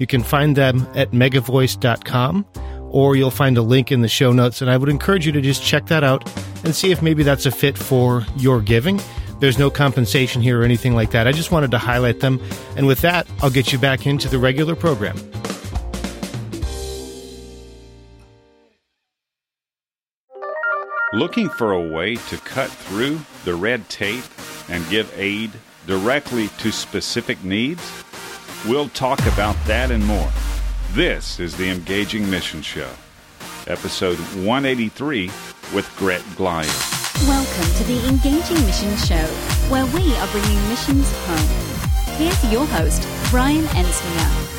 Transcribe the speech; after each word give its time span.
You 0.00 0.06
can 0.06 0.22
find 0.22 0.56
them 0.56 0.88
at 0.94 1.10
megavoice.com 1.10 2.46
or 2.90 3.16
you'll 3.16 3.30
find 3.30 3.56
a 3.58 3.62
link 3.62 3.92
in 3.92 4.00
the 4.00 4.08
show 4.08 4.32
notes. 4.32 4.62
And 4.62 4.70
I 4.70 4.78
would 4.78 4.88
encourage 4.88 5.26
you 5.26 5.32
to 5.32 5.42
just 5.42 5.62
check 5.62 5.86
that 5.86 6.02
out 6.02 6.26
and 6.64 6.74
see 6.74 6.90
if 6.90 7.02
maybe 7.02 7.22
that's 7.22 7.44
a 7.44 7.50
fit 7.50 7.76
for 7.76 8.26
your 8.36 8.62
giving. 8.62 8.98
There's 9.40 9.58
no 9.58 9.70
compensation 9.70 10.40
here 10.40 10.60
or 10.60 10.64
anything 10.64 10.94
like 10.94 11.10
that. 11.10 11.28
I 11.28 11.32
just 11.32 11.52
wanted 11.52 11.70
to 11.72 11.78
highlight 11.78 12.20
them. 12.20 12.40
And 12.76 12.86
with 12.86 13.02
that, 13.02 13.26
I'll 13.42 13.50
get 13.50 13.72
you 13.72 13.78
back 13.78 14.06
into 14.06 14.26
the 14.28 14.38
regular 14.38 14.74
program. 14.74 15.16
Looking 21.12 21.50
for 21.50 21.72
a 21.72 21.92
way 21.92 22.16
to 22.16 22.38
cut 22.38 22.70
through 22.70 23.20
the 23.44 23.54
red 23.54 23.86
tape 23.90 24.24
and 24.70 24.88
give 24.88 25.12
aid 25.18 25.50
directly 25.86 26.48
to 26.58 26.70
specific 26.70 27.42
needs? 27.44 28.04
We'll 28.68 28.90
talk 28.90 29.20
about 29.20 29.56
that 29.64 29.90
and 29.90 30.04
more. 30.04 30.28
This 30.92 31.40
is 31.40 31.56
the 31.56 31.70
Engaging 31.70 32.28
Mission 32.28 32.60
Show, 32.60 32.90
episode 33.66 34.18
183 34.44 35.30
with 35.74 35.90
Gret 35.96 36.20
Glyer. 36.36 36.68
Welcome 37.26 37.74
to 37.76 37.84
the 37.84 38.06
Engaging 38.06 38.66
Mission 38.66 38.94
Show, 38.98 39.24
where 39.70 39.86
we 39.86 40.14
are 40.14 40.28
bringing 40.28 40.68
missions 40.68 41.10
home. 41.24 42.16
Here's 42.18 42.52
your 42.52 42.66
host, 42.66 43.08
Brian 43.30 43.64
Ensminger. 43.64 44.50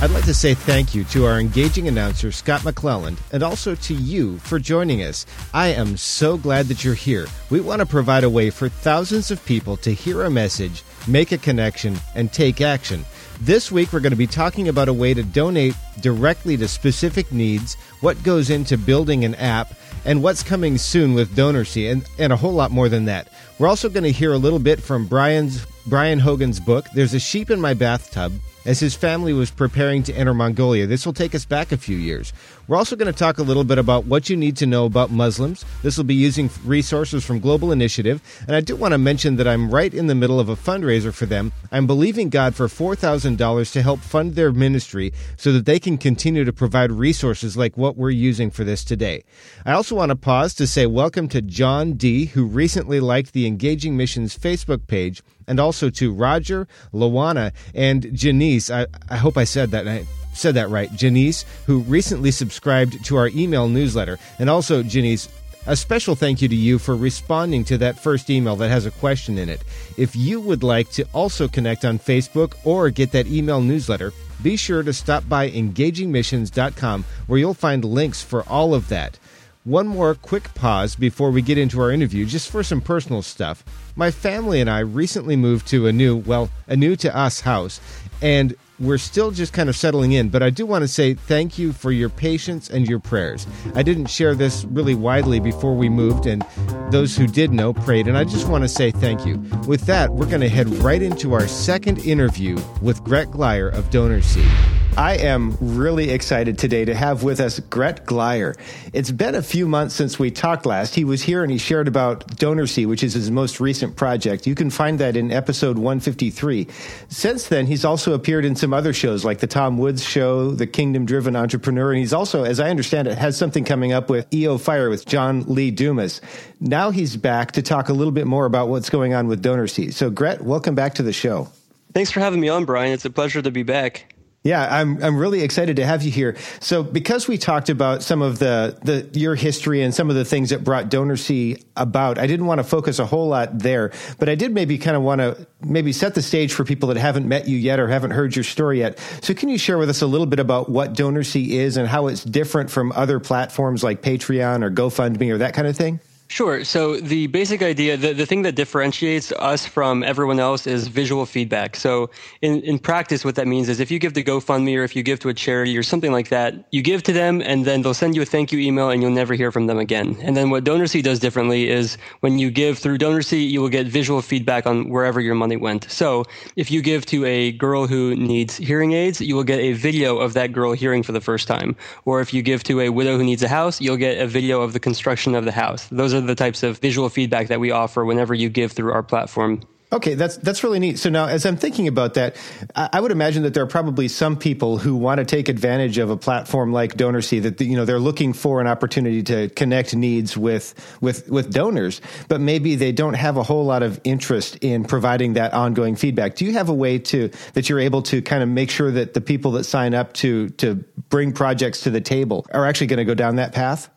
I'd 0.00 0.10
like 0.10 0.24
to 0.24 0.34
say 0.34 0.52
thank 0.52 0.94
you 0.94 1.04
to 1.04 1.24
our 1.24 1.40
engaging 1.40 1.88
announcer, 1.88 2.30
Scott 2.30 2.60
McClelland, 2.60 3.16
and 3.32 3.42
also 3.42 3.74
to 3.74 3.94
you 3.94 4.36
for 4.40 4.58
joining 4.58 5.02
us. 5.02 5.24
I 5.54 5.68
am 5.68 5.96
so 5.96 6.36
glad 6.36 6.66
that 6.66 6.84
you're 6.84 6.92
here. 6.92 7.26
We 7.48 7.60
want 7.60 7.80
to 7.80 7.86
provide 7.86 8.22
a 8.22 8.28
way 8.28 8.50
for 8.50 8.68
thousands 8.68 9.30
of 9.30 9.42
people 9.46 9.78
to 9.78 9.94
hear 9.94 10.24
a 10.24 10.30
message, 10.30 10.82
make 11.08 11.32
a 11.32 11.38
connection, 11.38 11.96
and 12.14 12.30
take 12.30 12.60
action. 12.60 13.06
This 13.40 13.70
week, 13.70 13.92
we're 13.92 14.00
going 14.00 14.12
to 14.12 14.16
be 14.16 14.26
talking 14.26 14.68
about 14.68 14.88
a 14.88 14.92
way 14.92 15.12
to 15.12 15.22
donate 15.22 15.74
directly 16.00 16.56
to 16.56 16.68
specific 16.68 17.30
needs, 17.32 17.74
what 18.00 18.22
goes 18.22 18.48
into 18.48 18.78
building 18.78 19.24
an 19.24 19.34
app, 19.34 19.74
and 20.04 20.22
what's 20.22 20.42
coming 20.42 20.78
soon 20.78 21.14
with 21.14 21.34
DonorSee, 21.34 21.90
and, 21.90 22.08
and 22.18 22.32
a 22.32 22.36
whole 22.36 22.52
lot 22.52 22.70
more 22.70 22.88
than 22.88 23.06
that. 23.06 23.28
We're 23.58 23.68
also 23.68 23.88
going 23.88 24.04
to 24.04 24.12
hear 24.12 24.32
a 24.32 24.38
little 24.38 24.58
bit 24.58 24.80
from 24.80 25.06
Brian's 25.06 25.66
Brian 25.86 26.18
Hogan's 26.18 26.60
book, 26.60 26.86
There's 26.94 27.12
a 27.12 27.20
Sheep 27.20 27.50
in 27.50 27.60
My 27.60 27.74
Bathtub, 27.74 28.32
as 28.64 28.80
his 28.80 28.94
family 28.94 29.34
was 29.34 29.50
preparing 29.50 30.02
to 30.04 30.14
enter 30.14 30.32
Mongolia. 30.32 30.86
This 30.86 31.04
will 31.04 31.12
take 31.12 31.34
us 31.34 31.44
back 31.44 31.72
a 31.72 31.76
few 31.76 31.98
years. 31.98 32.32
We're 32.66 32.78
also 32.78 32.96
going 32.96 33.12
to 33.12 33.18
talk 33.18 33.36
a 33.36 33.42
little 33.42 33.64
bit 33.64 33.76
about 33.76 34.06
what 34.06 34.30
you 34.30 34.36
need 34.38 34.56
to 34.56 34.66
know 34.66 34.86
about 34.86 35.10
Muslims. 35.10 35.66
This 35.82 35.98
will 35.98 36.04
be 36.04 36.14
using 36.14 36.48
resources 36.64 37.22
from 37.22 37.38
Global 37.38 37.72
Initiative. 37.72 38.22
And 38.46 38.56
I 38.56 38.62
do 38.62 38.74
want 38.74 38.92
to 38.92 38.98
mention 38.98 39.36
that 39.36 39.46
I'm 39.46 39.70
right 39.70 39.92
in 39.92 40.06
the 40.06 40.14
middle 40.14 40.40
of 40.40 40.48
a 40.48 40.56
fundraiser 40.56 41.12
for 41.12 41.26
them. 41.26 41.52
I'm 41.70 41.86
believing 41.86 42.30
God 42.30 42.54
for 42.54 42.66
$4,000 42.66 43.72
to 43.72 43.82
help 43.82 44.00
fund 44.00 44.34
their 44.34 44.50
ministry 44.50 45.12
so 45.36 45.52
that 45.52 45.66
they 45.66 45.78
can 45.78 45.98
continue 45.98 46.44
to 46.44 46.54
provide 46.54 46.90
resources 46.90 47.54
like 47.54 47.76
what 47.76 47.98
we're 47.98 48.08
using 48.08 48.50
for 48.50 48.64
this 48.64 48.82
today. 48.82 49.24
I 49.66 49.72
also 49.72 49.94
want 49.96 50.08
to 50.08 50.16
pause 50.16 50.54
to 50.54 50.66
say 50.66 50.86
welcome 50.86 51.28
to 51.28 51.42
John 51.42 51.92
D., 51.92 52.26
who 52.26 52.46
recently 52.46 52.98
liked 52.98 53.34
the 53.34 53.46
Engaging 53.46 53.94
Missions 53.94 54.38
Facebook 54.38 54.86
page, 54.86 55.22
and 55.46 55.60
also 55.60 55.90
to 55.90 56.14
Roger, 56.14 56.66
Lawana, 56.94 57.52
and 57.74 58.08
Janice. 58.14 58.70
I, 58.70 58.86
I 59.10 59.18
hope 59.18 59.36
I 59.36 59.44
said 59.44 59.70
that. 59.72 59.86
I, 59.86 60.06
said 60.34 60.54
that 60.54 60.70
right, 60.70 60.92
Janice, 60.92 61.44
who 61.66 61.80
recently 61.80 62.30
subscribed 62.30 63.04
to 63.06 63.16
our 63.16 63.28
email 63.28 63.68
newsletter. 63.68 64.18
And 64.38 64.50
also, 64.50 64.82
Janice, 64.82 65.28
a 65.66 65.76
special 65.76 66.14
thank 66.14 66.42
you 66.42 66.48
to 66.48 66.54
you 66.54 66.78
for 66.78 66.94
responding 66.94 67.64
to 67.64 67.78
that 67.78 67.98
first 67.98 68.28
email 68.28 68.54
that 68.56 68.68
has 68.68 68.84
a 68.84 68.90
question 68.90 69.38
in 69.38 69.48
it. 69.48 69.64
If 69.96 70.14
you 70.14 70.38
would 70.40 70.62
like 70.62 70.90
to 70.90 71.06
also 71.14 71.48
connect 71.48 71.86
on 71.86 71.98
Facebook 71.98 72.54
or 72.64 72.90
get 72.90 73.12
that 73.12 73.26
email 73.26 73.62
newsletter, 73.62 74.12
be 74.42 74.56
sure 74.56 74.82
to 74.82 74.92
stop 74.92 75.26
by 75.26 75.50
engagingmissions.com 75.50 77.04
where 77.26 77.38
you'll 77.38 77.54
find 77.54 77.82
links 77.82 78.20
for 78.20 78.42
all 78.46 78.74
of 78.74 78.88
that. 78.88 79.18
One 79.64 79.86
more 79.86 80.14
quick 80.14 80.52
pause 80.52 80.94
before 80.94 81.30
we 81.30 81.40
get 81.40 81.56
into 81.56 81.80
our 81.80 81.90
interview, 81.90 82.26
just 82.26 82.50
for 82.50 82.62
some 82.62 82.82
personal 82.82 83.22
stuff. 83.22 83.64
My 83.96 84.10
family 84.10 84.60
and 84.60 84.68
I 84.68 84.80
recently 84.80 85.36
moved 85.36 85.66
to 85.68 85.86
a 85.86 85.92
new, 85.92 86.16
well, 86.16 86.50
a 86.66 86.76
new 86.76 86.96
to 86.96 87.16
us 87.16 87.40
house, 87.40 87.80
and 88.20 88.54
we're 88.80 88.98
still 88.98 89.30
just 89.30 89.52
kind 89.52 89.68
of 89.68 89.76
settling 89.76 90.12
in, 90.12 90.28
but 90.28 90.42
I 90.42 90.50
do 90.50 90.66
want 90.66 90.82
to 90.82 90.88
say 90.88 91.14
thank 91.14 91.58
you 91.58 91.72
for 91.72 91.92
your 91.92 92.08
patience 92.08 92.68
and 92.68 92.88
your 92.88 92.98
prayers. 92.98 93.46
I 93.74 93.82
didn't 93.82 94.06
share 94.06 94.34
this 94.34 94.64
really 94.64 94.94
widely 94.94 95.40
before 95.40 95.74
we 95.74 95.88
moved, 95.88 96.26
and 96.26 96.44
those 96.90 97.16
who 97.16 97.26
did 97.26 97.52
know 97.52 97.72
prayed, 97.72 98.08
and 98.08 98.16
I 98.16 98.24
just 98.24 98.48
want 98.48 98.64
to 98.64 98.68
say 98.68 98.90
thank 98.90 99.24
you. 99.24 99.38
With 99.66 99.82
that, 99.82 100.12
we're 100.12 100.26
going 100.26 100.40
to 100.40 100.48
head 100.48 100.68
right 100.76 101.02
into 101.02 101.34
our 101.34 101.46
second 101.46 101.98
interview 101.98 102.58
with 102.82 103.02
Gret 103.04 103.28
Glyer 103.28 103.72
of 103.72 103.90
DonorSee. 103.90 104.83
I 104.96 105.16
am 105.16 105.56
really 105.60 106.10
excited 106.10 106.56
today 106.56 106.84
to 106.84 106.94
have 106.94 107.24
with 107.24 107.40
us 107.40 107.58
Gret 107.58 108.06
Glyer. 108.06 108.56
It's 108.92 109.10
been 109.10 109.34
a 109.34 109.42
few 109.42 109.66
months 109.66 109.92
since 109.92 110.20
we 110.20 110.30
talked 110.30 110.66
last. 110.66 110.94
He 110.94 111.04
was 111.04 111.20
here 111.20 111.42
and 111.42 111.50
he 111.50 111.58
shared 111.58 111.88
about 111.88 112.28
DonorSee, 112.36 112.86
which 112.86 113.02
is 113.02 113.12
his 113.12 113.28
most 113.28 113.58
recent 113.58 113.96
project. 113.96 114.46
You 114.46 114.54
can 114.54 114.70
find 114.70 115.00
that 115.00 115.16
in 115.16 115.32
episode 115.32 115.78
153. 115.78 116.68
Since 117.08 117.48
then, 117.48 117.66
he's 117.66 117.84
also 117.84 118.14
appeared 118.14 118.44
in 118.44 118.54
some 118.54 118.72
other 118.72 118.92
shows 118.92 119.24
like 119.24 119.40
the 119.40 119.48
Tom 119.48 119.78
Woods 119.78 120.04
Show, 120.04 120.52
The 120.52 120.66
Kingdom 120.68 121.06
Driven 121.06 121.34
Entrepreneur, 121.34 121.90
and 121.90 121.98
he's 121.98 122.12
also, 122.12 122.44
as 122.44 122.60
I 122.60 122.70
understand 122.70 123.08
it, 123.08 123.18
has 123.18 123.36
something 123.36 123.64
coming 123.64 123.92
up 123.92 124.08
with 124.08 124.32
EO 124.32 124.58
Fire 124.58 124.90
with 124.90 125.06
John 125.06 125.42
Lee 125.48 125.72
Dumas. 125.72 126.20
Now 126.60 126.90
he's 126.90 127.16
back 127.16 127.50
to 127.52 127.62
talk 127.62 127.88
a 127.88 127.94
little 127.94 128.12
bit 128.12 128.28
more 128.28 128.46
about 128.46 128.68
what's 128.68 128.90
going 128.90 129.12
on 129.12 129.26
with 129.26 129.42
DonorSee. 129.42 129.92
So, 129.92 130.08
Gret, 130.08 130.42
welcome 130.42 130.76
back 130.76 130.94
to 130.94 131.02
the 131.02 131.12
show. 131.12 131.48
Thanks 131.94 132.12
for 132.12 132.20
having 132.20 132.38
me 132.38 132.48
on, 132.48 132.64
Brian. 132.64 132.92
It's 132.92 133.04
a 133.04 133.10
pleasure 133.10 133.42
to 133.42 133.50
be 133.50 133.64
back. 133.64 134.13
Yeah, 134.44 134.68
I'm 134.70 135.02
I'm 135.02 135.16
really 135.16 135.42
excited 135.42 135.76
to 135.76 135.86
have 135.86 136.02
you 136.02 136.10
here. 136.10 136.36
So 136.60 136.82
because 136.82 137.26
we 137.26 137.38
talked 137.38 137.70
about 137.70 138.02
some 138.02 138.20
of 138.20 138.38
the, 138.38 138.78
the 138.82 139.18
your 139.18 139.34
history 139.34 139.80
and 139.80 139.94
some 139.94 140.10
of 140.10 140.16
the 140.16 140.24
things 140.26 140.50
that 140.50 140.62
brought 140.62 140.90
DonorSee 140.90 141.64
about, 141.78 142.18
I 142.18 142.26
didn't 142.26 142.44
want 142.44 142.58
to 142.58 142.64
focus 142.64 142.98
a 142.98 143.06
whole 143.06 143.28
lot 143.28 143.58
there, 143.58 143.90
but 144.18 144.28
I 144.28 144.34
did 144.34 144.52
maybe 144.52 144.76
kind 144.76 144.98
of 144.98 145.02
want 145.02 145.22
to 145.22 145.46
maybe 145.62 145.94
set 145.94 146.14
the 146.14 146.20
stage 146.20 146.52
for 146.52 146.62
people 146.62 146.90
that 146.90 146.98
haven't 146.98 147.26
met 147.26 147.48
you 147.48 147.56
yet 147.56 147.80
or 147.80 147.88
haven't 147.88 148.10
heard 148.10 148.36
your 148.36 148.44
story 148.44 148.80
yet. 148.80 148.98
So 149.22 149.32
can 149.32 149.48
you 149.48 149.56
share 149.56 149.78
with 149.78 149.88
us 149.88 150.02
a 150.02 150.06
little 150.06 150.26
bit 150.26 150.40
about 150.40 150.68
what 150.68 150.92
DonorSee 150.92 151.48
is 151.48 151.78
and 151.78 151.88
how 151.88 152.08
it's 152.08 152.22
different 152.22 152.70
from 152.70 152.92
other 152.92 153.20
platforms 153.20 153.82
like 153.82 154.02
Patreon 154.02 154.62
or 154.62 154.70
GoFundMe 154.70 155.32
or 155.32 155.38
that 155.38 155.54
kind 155.54 155.66
of 155.66 155.74
thing? 155.74 156.00
Sure. 156.28 156.64
So 156.64 156.96
the 156.96 157.26
basic 157.28 157.62
idea, 157.62 157.96
the, 157.96 158.12
the 158.12 158.24
thing 158.24 158.42
that 158.42 158.56
differentiates 158.56 159.30
us 159.32 159.66
from 159.66 160.02
everyone 160.02 160.40
else 160.40 160.66
is 160.66 160.88
visual 160.88 161.26
feedback. 161.26 161.76
So 161.76 162.10
in, 162.40 162.62
in 162.62 162.78
practice, 162.78 163.24
what 163.24 163.34
that 163.34 163.46
means 163.46 163.68
is 163.68 163.78
if 163.78 163.90
you 163.90 163.98
give 163.98 164.14
to 164.14 164.24
GoFundMe 164.24 164.76
or 164.76 164.84
if 164.84 164.96
you 164.96 165.02
give 165.02 165.20
to 165.20 165.28
a 165.28 165.34
charity 165.34 165.76
or 165.76 165.82
something 165.82 166.12
like 166.12 166.30
that, 166.30 166.54
you 166.72 166.82
give 166.82 167.02
to 167.04 167.12
them 167.12 167.42
and 167.42 167.66
then 167.66 167.82
they'll 167.82 167.94
send 167.94 168.16
you 168.16 168.22
a 168.22 168.24
thank 168.24 168.52
you 168.52 168.58
email 168.58 168.88
and 168.88 169.02
you'll 169.02 169.10
never 169.10 169.34
hear 169.34 169.52
from 169.52 169.66
them 169.66 169.78
again. 169.78 170.16
And 170.22 170.34
then 170.34 170.48
what 170.48 170.64
DonorSee 170.64 171.02
does 171.02 171.20
differently 171.20 171.68
is 171.68 171.98
when 172.20 172.38
you 172.38 172.50
give 172.50 172.78
through 172.78 172.98
DonorSee, 172.98 173.48
you 173.48 173.60
will 173.60 173.68
get 173.68 173.86
visual 173.86 174.22
feedback 174.22 174.66
on 174.66 174.88
wherever 174.88 175.20
your 175.20 175.34
money 175.34 175.56
went. 175.56 175.88
So 175.90 176.24
if 176.56 176.70
you 176.70 176.80
give 176.80 177.04
to 177.06 177.24
a 177.26 177.52
girl 177.52 177.86
who 177.86 178.16
needs 178.16 178.56
hearing 178.56 178.92
aids, 178.92 179.20
you 179.20 179.36
will 179.36 179.44
get 179.44 179.60
a 179.60 179.74
video 179.74 180.18
of 180.18 180.32
that 180.32 180.52
girl 180.52 180.72
hearing 180.72 181.02
for 181.02 181.12
the 181.12 181.20
first 181.20 181.46
time. 181.46 181.76
Or 182.06 182.22
if 182.22 182.32
you 182.32 182.40
give 182.40 182.64
to 182.64 182.80
a 182.80 182.88
widow 182.88 183.18
who 183.18 183.24
needs 183.24 183.42
a 183.42 183.48
house, 183.48 183.78
you'll 183.80 183.98
get 183.98 184.18
a 184.18 184.26
video 184.26 184.62
of 184.62 184.72
the 184.72 184.80
construction 184.80 185.34
of 185.34 185.44
the 185.44 185.52
house. 185.52 185.86
Those 185.92 186.13
are 186.14 186.20
the 186.20 186.34
types 186.34 186.62
of 186.62 186.78
visual 186.78 187.08
feedback 187.08 187.48
that 187.48 187.60
we 187.60 187.70
offer 187.70 188.04
whenever 188.04 188.34
you 188.34 188.48
give 188.48 188.72
through 188.72 188.92
our 188.92 189.02
platform. 189.02 189.60
Okay, 189.94 190.14
that's 190.14 190.36
that's 190.38 190.64
really 190.64 190.80
neat. 190.80 190.98
So 190.98 191.08
now, 191.08 191.26
as 191.26 191.46
I'm 191.46 191.56
thinking 191.56 191.86
about 191.86 192.14
that, 192.14 192.34
I 192.74 192.98
would 193.00 193.12
imagine 193.12 193.44
that 193.44 193.54
there 193.54 193.62
are 193.62 193.68
probably 193.68 194.08
some 194.08 194.36
people 194.36 194.76
who 194.76 194.96
want 194.96 195.18
to 195.18 195.24
take 195.24 195.48
advantage 195.48 195.98
of 195.98 196.10
a 196.10 196.16
platform 196.16 196.72
like 196.72 196.96
DonorSee 196.96 197.42
that 197.42 197.60
you 197.60 197.76
know 197.76 197.84
they're 197.84 198.00
looking 198.00 198.32
for 198.32 198.60
an 198.60 198.66
opportunity 198.66 199.22
to 199.22 199.50
connect 199.50 199.94
needs 199.94 200.36
with 200.36 200.74
with 201.00 201.28
with 201.28 201.52
donors, 201.52 202.00
but 202.26 202.40
maybe 202.40 202.74
they 202.74 202.90
don't 202.90 203.14
have 203.14 203.36
a 203.36 203.44
whole 203.44 203.64
lot 203.66 203.84
of 203.84 204.00
interest 204.02 204.56
in 204.62 204.84
providing 204.84 205.34
that 205.34 205.52
ongoing 205.52 205.94
feedback. 205.94 206.34
Do 206.34 206.44
you 206.44 206.54
have 206.54 206.68
a 206.68 206.74
way 206.74 206.98
to 206.98 207.30
that 207.52 207.68
you're 207.68 207.78
able 207.78 208.02
to 208.02 208.20
kind 208.20 208.42
of 208.42 208.48
make 208.48 208.70
sure 208.70 208.90
that 208.90 209.14
the 209.14 209.20
people 209.20 209.52
that 209.52 209.62
sign 209.62 209.94
up 209.94 210.12
to 210.14 210.48
to 210.50 210.74
bring 211.08 211.32
projects 211.32 211.82
to 211.82 211.90
the 211.90 212.00
table 212.00 212.44
are 212.52 212.66
actually 212.66 212.88
going 212.88 212.98
to 212.98 213.04
go 213.04 213.14
down 213.14 213.36
that 213.36 213.52
path? 213.52 213.90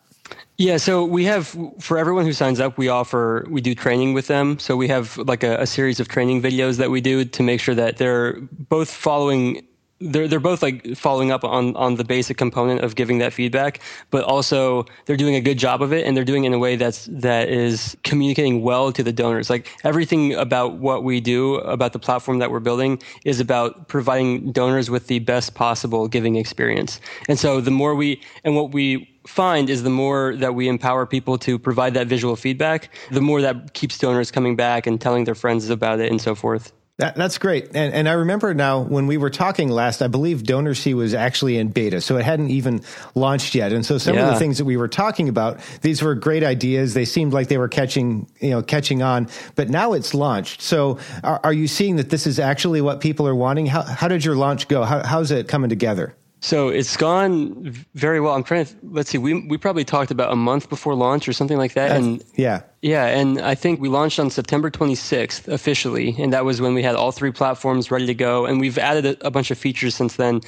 Yeah, 0.58 0.76
so 0.76 1.04
we 1.04 1.24
have 1.24 1.56
for 1.78 1.98
everyone 1.98 2.24
who 2.24 2.32
signs 2.32 2.58
up, 2.58 2.78
we 2.78 2.88
offer 2.88 3.46
we 3.48 3.60
do 3.60 3.76
training 3.76 4.12
with 4.12 4.26
them. 4.26 4.58
So 4.58 4.76
we 4.76 4.88
have 4.88 5.16
like 5.16 5.44
a, 5.44 5.56
a, 5.58 5.66
series 5.66 6.00
of 6.00 6.08
training 6.08 6.42
videos 6.42 6.78
that 6.78 6.90
we 6.90 7.00
do 7.00 7.24
to 7.24 7.42
make 7.44 7.60
sure 7.60 7.76
that 7.76 7.96
they're 7.96 8.40
both 8.68 8.90
following 8.90 9.64
they're 10.00 10.26
they're 10.26 10.40
both 10.40 10.60
like 10.60 10.96
following 10.96 11.30
up 11.30 11.44
on 11.44 11.76
on 11.76 11.94
the 11.94 12.02
basic 12.02 12.38
component 12.38 12.80
of 12.80 12.96
giving 12.96 13.18
that 13.18 13.32
feedback, 13.32 13.80
but 14.10 14.24
also 14.24 14.84
they're 15.06 15.16
doing 15.16 15.36
a 15.36 15.40
good 15.40 15.58
job 15.58 15.80
of 15.80 15.92
it, 15.92 16.04
and 16.04 16.16
they're 16.16 16.24
doing 16.24 16.42
it 16.42 16.48
in 16.48 16.54
a 16.54 16.58
way 16.58 16.74
that's 16.74 17.06
that 17.06 17.48
is 17.48 17.96
communicating 18.02 18.62
well 18.62 18.92
to 18.92 19.04
the 19.04 19.12
donors. 19.12 19.48
Like 19.48 19.68
everything 19.84 20.34
about 20.34 20.78
what 20.78 21.04
we 21.04 21.20
do 21.20 21.56
about 21.56 21.92
the 21.92 22.00
platform 22.00 22.40
that 22.40 22.50
we're 22.50 22.58
building 22.58 23.00
is 23.24 23.38
about 23.38 23.86
providing 23.86 24.50
donors 24.50 24.90
with 24.90 25.06
the 25.06 25.20
best 25.20 25.54
possible 25.54 26.08
giving 26.08 26.34
experience. 26.34 27.00
And 27.28 27.38
so 27.38 27.60
the 27.60 27.70
more 27.70 27.94
we 27.94 28.20
and 28.42 28.56
what 28.56 28.72
we 28.72 29.08
find 29.28 29.70
is 29.70 29.82
the 29.82 29.90
more 29.90 30.34
that 30.36 30.54
we 30.54 30.68
empower 30.68 31.06
people 31.06 31.38
to 31.38 31.58
provide 31.58 31.94
that 31.94 32.06
visual 32.06 32.34
feedback, 32.34 32.90
the 33.10 33.20
more 33.20 33.42
that 33.42 33.74
keeps 33.74 33.98
donors 33.98 34.30
coming 34.30 34.56
back 34.56 34.86
and 34.86 35.00
telling 35.00 35.24
their 35.24 35.34
friends 35.34 35.68
about 35.70 36.00
it 36.00 36.10
and 36.10 36.20
so 36.20 36.34
forth. 36.34 36.72
That, 36.98 37.14
that's 37.14 37.38
great. 37.38 37.66
And, 37.76 37.94
and 37.94 38.08
I 38.08 38.14
remember 38.14 38.54
now 38.54 38.80
when 38.80 39.06
we 39.06 39.18
were 39.18 39.30
talking 39.30 39.68
last, 39.68 40.02
I 40.02 40.08
believe 40.08 40.42
DonorSee 40.42 40.94
was 40.94 41.14
actually 41.14 41.56
in 41.56 41.68
beta, 41.68 42.00
so 42.00 42.16
it 42.16 42.24
hadn't 42.24 42.50
even 42.50 42.82
launched 43.14 43.54
yet. 43.54 43.72
And 43.72 43.86
so 43.86 43.98
some 43.98 44.16
yeah. 44.16 44.26
of 44.26 44.34
the 44.34 44.38
things 44.40 44.58
that 44.58 44.64
we 44.64 44.76
were 44.76 44.88
talking 44.88 45.28
about, 45.28 45.60
these 45.80 46.02
were 46.02 46.16
great 46.16 46.42
ideas. 46.42 46.94
They 46.94 47.04
seemed 47.04 47.32
like 47.32 47.46
they 47.46 47.58
were 47.58 47.68
catching, 47.68 48.28
you 48.40 48.50
know, 48.50 48.62
catching 48.62 49.00
on, 49.00 49.28
but 49.54 49.68
now 49.68 49.92
it's 49.92 50.12
launched. 50.12 50.60
So 50.60 50.98
are, 51.22 51.40
are 51.44 51.52
you 51.52 51.68
seeing 51.68 51.96
that 51.96 52.10
this 52.10 52.26
is 52.26 52.40
actually 52.40 52.80
what 52.80 53.00
people 53.00 53.28
are 53.28 53.34
wanting? 53.34 53.66
How, 53.66 53.82
how 53.82 54.08
did 54.08 54.24
your 54.24 54.34
launch 54.34 54.66
go? 54.66 54.82
How, 54.82 55.06
how's 55.06 55.30
it 55.30 55.46
coming 55.46 55.70
together? 55.70 56.16
So 56.40 56.68
it's 56.68 56.96
gone 56.96 57.72
very 57.94 58.20
well. 58.20 58.34
I'm 58.34 58.44
trying 58.44 58.66
to 58.66 58.74
let's 58.84 59.10
see. 59.10 59.18
We 59.18 59.46
we 59.46 59.58
probably 59.58 59.84
talked 59.84 60.12
about 60.12 60.32
a 60.32 60.36
month 60.36 60.68
before 60.68 60.94
launch 60.94 61.28
or 61.28 61.32
something 61.32 61.58
like 61.58 61.72
that. 61.74 61.88
That's, 61.88 62.04
and 62.04 62.24
yeah, 62.36 62.62
yeah, 62.80 63.06
and 63.06 63.40
I 63.40 63.56
think 63.56 63.80
we 63.80 63.88
launched 63.88 64.20
on 64.20 64.30
September 64.30 64.70
26th 64.70 65.48
officially, 65.48 66.14
and 66.18 66.32
that 66.32 66.44
was 66.44 66.60
when 66.60 66.74
we 66.74 66.82
had 66.82 66.94
all 66.94 67.10
three 67.10 67.32
platforms 67.32 67.90
ready 67.90 68.06
to 68.06 68.14
go. 68.14 68.46
And 68.46 68.60
we've 68.60 68.78
added 68.78 69.04
a, 69.04 69.26
a 69.26 69.30
bunch 69.32 69.50
of 69.50 69.58
features 69.58 69.96
since 69.96 70.14
then 70.14 70.40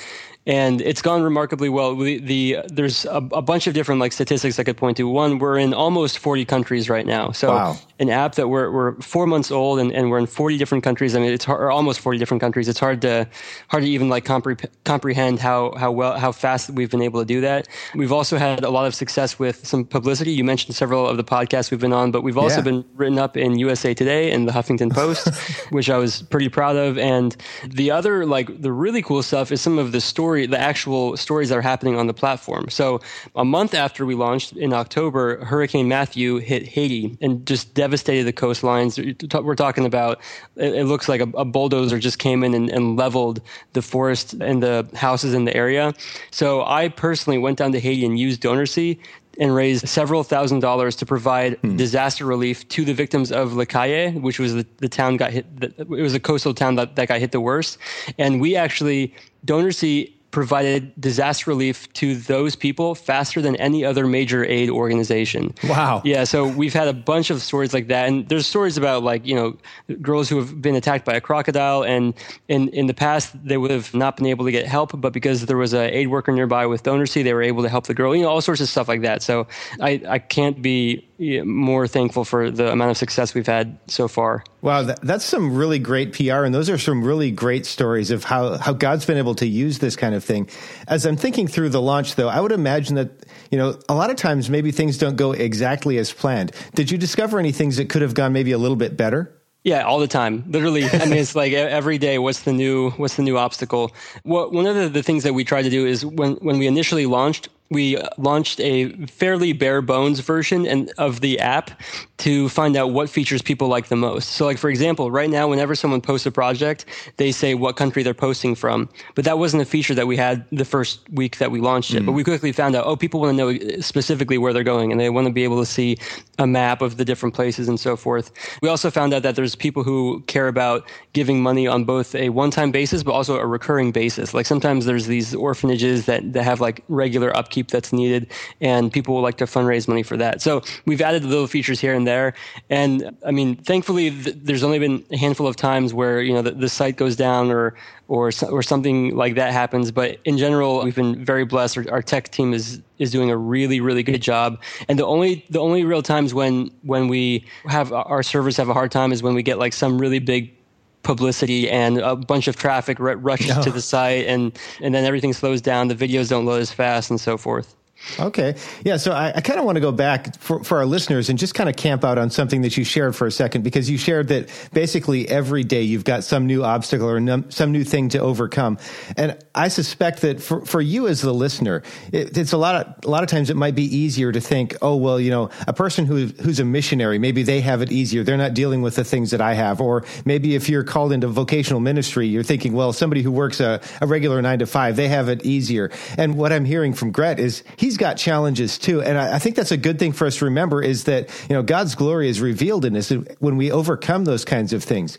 and 0.50 0.80
it's 0.80 1.00
gone 1.00 1.22
remarkably 1.22 1.68
well. 1.68 1.94
We, 1.94 2.18
the 2.18 2.58
there's 2.66 3.04
a, 3.04 3.18
a, 3.32 3.40
bunch 3.40 3.68
of 3.68 3.74
different 3.74 4.00
like 4.00 4.12
statistics 4.12 4.58
I 4.58 4.64
could 4.64 4.76
point 4.76 4.96
to. 4.96 5.06
One, 5.06 5.38
we're 5.38 5.56
in 5.56 5.72
almost 5.72 6.18
40 6.18 6.44
countries 6.44 6.90
right 6.90 7.06
now. 7.06 7.30
So 7.30 7.50
wow. 7.50 7.76
an 8.00 8.10
app 8.10 8.34
that 8.34 8.48
we're 8.48 8.68
we're 8.72 9.00
four 9.00 9.28
months 9.28 9.52
old 9.52 9.78
and, 9.78 9.92
and 9.92 10.10
we're 10.10 10.18
in 10.18 10.26
40 10.26 10.58
different 10.58 10.82
countries. 10.82 11.14
I 11.14 11.20
mean, 11.20 11.32
it's 11.32 11.44
hard, 11.44 11.60
or 11.60 11.70
almost 11.70 12.00
40 12.00 12.18
different 12.18 12.40
countries. 12.40 12.66
It's 12.66 12.80
hard 12.80 13.00
to 13.02 13.28
hard 13.68 13.84
to 13.84 13.88
even 13.88 14.08
like 14.08 14.24
compre- 14.24 14.68
comprehend 14.82 15.38
how 15.38 15.72
how 15.76 15.92
well 15.92 16.18
how 16.18 16.32
fast 16.32 16.68
we've 16.70 16.90
been 16.90 17.02
able 17.02 17.20
to 17.20 17.26
do 17.26 17.40
that. 17.42 17.68
We've 17.94 18.12
also 18.12 18.36
had 18.36 18.64
a 18.64 18.70
lot 18.70 18.86
of 18.86 18.94
success 18.96 19.38
with 19.38 19.64
some 19.64 19.84
publicity. 19.84 20.32
You 20.32 20.42
mentioned 20.42 20.74
several 20.74 21.06
of 21.06 21.16
the 21.16 21.24
podcasts 21.24 21.70
we've 21.70 21.78
been 21.78 21.92
on, 21.92 22.10
but 22.10 22.22
we've 22.22 22.38
also 22.38 22.56
yeah. 22.56 22.62
been 22.62 22.84
written 22.96 23.20
up 23.20 23.36
in 23.36 23.56
USA 23.60 23.94
Today 23.94 24.32
and 24.32 24.48
the 24.48 24.52
Huffington 24.52 24.92
Post, 24.92 25.28
which 25.70 25.88
I 25.88 25.96
was 25.96 26.22
pretty 26.22 26.48
proud 26.48 26.74
of. 26.74 26.98
And 26.98 27.36
the 27.64 27.92
other 27.92 28.26
like 28.26 28.60
the 28.60 28.72
really 28.72 29.00
cool 29.00 29.22
stuff 29.22 29.52
is 29.52 29.60
some 29.60 29.78
of 29.78 29.92
the 29.92 30.00
story 30.00 30.39
story, 30.40 30.58
the 30.58 30.60
actual 30.60 31.16
stories 31.16 31.48
that 31.48 31.58
are 31.58 31.62
happening 31.62 31.96
on 31.96 32.06
the 32.06 32.14
platform. 32.14 32.68
So 32.68 33.00
a 33.34 33.44
month 33.44 33.74
after 33.74 34.06
we 34.06 34.14
launched 34.14 34.52
in 34.56 34.72
October, 34.72 35.44
Hurricane 35.44 35.88
Matthew 35.88 36.38
hit 36.38 36.66
Haiti 36.66 37.16
and 37.20 37.46
just 37.46 37.74
devastated 37.74 38.24
the 38.24 38.32
coastlines. 38.32 38.98
We're 39.44 39.54
talking 39.54 39.86
about, 39.86 40.20
it 40.56 40.86
looks 40.86 41.08
like 41.08 41.20
a, 41.20 41.28
a 41.34 41.44
bulldozer 41.44 41.98
just 41.98 42.18
came 42.18 42.44
in 42.44 42.54
and, 42.54 42.70
and 42.70 42.96
leveled 42.96 43.40
the 43.72 43.82
forest 43.82 44.34
and 44.34 44.62
the 44.62 44.88
houses 44.94 45.34
in 45.34 45.44
the 45.44 45.56
area. 45.56 45.92
So 46.30 46.64
I 46.64 46.88
personally 46.88 47.38
went 47.38 47.58
down 47.58 47.72
to 47.72 47.80
Haiti 47.80 48.04
and 48.04 48.18
used 48.18 48.42
DonorSee 48.42 48.98
and 49.38 49.54
raised 49.54 49.88
several 49.88 50.22
thousand 50.22 50.60
dollars 50.60 50.96
to 50.96 51.06
provide 51.06 51.56
hmm. 51.58 51.76
disaster 51.76 52.26
relief 52.26 52.68
to 52.68 52.84
the 52.84 52.92
victims 52.92 53.32
of 53.32 53.54
Les 53.54 53.64
Cayes, 53.64 54.14
which 54.14 54.38
was 54.38 54.54
the, 54.54 54.66
the 54.78 54.88
town 54.88 55.16
got 55.16 55.30
hit. 55.32 55.46
The, 55.60 55.68
it 55.78 56.02
was 56.02 56.14
a 56.14 56.20
coastal 56.20 56.52
town 56.52 56.74
that, 56.74 56.96
that 56.96 57.08
got 57.08 57.20
hit 57.20 57.32
the 57.32 57.40
worst. 57.40 57.78
And 58.18 58.40
we 58.40 58.56
actually, 58.56 59.14
DonorSee 59.46 60.12
provided 60.30 60.98
disaster 61.00 61.50
relief 61.50 61.92
to 61.94 62.14
those 62.14 62.54
people 62.54 62.94
faster 62.94 63.42
than 63.42 63.56
any 63.56 63.84
other 63.84 64.06
major 64.06 64.44
aid 64.44 64.70
organization. 64.70 65.52
Wow. 65.64 66.02
Yeah, 66.04 66.24
so 66.24 66.46
we've 66.46 66.72
had 66.72 66.88
a 66.88 66.92
bunch 66.92 67.30
of 67.30 67.42
stories 67.42 67.74
like 67.74 67.88
that 67.88 68.08
and 68.08 68.28
there's 68.28 68.46
stories 68.46 68.76
about 68.76 69.02
like, 69.02 69.26
you 69.26 69.34
know, 69.34 69.56
girls 70.00 70.28
who 70.28 70.36
have 70.38 70.62
been 70.62 70.74
attacked 70.76 71.04
by 71.04 71.14
a 71.14 71.20
crocodile 71.20 71.82
and 71.82 72.14
in 72.48 72.68
in 72.68 72.86
the 72.86 72.94
past 72.94 73.34
they 73.44 73.56
would 73.56 73.70
have 73.70 73.92
not 73.94 74.16
been 74.16 74.26
able 74.26 74.44
to 74.44 74.52
get 74.52 74.66
help, 74.66 74.98
but 75.00 75.12
because 75.12 75.46
there 75.46 75.56
was 75.56 75.74
a 75.74 75.96
aid 75.96 76.08
worker 76.08 76.32
nearby 76.32 76.66
with 76.66 76.82
DonorSee, 76.82 77.24
they 77.24 77.34
were 77.34 77.42
able 77.42 77.62
to 77.62 77.68
help 77.68 77.86
the 77.86 77.94
girl. 77.94 78.14
You 78.14 78.22
know, 78.22 78.28
all 78.28 78.40
sorts 78.40 78.60
of 78.60 78.68
stuff 78.68 78.88
like 78.88 79.02
that. 79.02 79.22
So 79.22 79.46
I 79.80 80.00
I 80.08 80.18
can't 80.18 80.62
be 80.62 81.06
more 81.20 81.86
thankful 81.86 82.24
for 82.24 82.50
the 82.50 82.72
amount 82.72 82.90
of 82.90 82.96
success 82.96 83.34
we've 83.34 83.46
had 83.46 83.78
so 83.88 84.08
far. 84.08 84.42
Wow, 84.62 84.82
that, 84.82 85.00
that's 85.02 85.24
some 85.24 85.54
really 85.54 85.78
great 85.78 86.14
PR, 86.14 86.44
and 86.44 86.54
those 86.54 86.70
are 86.70 86.78
some 86.78 87.04
really 87.04 87.30
great 87.30 87.66
stories 87.66 88.10
of 88.10 88.24
how, 88.24 88.56
how 88.56 88.72
God's 88.72 89.04
been 89.04 89.18
able 89.18 89.34
to 89.36 89.46
use 89.46 89.78
this 89.78 89.96
kind 89.96 90.14
of 90.14 90.24
thing. 90.24 90.48
As 90.88 91.04
I'm 91.04 91.16
thinking 91.16 91.46
through 91.46 91.68
the 91.70 91.82
launch, 91.82 92.14
though, 92.14 92.28
I 92.28 92.40
would 92.40 92.52
imagine 92.52 92.94
that, 92.96 93.10
you 93.50 93.58
know, 93.58 93.78
a 93.88 93.94
lot 93.94 94.10
of 94.10 94.16
times 94.16 94.48
maybe 94.48 94.70
things 94.70 94.98
don't 94.98 95.16
go 95.16 95.32
exactly 95.32 95.98
as 95.98 96.12
planned. 96.12 96.52
Did 96.74 96.90
you 96.90 96.96
discover 96.96 97.38
any 97.38 97.52
things 97.52 97.76
that 97.76 97.90
could 97.90 98.02
have 98.02 98.14
gone 98.14 98.32
maybe 98.32 98.52
a 98.52 98.58
little 98.58 98.76
bit 98.76 98.96
better? 98.96 99.36
Yeah, 99.62 99.82
all 99.82 99.98
the 99.98 100.08
time. 100.08 100.44
Literally, 100.48 100.84
I 100.84 101.04
mean, 101.04 101.18
it's 101.18 101.36
like 101.36 101.52
every 101.52 101.98
day. 101.98 102.18
What's 102.18 102.42
the 102.42 102.52
new? 102.52 102.92
What's 102.92 103.16
the 103.16 103.22
new 103.22 103.36
obstacle? 103.36 103.92
What 104.22 104.52
one 104.52 104.64
of 104.64 104.74
the, 104.74 104.88
the 104.88 105.02
things 105.02 105.22
that 105.24 105.34
we 105.34 105.44
tried 105.44 105.62
to 105.62 105.70
do 105.70 105.84
is 105.84 106.04
when 106.04 106.36
when 106.36 106.58
we 106.58 106.66
initially 106.66 107.04
launched, 107.04 107.50
we 107.70 107.96
launched 108.18 108.58
a 108.60 108.90
fairly 109.06 109.52
bare 109.52 109.80
bones 109.80 110.18
version 110.20 110.66
and 110.66 110.92
of 110.98 111.20
the 111.20 111.38
app 111.38 111.70
to 112.18 112.48
find 112.48 112.76
out 112.76 112.90
what 112.90 113.08
features 113.08 113.42
people 113.42 113.68
like 113.68 113.86
the 113.86 113.96
most. 113.96 114.30
So 114.30 114.44
like 114.44 114.58
for 114.58 114.68
example, 114.68 115.10
right 115.10 115.30
now 115.30 115.48
whenever 115.48 115.76
someone 115.76 116.00
posts 116.00 116.26
a 116.26 116.32
project, 116.32 116.84
they 117.16 117.30
say 117.30 117.54
what 117.54 117.76
country 117.76 118.02
they're 118.02 118.12
posting 118.12 118.56
from. 118.56 118.88
But 119.14 119.24
that 119.24 119.38
wasn't 119.38 119.62
a 119.62 119.64
feature 119.66 119.94
that 119.94 120.08
we 120.08 120.16
had 120.16 120.44
the 120.50 120.64
first 120.64 121.08
week 121.10 121.38
that 121.38 121.52
we 121.52 121.60
launched 121.60 121.94
it. 121.94 122.02
Mm. 122.02 122.06
But 122.06 122.12
we 122.12 122.24
quickly 122.24 122.50
found 122.50 122.74
out, 122.74 122.86
oh, 122.86 122.96
people 122.96 123.20
want 123.20 123.36
to 123.36 123.36
know 123.36 123.80
specifically 123.80 124.36
where 124.36 124.52
they're 124.52 124.64
going 124.64 124.90
and 124.90 125.00
they 125.00 125.08
want 125.08 125.28
to 125.28 125.32
be 125.32 125.44
able 125.44 125.60
to 125.60 125.66
see 125.66 125.96
a 126.38 126.46
map 126.46 126.82
of 126.82 126.96
the 126.96 127.04
different 127.04 127.36
places 127.36 127.68
and 127.68 127.78
so 127.78 127.96
forth. 127.96 128.32
We 128.62 128.68
also 128.68 128.90
found 128.90 129.14
out 129.14 129.22
that 129.22 129.36
there's 129.36 129.54
people 129.54 129.84
who 129.84 130.22
care 130.26 130.48
about 130.48 130.88
giving 131.12 131.40
money 131.40 131.68
on 131.68 131.84
both 131.84 132.14
a 132.16 132.30
one-time 132.30 132.72
basis 132.72 133.04
but 133.04 133.12
also 133.12 133.38
a 133.38 133.46
recurring 133.46 133.92
basis. 133.92 134.34
Like 134.34 134.46
sometimes 134.46 134.86
there's 134.86 135.06
these 135.06 135.36
orphanages 135.36 136.06
that, 136.06 136.32
that 136.32 136.42
have 136.42 136.60
like 136.60 136.82
regular 136.88 137.34
upkeep 137.36 137.59
upkeep 137.60 137.70
that's 137.70 137.92
needed, 137.92 138.26
and 138.60 138.92
people 138.92 139.14
will 139.14 139.22
like 139.22 139.36
to 139.38 139.44
fundraise 139.44 139.88
money 139.88 140.02
for 140.02 140.16
that. 140.16 140.42
So 140.42 140.62
we've 140.86 141.00
added 141.00 141.24
little 141.24 141.46
features 141.46 141.80
here 141.80 141.94
and 141.94 142.06
there, 142.06 142.34
and 142.68 143.16
I 143.26 143.30
mean, 143.30 143.56
thankfully, 143.56 144.10
th- 144.10 144.36
there's 144.42 144.62
only 144.62 144.78
been 144.78 145.04
a 145.10 145.16
handful 145.16 145.46
of 145.46 145.56
times 145.56 145.92
where 145.92 146.22
you 146.22 146.32
know 146.32 146.42
the, 146.42 146.52
the 146.52 146.68
site 146.68 146.96
goes 146.96 147.16
down 147.16 147.50
or 147.50 147.74
or 148.08 148.30
or 148.50 148.62
something 148.62 149.16
like 149.16 149.34
that 149.34 149.52
happens. 149.52 149.90
But 149.90 150.18
in 150.24 150.38
general, 150.38 150.82
we've 150.84 150.96
been 150.96 151.24
very 151.24 151.44
blessed. 151.44 151.78
Our, 151.78 151.90
our, 151.90 152.02
tech 152.02 152.30
team 152.30 152.52
is 152.52 152.80
is 152.98 153.10
doing 153.10 153.30
a 153.30 153.36
really 153.36 153.80
really 153.80 154.02
good 154.02 154.22
job. 154.22 154.60
And 154.88 154.98
the 154.98 155.06
only 155.06 155.44
the 155.50 155.60
only 155.60 155.84
real 155.84 156.02
times 156.02 156.34
when 156.34 156.70
when 156.82 157.08
we 157.08 157.44
have 157.66 157.92
our 157.92 158.22
servers 158.22 158.56
have 158.56 158.68
a 158.68 158.74
hard 158.74 158.90
time 158.90 159.12
is 159.12 159.22
when 159.22 159.34
we 159.34 159.42
get 159.42 159.58
like 159.58 159.72
some 159.72 160.00
really 160.00 160.18
big 160.18 160.59
publicity 161.02 161.70
and 161.70 161.98
a 161.98 162.14
bunch 162.16 162.46
of 162.48 162.56
traffic 162.56 163.00
r- 163.00 163.16
rushes 163.16 163.56
no. 163.56 163.62
to 163.62 163.70
the 163.70 163.80
site 163.80 164.26
and 164.26 164.58
and 164.82 164.94
then 164.94 165.04
everything 165.04 165.32
slows 165.32 165.60
down 165.60 165.88
the 165.88 165.94
videos 165.94 166.28
don't 166.28 166.44
load 166.44 166.60
as 166.60 166.70
fast 166.72 167.10
and 167.10 167.20
so 167.20 167.36
forth 167.36 167.74
Okay. 168.18 168.56
Yeah. 168.84 168.96
So 168.96 169.12
I, 169.12 169.32
I 169.36 169.40
kind 169.40 169.58
of 169.58 169.64
want 169.64 169.76
to 169.76 169.80
go 169.80 169.92
back 169.92 170.36
for, 170.38 170.64
for 170.64 170.78
our 170.78 170.86
listeners 170.86 171.28
and 171.28 171.38
just 171.38 171.54
kind 171.54 171.68
of 171.68 171.76
camp 171.76 172.04
out 172.04 172.18
on 172.18 172.30
something 172.30 172.62
that 172.62 172.76
you 172.76 172.84
shared 172.84 173.14
for 173.14 173.26
a 173.26 173.30
second 173.30 173.62
because 173.62 173.88
you 173.88 173.98
shared 173.98 174.28
that 174.28 174.48
basically 174.72 175.28
every 175.28 175.64
day 175.64 175.82
you've 175.82 176.04
got 176.04 176.24
some 176.24 176.46
new 176.46 176.64
obstacle 176.64 177.08
or 177.08 177.20
num, 177.20 177.50
some 177.50 177.72
new 177.72 177.84
thing 177.84 178.08
to 178.10 178.18
overcome. 178.18 178.78
And 179.16 179.38
I 179.54 179.68
suspect 179.68 180.22
that 180.22 180.42
for, 180.42 180.64
for 180.64 180.80
you 180.80 181.08
as 181.08 181.20
the 181.20 181.32
listener, 181.32 181.82
it, 182.10 182.36
it's 182.36 182.52
a 182.52 182.56
lot 182.56 182.74
of, 182.74 183.04
a 183.04 183.08
lot 183.08 183.22
of 183.22 183.28
times 183.28 183.50
it 183.50 183.56
might 183.56 183.74
be 183.74 183.84
easier 183.84 184.32
to 184.32 184.40
think, 184.40 184.76
oh, 184.80 184.96
well, 184.96 185.20
you 185.20 185.30
know, 185.30 185.50
a 185.66 185.72
person 185.72 186.06
who, 186.06 186.26
who's 186.26 186.58
a 186.58 186.64
missionary, 186.64 187.18
maybe 187.18 187.42
they 187.42 187.60
have 187.60 187.82
it 187.82 187.92
easier. 187.92 188.24
They're 188.24 188.36
not 188.36 188.54
dealing 188.54 188.82
with 188.82 188.96
the 188.96 189.04
things 189.04 189.30
that 189.30 189.42
I 189.42 189.54
have. 189.54 189.80
Or 189.80 190.04
maybe 190.24 190.54
if 190.54 190.68
you're 190.68 190.84
called 190.84 191.12
into 191.12 191.28
vocational 191.28 191.80
ministry, 191.80 192.26
you're 192.26 192.42
thinking, 192.42 192.72
well, 192.72 192.92
somebody 192.92 193.22
who 193.22 193.30
works 193.30 193.60
a, 193.60 193.80
a 194.00 194.06
regular 194.06 194.40
nine 194.42 194.58
to 194.60 194.66
five, 194.66 194.96
they 194.96 195.08
have 195.08 195.28
it 195.28 195.44
easier. 195.44 195.90
And 196.16 196.36
what 196.36 196.52
I'm 196.52 196.64
hearing 196.64 196.94
from 196.94 197.12
Gret 197.12 197.38
is 197.38 197.62
he 197.76 197.89
he's 197.90 197.96
got 197.96 198.16
challenges 198.16 198.78
too. 198.78 199.02
And 199.02 199.18
I, 199.18 199.34
I, 199.34 199.38
think 199.40 199.56
that's 199.56 199.72
a 199.72 199.76
good 199.76 199.98
thing 199.98 200.12
for 200.12 200.24
us 200.24 200.36
to 200.36 200.44
remember 200.44 200.80
is 200.80 201.04
that, 201.04 201.28
you 201.48 201.56
know, 201.56 201.62
God's 201.64 201.96
glory 201.96 202.28
is 202.28 202.40
revealed 202.40 202.84
in 202.84 202.96
us 202.96 203.10
when 203.40 203.56
we 203.56 203.72
overcome 203.72 204.24
those 204.24 204.44
kinds 204.44 204.72
of 204.72 204.84
things. 204.84 205.18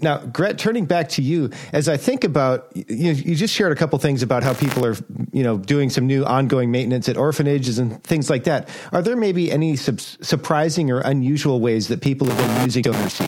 Now, 0.00 0.18
Gret, 0.18 0.56
turning 0.56 0.84
back 0.84 1.08
to 1.10 1.22
you, 1.22 1.50
as 1.72 1.88
I 1.88 1.96
think 1.96 2.22
about, 2.22 2.68
you, 2.76 3.10
you 3.10 3.34
just 3.34 3.52
shared 3.52 3.72
a 3.72 3.74
couple 3.74 3.98
things 3.98 4.22
about 4.22 4.44
how 4.44 4.54
people 4.54 4.86
are, 4.86 4.94
you 5.32 5.42
know, 5.42 5.58
doing 5.58 5.90
some 5.90 6.06
new 6.06 6.24
ongoing 6.24 6.70
maintenance 6.70 7.08
at 7.08 7.16
orphanages 7.16 7.80
and 7.80 8.00
things 8.04 8.30
like 8.30 8.44
that. 8.44 8.68
Are 8.92 9.02
there 9.02 9.16
maybe 9.16 9.50
any 9.50 9.74
sub- 9.74 10.00
surprising 10.00 10.92
or 10.92 11.00
unusual 11.00 11.58
ways 11.58 11.88
that 11.88 12.02
people 12.02 12.28
have 12.28 12.38
been 12.38 12.64
using 12.64 12.84
DonorSee? 12.84 13.26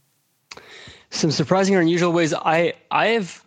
Some 1.10 1.32
surprising 1.32 1.74
or 1.74 1.80
unusual 1.80 2.12
ways. 2.12 2.32
I, 2.32 2.74
I 2.92 3.08
have 3.08 3.43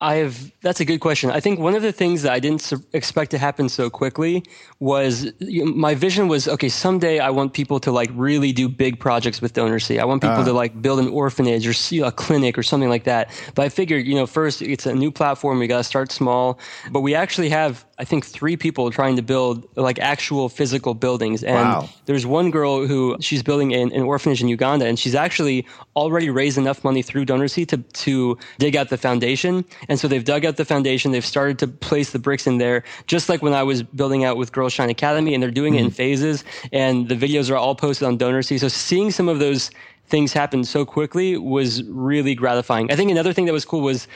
I 0.00 0.14
have. 0.16 0.52
That's 0.60 0.78
a 0.78 0.84
good 0.84 1.00
question. 1.00 1.30
I 1.30 1.40
think 1.40 1.58
one 1.58 1.74
of 1.74 1.82
the 1.82 1.90
things 1.90 2.22
that 2.22 2.32
I 2.32 2.38
didn't 2.38 2.62
su- 2.62 2.84
expect 2.92 3.32
to 3.32 3.38
happen 3.38 3.68
so 3.68 3.90
quickly 3.90 4.44
was 4.78 5.32
you 5.40 5.64
know, 5.64 5.72
my 5.72 5.96
vision 5.96 6.28
was 6.28 6.46
okay. 6.46 6.68
Someday 6.68 7.18
I 7.18 7.30
want 7.30 7.52
people 7.52 7.80
to 7.80 7.90
like 7.90 8.08
really 8.14 8.52
do 8.52 8.68
big 8.68 9.00
projects 9.00 9.40
with 9.40 9.54
DonorSee. 9.54 9.98
I 9.98 10.04
want 10.04 10.22
people 10.22 10.38
uh. 10.38 10.44
to 10.44 10.52
like 10.52 10.80
build 10.80 11.00
an 11.00 11.08
orphanage 11.08 11.66
or 11.66 11.72
see 11.72 11.98
a 12.00 12.12
clinic 12.12 12.56
or 12.56 12.62
something 12.62 12.88
like 12.88 13.04
that. 13.04 13.30
But 13.56 13.64
I 13.64 13.68
figured, 13.70 14.06
you 14.06 14.14
know, 14.14 14.26
first 14.26 14.62
it's 14.62 14.86
a 14.86 14.94
new 14.94 15.10
platform. 15.10 15.58
We 15.58 15.66
got 15.66 15.78
to 15.78 15.84
start 15.84 16.12
small. 16.12 16.60
But 16.92 17.00
we 17.00 17.16
actually 17.16 17.48
have, 17.48 17.84
I 17.98 18.04
think, 18.04 18.24
three 18.24 18.56
people 18.56 18.90
trying 18.90 19.16
to 19.16 19.22
build 19.22 19.68
like 19.76 19.98
actual 19.98 20.48
physical 20.48 20.94
buildings. 20.94 21.42
And 21.44 21.68
wow. 21.68 21.88
there's 22.06 22.26
one 22.26 22.50
girl 22.50 22.86
who 22.86 23.16
she's 23.20 23.42
building 23.42 23.74
an, 23.74 23.92
an 23.92 24.02
orphanage 24.02 24.42
in 24.42 24.48
Uganda, 24.48 24.86
and 24.86 24.98
she's 24.98 25.14
actually 25.14 25.66
already 25.96 26.30
raised 26.30 26.58
enough 26.58 26.84
money 26.84 27.02
through 27.02 27.24
DonorSee 27.24 27.66
to 27.68 27.78
to 27.78 28.38
dig 28.58 28.76
out 28.76 28.88
the 28.88 28.98
foundation 28.98 29.64
and 29.88 29.98
so 29.98 30.08
they've 30.08 30.24
dug 30.24 30.44
out 30.44 30.56
the 30.56 30.64
foundation. 30.64 31.12
They've 31.12 31.24
started 31.24 31.58
to 31.60 31.68
place 31.68 32.10
the 32.10 32.18
bricks 32.18 32.46
in 32.46 32.58
there, 32.58 32.84
just 33.06 33.28
like 33.28 33.42
when 33.42 33.54
I 33.54 33.62
was 33.62 33.82
building 33.82 34.24
out 34.24 34.36
with 34.36 34.52
Girls 34.52 34.72
Shine 34.72 34.90
Academy, 34.90 35.34
and 35.34 35.42
they're 35.42 35.50
doing 35.50 35.74
mm-hmm. 35.74 35.78
it 35.78 35.84
in 35.84 35.90
mm-hmm. 35.90 35.96
phases. 35.96 36.44
And 36.72 37.08
the 37.08 37.14
videos 37.14 37.50
are 37.50 37.56
all 37.56 37.74
posted 37.74 38.06
on 38.06 38.18
DonorSee. 38.18 38.60
So 38.60 38.68
seeing 38.68 39.10
some 39.10 39.28
of 39.28 39.38
those 39.38 39.70
things 40.08 40.32
happened 40.32 40.66
so 40.66 40.84
quickly 40.84 41.36
was 41.36 41.82
really 41.84 42.34
gratifying. 42.34 42.90
I 42.90 42.96
think 42.96 43.10
another 43.10 43.32
thing 43.32 43.46
that 43.46 43.52
was 43.52 43.64
cool 43.64 43.80
was 43.80 44.08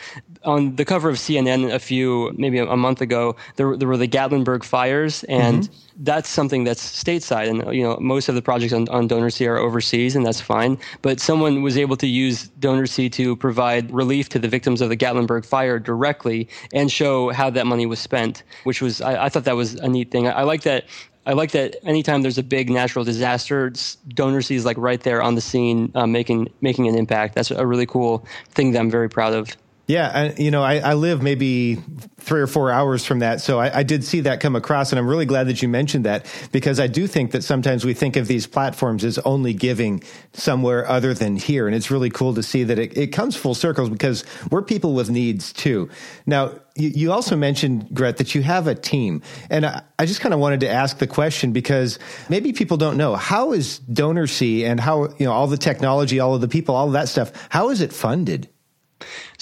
on 0.44 0.76
the 0.76 0.84
cover 0.84 1.08
of 1.08 1.16
CNN 1.16 1.72
a 1.72 1.78
few, 1.78 2.32
maybe 2.36 2.58
a 2.58 2.76
month 2.76 3.00
ago, 3.00 3.36
there, 3.56 3.76
there 3.76 3.88
were 3.88 3.96
the 3.96 4.08
Gatlinburg 4.08 4.64
fires, 4.64 5.24
and 5.24 5.64
mm-hmm. 5.64 6.04
that's 6.04 6.28
something 6.28 6.64
that's 6.64 6.82
stateside. 6.82 7.48
And, 7.48 7.74
you 7.74 7.82
know, 7.82 7.98
most 8.00 8.28
of 8.28 8.34
the 8.34 8.42
projects 8.42 8.72
on, 8.72 8.88
on 8.88 9.08
DonorSee 9.08 9.46
are 9.46 9.58
overseas, 9.58 10.16
and 10.16 10.24
that's 10.24 10.40
fine. 10.40 10.78
But 11.02 11.20
someone 11.20 11.62
was 11.62 11.76
able 11.76 11.96
to 11.98 12.06
use 12.06 12.48
DonorSee 12.60 13.12
to 13.12 13.36
provide 13.36 13.90
relief 13.92 14.28
to 14.30 14.38
the 14.38 14.48
victims 14.48 14.80
of 14.80 14.88
the 14.88 14.96
Gatlinburg 14.96 15.44
fire 15.44 15.78
directly 15.78 16.48
and 16.72 16.90
show 16.90 17.30
how 17.30 17.50
that 17.50 17.66
money 17.66 17.86
was 17.86 17.98
spent, 17.98 18.42
which 18.64 18.80
was, 18.80 19.00
I, 19.00 19.24
I 19.24 19.28
thought 19.28 19.44
that 19.44 19.56
was 19.56 19.74
a 19.74 19.88
neat 19.88 20.10
thing. 20.10 20.26
I, 20.26 20.32
I 20.32 20.42
like 20.42 20.62
that 20.62 20.86
I 21.24 21.34
like 21.34 21.52
that 21.52 21.76
anytime 21.86 22.22
there's 22.22 22.38
a 22.38 22.42
big 22.42 22.68
natural 22.68 23.04
disaster, 23.04 23.70
DonorSee 23.70 24.56
is 24.56 24.64
like 24.64 24.76
right 24.76 25.00
there 25.00 25.22
on 25.22 25.36
the 25.36 25.40
scene, 25.40 25.92
uh, 25.94 26.06
making 26.06 26.48
making 26.60 26.88
an 26.88 26.96
impact. 26.96 27.34
That's 27.34 27.50
a 27.50 27.66
really 27.66 27.86
cool 27.86 28.26
thing 28.50 28.72
that 28.72 28.80
I'm 28.80 28.90
very 28.90 29.08
proud 29.08 29.32
of. 29.32 29.56
Yeah, 29.92 30.32
you 30.38 30.50
know, 30.50 30.62
I, 30.62 30.78
I, 30.78 30.94
live 30.94 31.20
maybe 31.20 31.74
three 32.16 32.40
or 32.40 32.46
four 32.46 32.70
hours 32.70 33.04
from 33.04 33.18
that, 33.18 33.42
so 33.42 33.60
I, 33.60 33.80
I, 33.80 33.82
did 33.82 34.04
see 34.04 34.20
that 34.20 34.40
come 34.40 34.56
across, 34.56 34.90
and 34.90 34.98
I'm 34.98 35.06
really 35.06 35.26
glad 35.26 35.48
that 35.48 35.60
you 35.60 35.68
mentioned 35.68 36.06
that 36.06 36.24
because 36.50 36.80
I 36.80 36.86
do 36.86 37.06
think 37.06 37.32
that 37.32 37.44
sometimes 37.44 37.84
we 37.84 37.92
think 37.92 38.16
of 38.16 38.26
these 38.26 38.46
platforms 38.46 39.04
as 39.04 39.18
only 39.18 39.52
giving 39.52 40.02
somewhere 40.32 40.88
other 40.88 41.12
than 41.12 41.36
here, 41.36 41.66
and 41.66 41.76
it's 41.76 41.90
really 41.90 42.08
cool 42.08 42.32
to 42.32 42.42
see 42.42 42.64
that 42.64 42.78
it, 42.78 42.96
it 42.96 43.06
comes 43.08 43.36
full 43.36 43.54
circles 43.54 43.90
because 43.90 44.24
we're 44.50 44.62
people 44.62 44.94
with 44.94 45.10
needs 45.10 45.52
too. 45.52 45.90
Now, 46.24 46.54
you, 46.74 46.88
you 46.88 47.12
also 47.12 47.36
mentioned 47.36 47.92
Gret 47.92 48.16
that 48.16 48.34
you 48.34 48.42
have 48.42 48.68
a 48.68 48.74
team, 48.74 49.20
and 49.50 49.66
I, 49.66 50.06
just 50.06 50.22
kind 50.22 50.32
of 50.32 50.40
wanted 50.40 50.60
to 50.60 50.70
ask 50.70 50.96
the 51.00 51.06
question 51.06 51.52
because 51.52 51.98
maybe 52.30 52.54
people 52.54 52.78
don't 52.78 52.96
know 52.96 53.14
how 53.14 53.52
is 53.52 53.80
DonorSee 53.90 54.64
and 54.64 54.80
how 54.80 55.08
you 55.18 55.26
know 55.26 55.32
all 55.32 55.48
the 55.48 55.58
technology, 55.58 56.18
all 56.18 56.34
of 56.34 56.40
the 56.40 56.48
people, 56.48 56.74
all 56.74 56.86
of 56.86 56.94
that 56.94 57.10
stuff. 57.10 57.30
How 57.50 57.68
is 57.68 57.82
it 57.82 57.92
funded? 57.92 58.48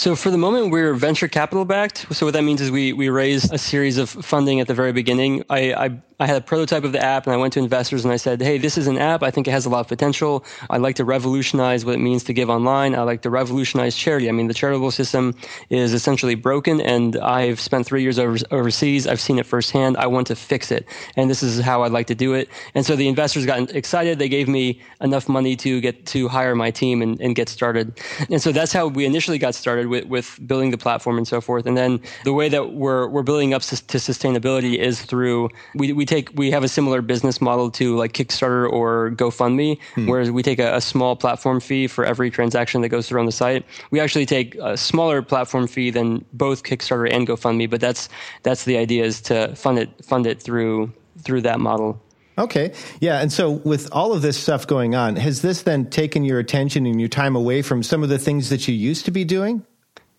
So 0.00 0.16
for 0.16 0.30
the 0.30 0.38
moment, 0.38 0.71
we're 0.71 0.95
venture 0.95 1.28
capital 1.28 1.66
backed. 1.66 2.07
So 2.11 2.25
what 2.25 2.33
that 2.33 2.42
means 2.42 2.62
is 2.62 2.71
we 2.71 2.95
we 2.95 3.11
raised 3.11 3.52
a 3.52 3.59
series 3.59 3.99
of 3.99 4.09
funding 4.09 4.59
at 4.59 4.66
the 4.66 4.73
very 4.73 4.95
beginning. 4.95 5.45
I, 5.50 5.75
I 5.75 6.00
I 6.21 6.26
had 6.26 6.37
a 6.37 6.40
prototype 6.42 6.85
of 6.85 6.92
the 6.92 7.02
app 7.02 7.26
and 7.26 7.33
I 7.33 7.38
went 7.38 7.54
to 7.54 7.61
investors 7.61 8.04
and 8.04 8.12
I 8.12 8.16
said, 8.16 8.42
Hey, 8.42 8.59
this 8.59 8.76
is 8.76 8.87
an 8.87 8.99
app. 8.99 9.23
I 9.23 9.30
think 9.30 9.49
it 9.49 9.52
has 9.52 9.64
a 9.64 9.71
lot 9.71 9.80
of 9.80 9.88
potential. 9.88 10.45
I'd 10.69 10.83
like 10.83 10.97
to 10.97 11.04
revolutionize 11.04 11.87
what 11.87 11.95
it 11.95 11.99
means 11.99 12.25
to 12.25 12.35
give 12.35 12.50
online. 12.50 12.95
I 12.95 13.02
like 13.02 13.23
to 13.23 13.30
revolutionize 13.30 13.97
charity. 13.97 14.28
I 14.28 14.33
mean, 14.33 14.47
the 14.47 14.54
charitable 14.54 14.90
system 14.90 15.35
is 15.71 15.95
essentially 15.95 16.35
broken 16.35 16.83
and 16.83 17.16
I've 17.16 17.59
spent 17.59 17.87
three 17.87 18.02
years 18.02 18.19
over, 18.19 18.37
overseas. 18.50 19.07
I've 19.07 19.21
seen 19.21 19.38
it 19.38 19.47
firsthand. 19.47 19.97
I 19.97 20.09
want 20.09 20.26
to 20.26 20.37
fix 20.37 20.71
it. 20.71 20.87
And 21.16 21.30
this 21.30 21.42
is 21.42 21.59
how 21.61 21.85
I'd 21.85 21.92
like 21.92 22.07
to 22.09 22.14
do 22.14 22.35
it. 22.35 22.50
And 22.75 22.85
so 22.85 22.97
the 22.97 23.09
investors 23.09 23.47
got 23.47 23.71
excited. 23.71 24.19
They 24.19 24.28
gave 24.28 24.47
me 24.47 24.78
enough 25.00 25.26
money 25.26 25.57
to 25.57 25.80
get 25.80 26.04
to 26.07 26.28
hire 26.28 26.54
my 26.54 26.71
team 26.71 27.00
and, 27.00 27.19
and 27.23 27.35
get 27.35 27.49
started. 27.49 27.99
And 28.28 28.42
so 28.42 28.52
that's 28.52 28.75
how 28.75 28.88
we 28.88 29.07
initially 29.07 29.38
got 29.38 29.54
started 29.54 29.87
with, 29.90 30.06
with 30.06 30.38
building 30.47 30.70
the 30.70 30.78
platform 30.78 31.18
and 31.18 31.28
so 31.28 31.40
forth. 31.40 31.66
And 31.66 31.76
then 31.76 32.00
the 32.25 32.32
way 32.32 32.49
that 32.49 32.73
we're, 32.73 33.09
we're 33.09 33.23
building 33.23 33.52
up 33.52 33.62
to 33.62 33.76
sustainability 33.76 34.78
is 34.78 35.02
through, 35.02 35.50
we, 35.75 35.92
we 35.92 36.06
take 36.06 36.30
we 36.35 36.50
have 36.50 36.64
a 36.64 36.68
similar 36.68 37.02
business 37.02 37.40
model 37.40 37.70
to 37.73 37.97
like 37.97 38.12
Kickstarter 38.12 38.70
or 38.70 39.11
GoFundMe, 39.11 39.78
hmm. 39.94 40.06
where 40.06 40.32
we 40.32 40.42
take 40.42 40.59
a, 40.59 40.76
a, 40.76 40.80
small 40.80 41.14
platform 41.14 41.61
fee 41.61 41.87
for 41.87 42.04
every 42.04 42.30
transaction 42.30 42.80
that 42.80 42.88
goes 42.88 43.09
through 43.09 43.20
on 43.20 43.26
the 43.26 43.32
site. 43.32 43.64
We 43.90 44.00
actually 44.00 44.26
take 44.26 44.54
a 44.56 44.76
smaller 44.76 45.23
platform 45.23 45.66
fee 45.66 45.90
than 45.90 46.25
both 46.32 46.62
Kickstarter 46.62 47.12
and 47.12 47.26
GoFundMe, 47.26 47.68
but 47.68 47.80
that's 47.80 48.09
that's 48.42 48.64
the 48.64 48.76
idea 48.78 49.04
is 49.04 49.20
to 49.23 49.54
fund 49.56 49.78
it 49.78 49.90
fund 50.04 50.26
it 50.26 50.40
through 50.42 50.92
through 51.23 51.42
that 51.42 51.61
model. 51.61 52.00
Okay. 52.38 52.73
Yeah. 53.00 53.20
And 53.20 53.30
so 53.30 53.50
with 53.50 53.88
all 53.92 54.14
of 54.14 54.23
this 54.23 54.38
stuff 54.38 54.66
going 54.66 54.94
on, 54.94 55.16
has 55.16 55.42
this 55.42 55.62
then 55.62 55.90
taken 55.90 56.25
your 56.25 56.38
attention 56.38 56.87
and 56.87 56.99
your 56.99 57.09
time 57.09 57.37
away 57.37 57.61
from 57.61 57.82
some 57.82 58.02
of 58.02 58.09
the 58.09 58.18
things 58.18 58.49
that 58.49 58.66
you 58.66 58.75
used 58.75 59.04
to 59.04 59.11
be 59.11 59.25
doing? 59.25 59.64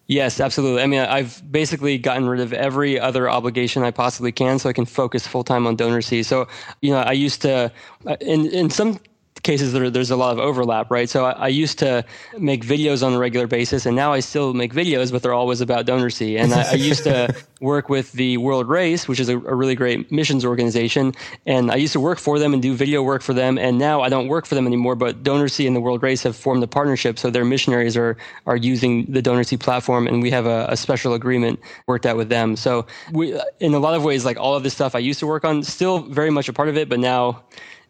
Yes, 0.07 0.41
absolutely. 0.41 0.81
I 0.81 0.87
mean, 0.87 0.99
I've 0.99 1.41
basically 1.51 1.97
gotten 1.97 2.27
rid 2.27 2.41
of 2.41 2.51
every 2.51 2.99
other 2.99 3.29
obligation 3.29 3.83
I 3.83 3.91
possibly 3.91 4.31
can 4.31 4.59
so 4.59 4.67
I 4.67 4.73
can 4.73 4.85
focus 4.85 5.25
full 5.25 5.43
time 5.43 5.65
on 5.65 5.77
DonorSee. 5.77 6.25
So, 6.25 6.47
you 6.81 6.91
know, 6.91 6.99
I 6.99 7.13
used 7.13 7.41
to, 7.43 7.71
uh, 8.05 8.17
in, 8.19 8.47
in 8.47 8.69
some 8.69 8.99
cases 9.43 9.73
there, 9.73 9.89
there's 9.89 10.11
a 10.11 10.15
lot 10.15 10.31
of 10.31 10.39
overlap, 10.39 10.91
right? 10.91 11.09
So 11.09 11.25
I, 11.25 11.31
I, 11.31 11.47
used 11.47 11.79
to 11.79 12.05
make 12.37 12.63
videos 12.63 13.05
on 13.05 13.13
a 13.13 13.17
regular 13.17 13.47
basis, 13.47 13.85
and 13.85 13.95
now 13.95 14.13
I 14.13 14.19
still 14.19 14.53
make 14.53 14.73
videos, 14.73 15.11
but 15.11 15.21
they're 15.21 15.33
always 15.33 15.61
about 15.61 15.85
DonorSee. 15.85 16.39
And 16.39 16.53
I, 16.53 16.71
I 16.71 16.73
used 16.75 17.03
to 17.03 17.35
work 17.61 17.89
with 17.89 18.11
the 18.13 18.37
World 18.37 18.67
Race, 18.67 19.07
which 19.07 19.19
is 19.19 19.29
a, 19.29 19.37
a, 19.37 19.55
really 19.55 19.75
great 19.75 20.11
missions 20.11 20.45
organization, 20.45 21.13
and 21.45 21.71
I 21.71 21.75
used 21.75 21.93
to 21.93 21.99
work 21.99 22.19
for 22.19 22.39
them 22.39 22.53
and 22.53 22.61
do 22.61 22.73
video 22.73 23.01
work 23.01 23.21
for 23.21 23.33
them. 23.33 23.57
And 23.57 23.77
now 23.77 24.01
I 24.01 24.09
don't 24.09 24.27
work 24.27 24.45
for 24.45 24.55
them 24.55 24.67
anymore, 24.67 24.95
but 24.95 25.23
DonorSee 25.23 25.67
and 25.67 25.75
the 25.75 25.81
World 25.81 26.03
Race 26.03 26.23
have 26.23 26.35
formed 26.35 26.63
a 26.63 26.67
partnership, 26.67 27.17
so 27.17 27.29
their 27.29 27.45
missionaries 27.45 27.97
are 27.97 28.17
are 28.45 28.57
using 28.57 29.05
the 29.11 29.21
DonorSee 29.21 29.59
platform, 29.59 30.07
and 30.07 30.21
we 30.21 30.31
have 30.31 30.45
a, 30.45 30.67
a 30.69 30.77
special 30.77 31.13
agreement 31.13 31.59
worked 31.87 32.05
out 32.05 32.17
with 32.17 32.29
them. 32.29 32.55
So 32.55 32.85
we, 33.11 33.39
in 33.59 33.73
a 33.73 33.79
lot 33.79 33.95
of 33.95 34.03
ways, 34.03 34.25
like 34.25 34.37
all 34.37 34.55
of 34.55 34.63
this 34.63 34.73
stuff 34.73 34.95
I 34.95 34.99
used 34.99 35.19
to 35.19 35.27
work 35.27 35.45
on, 35.45 35.63
still 35.63 35.99
very 35.99 36.29
much 36.29 36.49
a 36.49 36.53
part 36.53 36.69
of 36.69 36.77
it, 36.77 36.89
but 36.89 36.99
now 36.99 37.43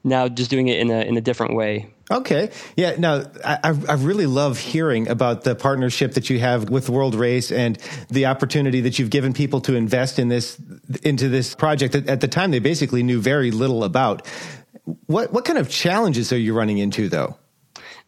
now 0.04 0.28
just 0.28 0.50
doing 0.50 0.68
it 0.68 0.80
in 0.80 0.90
a 0.90 1.02
in 1.02 1.18
a 1.18 1.22
different 1.22 1.56
way. 1.56 1.88
Okay. 2.10 2.52
Yeah. 2.76 2.96
Now, 2.98 3.24
I, 3.46 3.74
I 3.88 3.94
really 3.94 4.26
love 4.26 4.60
hearing 4.60 5.08
about 5.08 5.46
the 5.46 5.56
partnership 5.56 6.16
that 6.16 6.30
you 6.30 6.40
have 6.40 6.70
with 6.70 6.90
World 6.90 7.16
Race 7.16 7.52
and 7.52 7.78
the 8.10 8.26
opportunity 8.26 8.82
that 8.82 9.00
you've 9.00 9.10
given 9.10 9.32
people 9.32 9.62
to 9.62 9.76
invest 9.76 10.20
in 10.20 10.28
this 10.28 10.60
into 11.04 11.30
this 11.30 11.56
project 11.56 11.94
that 11.94 12.10
at 12.10 12.20
the 12.20 12.28
time 12.28 12.52
they 12.52 12.60
basically 12.60 13.02
knew 13.02 13.22
very 13.22 13.52
little 13.52 13.84
about. 13.84 14.28
What 15.06 15.32
what 15.32 15.46
kind 15.46 15.58
of 15.58 15.70
challenges 15.70 16.34
are 16.34 16.38
you 16.38 16.54
running 16.54 16.80
into 16.80 17.08
though? 17.08 17.38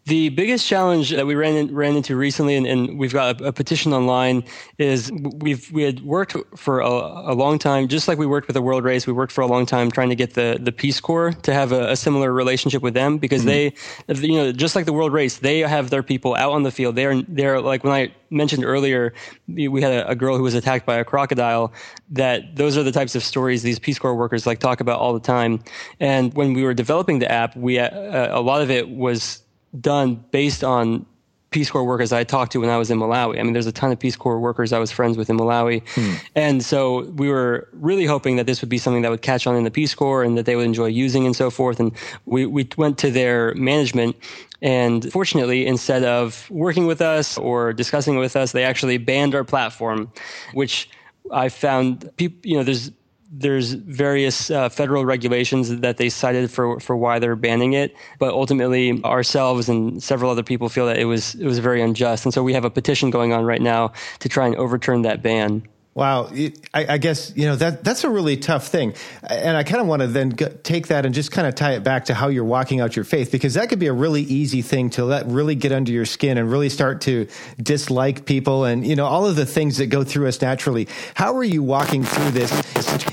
The 0.05 0.29
biggest 0.29 0.67
challenge 0.67 1.11
that 1.11 1.25
we 1.25 1.33
ran 1.33 1.55
in, 1.55 1.73
ran 1.73 1.95
into 1.95 2.17
recently, 2.17 2.57
and, 2.57 2.67
and 2.67 2.99
we've 2.99 3.13
got 3.13 3.39
a, 3.39 3.45
a, 3.45 3.53
petition 3.53 3.93
online, 3.93 4.43
is 4.77 5.09
we've 5.37 5.71
we 5.71 5.83
had 5.83 6.01
worked 6.01 6.35
for 6.57 6.81
a, 6.81 6.89
a, 6.89 7.33
long 7.33 7.57
time, 7.57 7.87
just 7.87 8.09
like 8.09 8.17
we 8.17 8.25
worked 8.25 8.47
with 8.47 8.55
the 8.55 8.61
World 8.61 8.83
Race. 8.83 9.07
We 9.07 9.13
worked 9.13 9.31
for 9.31 9.39
a 9.39 9.47
long 9.47 9.65
time 9.65 9.89
trying 9.89 10.09
to 10.09 10.15
get 10.15 10.33
the 10.33 10.57
the 10.59 10.73
Peace 10.73 10.99
Corps 10.99 11.31
to 11.43 11.53
have 11.53 11.71
a, 11.71 11.91
a 11.91 11.95
similar 11.95 12.33
relationship 12.33 12.81
with 12.81 12.93
them 12.93 13.17
because 13.17 13.45
mm-hmm. 13.45 14.13
they, 14.13 14.27
you 14.27 14.37
know, 14.37 14.51
just 14.51 14.75
like 14.75 14.85
the 14.85 14.91
World 14.91 15.13
Race, 15.13 15.37
they 15.37 15.59
have 15.59 15.89
their 15.89 16.03
people 16.03 16.35
out 16.35 16.51
on 16.51 16.63
the 16.63 16.71
field. 16.71 16.97
They're 16.97 17.21
they're 17.21 17.61
like 17.61 17.85
when 17.85 17.93
I 17.93 18.13
mentioned 18.29 18.65
earlier, 18.65 19.13
we 19.47 19.81
had 19.81 19.93
a, 19.93 20.09
a 20.09 20.15
girl 20.15 20.35
who 20.35 20.43
was 20.43 20.53
attacked 20.53 20.85
by 20.85 20.97
a 20.97 21.05
crocodile. 21.05 21.71
That 22.09 22.57
those 22.57 22.77
are 22.77 22.83
the 22.83 22.91
types 22.91 23.15
of 23.15 23.23
stories 23.23 23.63
these 23.63 23.79
Peace 23.79 23.99
Corps 23.99 24.15
workers 24.15 24.45
like 24.45 24.59
talk 24.59 24.81
about 24.81 24.99
all 24.99 25.13
the 25.13 25.21
time. 25.21 25.63
And 26.01 26.33
when 26.33 26.53
we 26.53 26.63
were 26.63 26.73
developing 26.73 27.19
the 27.19 27.31
app, 27.31 27.55
we 27.55 27.79
uh, 27.79 28.37
a 28.37 28.41
lot 28.41 28.61
of 28.61 28.69
it 28.69 28.89
was 28.89 29.42
done 29.79 30.23
based 30.31 30.63
on 30.63 31.05
Peace 31.51 31.69
Corps 31.69 31.83
workers 31.83 32.11
I 32.11 32.23
talked 32.23 32.51
to 32.53 32.59
when 32.59 32.69
I 32.69 32.77
was 32.77 32.89
in 32.89 32.97
Malawi. 32.97 33.39
I 33.39 33.43
mean, 33.43 33.53
there's 33.53 33.67
a 33.67 33.71
ton 33.71 33.91
of 33.91 33.99
Peace 33.99 34.15
Corps 34.15 34.39
workers 34.39 34.73
I 34.73 34.79
was 34.79 34.91
friends 34.91 35.17
with 35.17 35.29
in 35.29 35.37
Malawi. 35.37 35.87
Hmm. 35.89 36.15
And 36.35 36.65
so 36.65 37.01
we 37.11 37.29
were 37.29 37.69
really 37.73 38.05
hoping 38.05 38.37
that 38.37 38.47
this 38.47 38.59
would 38.61 38.69
be 38.69 38.79
something 38.79 39.03
that 39.03 39.11
would 39.11 39.21
catch 39.21 39.45
on 39.45 39.55
in 39.55 39.63
the 39.63 39.71
Peace 39.71 39.93
Corps 39.93 40.23
and 40.23 40.35
that 40.37 40.47
they 40.47 40.55
would 40.55 40.65
enjoy 40.65 40.87
using 40.87 41.25
and 41.25 41.35
so 41.35 41.51
forth. 41.51 41.79
And 41.79 41.91
we, 42.25 42.47
we 42.47 42.67
went 42.75 42.97
to 42.99 43.11
their 43.11 43.53
management 43.53 44.15
and 44.63 45.11
fortunately, 45.11 45.67
instead 45.67 46.05
of 46.05 46.49
working 46.49 46.87
with 46.87 47.01
us 47.01 47.37
or 47.37 47.73
discussing 47.73 48.15
with 48.15 48.37
us, 48.37 48.53
they 48.53 48.63
actually 48.63 48.97
banned 48.97 49.35
our 49.35 49.43
platform, 49.43 50.09
which 50.53 50.89
I 51.31 51.49
found 51.49 52.09
people, 52.15 52.39
you 52.49 52.55
know, 52.55 52.63
there's 52.63 52.89
there's 53.35 53.73
various 53.73 54.51
uh, 54.51 54.69
federal 54.69 55.05
regulations 55.05 55.79
that 55.79 55.97
they 55.97 56.09
cited 56.09 56.51
for 56.51 56.79
for 56.79 56.95
why 56.95 57.17
they're 57.17 57.35
banning 57.35 57.73
it, 57.73 57.95
but 58.19 58.31
ultimately 58.33 59.01
ourselves 59.03 59.67
and 59.67 60.01
several 60.03 60.29
other 60.29 60.43
people 60.43 60.69
feel 60.69 60.85
that 60.85 60.97
it 60.97 61.05
was 61.05 61.33
it 61.35 61.45
was 61.45 61.57
very 61.57 61.81
unjust, 61.81 62.25
and 62.25 62.33
so 62.33 62.43
we 62.43 62.53
have 62.53 62.63
a 62.63 62.69
petition 62.69 63.09
going 63.09 63.33
on 63.33 63.43
right 63.43 63.61
now 63.61 63.91
to 64.19 64.29
try 64.29 64.45
and 64.45 64.55
overturn 64.55 65.01
that 65.01 65.23
ban. 65.23 65.67
Wow, 65.95 66.31
I, 66.33 66.53
I, 66.73 66.97
guess 66.97 67.31
you 67.35 67.45
know 67.45 67.55
that 67.57 67.83
that's 67.83 68.03
a 68.03 68.09
really 68.09 68.35
tough 68.35 68.67
thing, 68.67 68.95
and 69.21 69.55
I 69.55 69.61
kind 69.61 69.79
of 69.79 69.85
want 69.85 70.01
to 70.01 70.07
then 70.07 70.31
take 70.63 70.87
that 70.87 71.05
and 71.05 71.13
just 71.13 71.31
kind 71.31 71.47
of 71.47 71.53
tie 71.53 71.73
it 71.73 71.83
back 71.83 72.05
to 72.05 72.15
how 72.15 72.29
you're 72.29 72.43
walking 72.43 72.81
out 72.81 72.95
your 72.95 73.05
faith 73.05 73.31
because 73.31 73.53
that 73.53 73.69
could 73.69 73.77
be 73.77 73.85
a 73.85 73.93
really 73.93 74.23
easy 74.23 74.63
thing 74.63 74.89
to 74.91 75.05
let 75.05 75.27
really 75.27 75.53
get 75.53 75.71
under 75.71 75.91
your 75.91 76.07
skin 76.07 76.39
and 76.39 76.51
really 76.51 76.69
start 76.69 77.01
to 77.01 77.27
dislike 77.61 78.25
people 78.25 78.65
and 78.65 78.87
you 78.87 78.95
know 78.95 79.05
all 79.05 79.27
of 79.27 79.35
the 79.35 79.45
things 79.45 79.77
that 79.77 79.87
go 79.87 80.03
through 80.03 80.27
us 80.27 80.41
naturally. 80.41 80.87
How 81.13 81.37
are 81.37 81.43
you 81.43 81.61
walking 81.61 82.03
through 82.03 82.31
this 82.31 82.51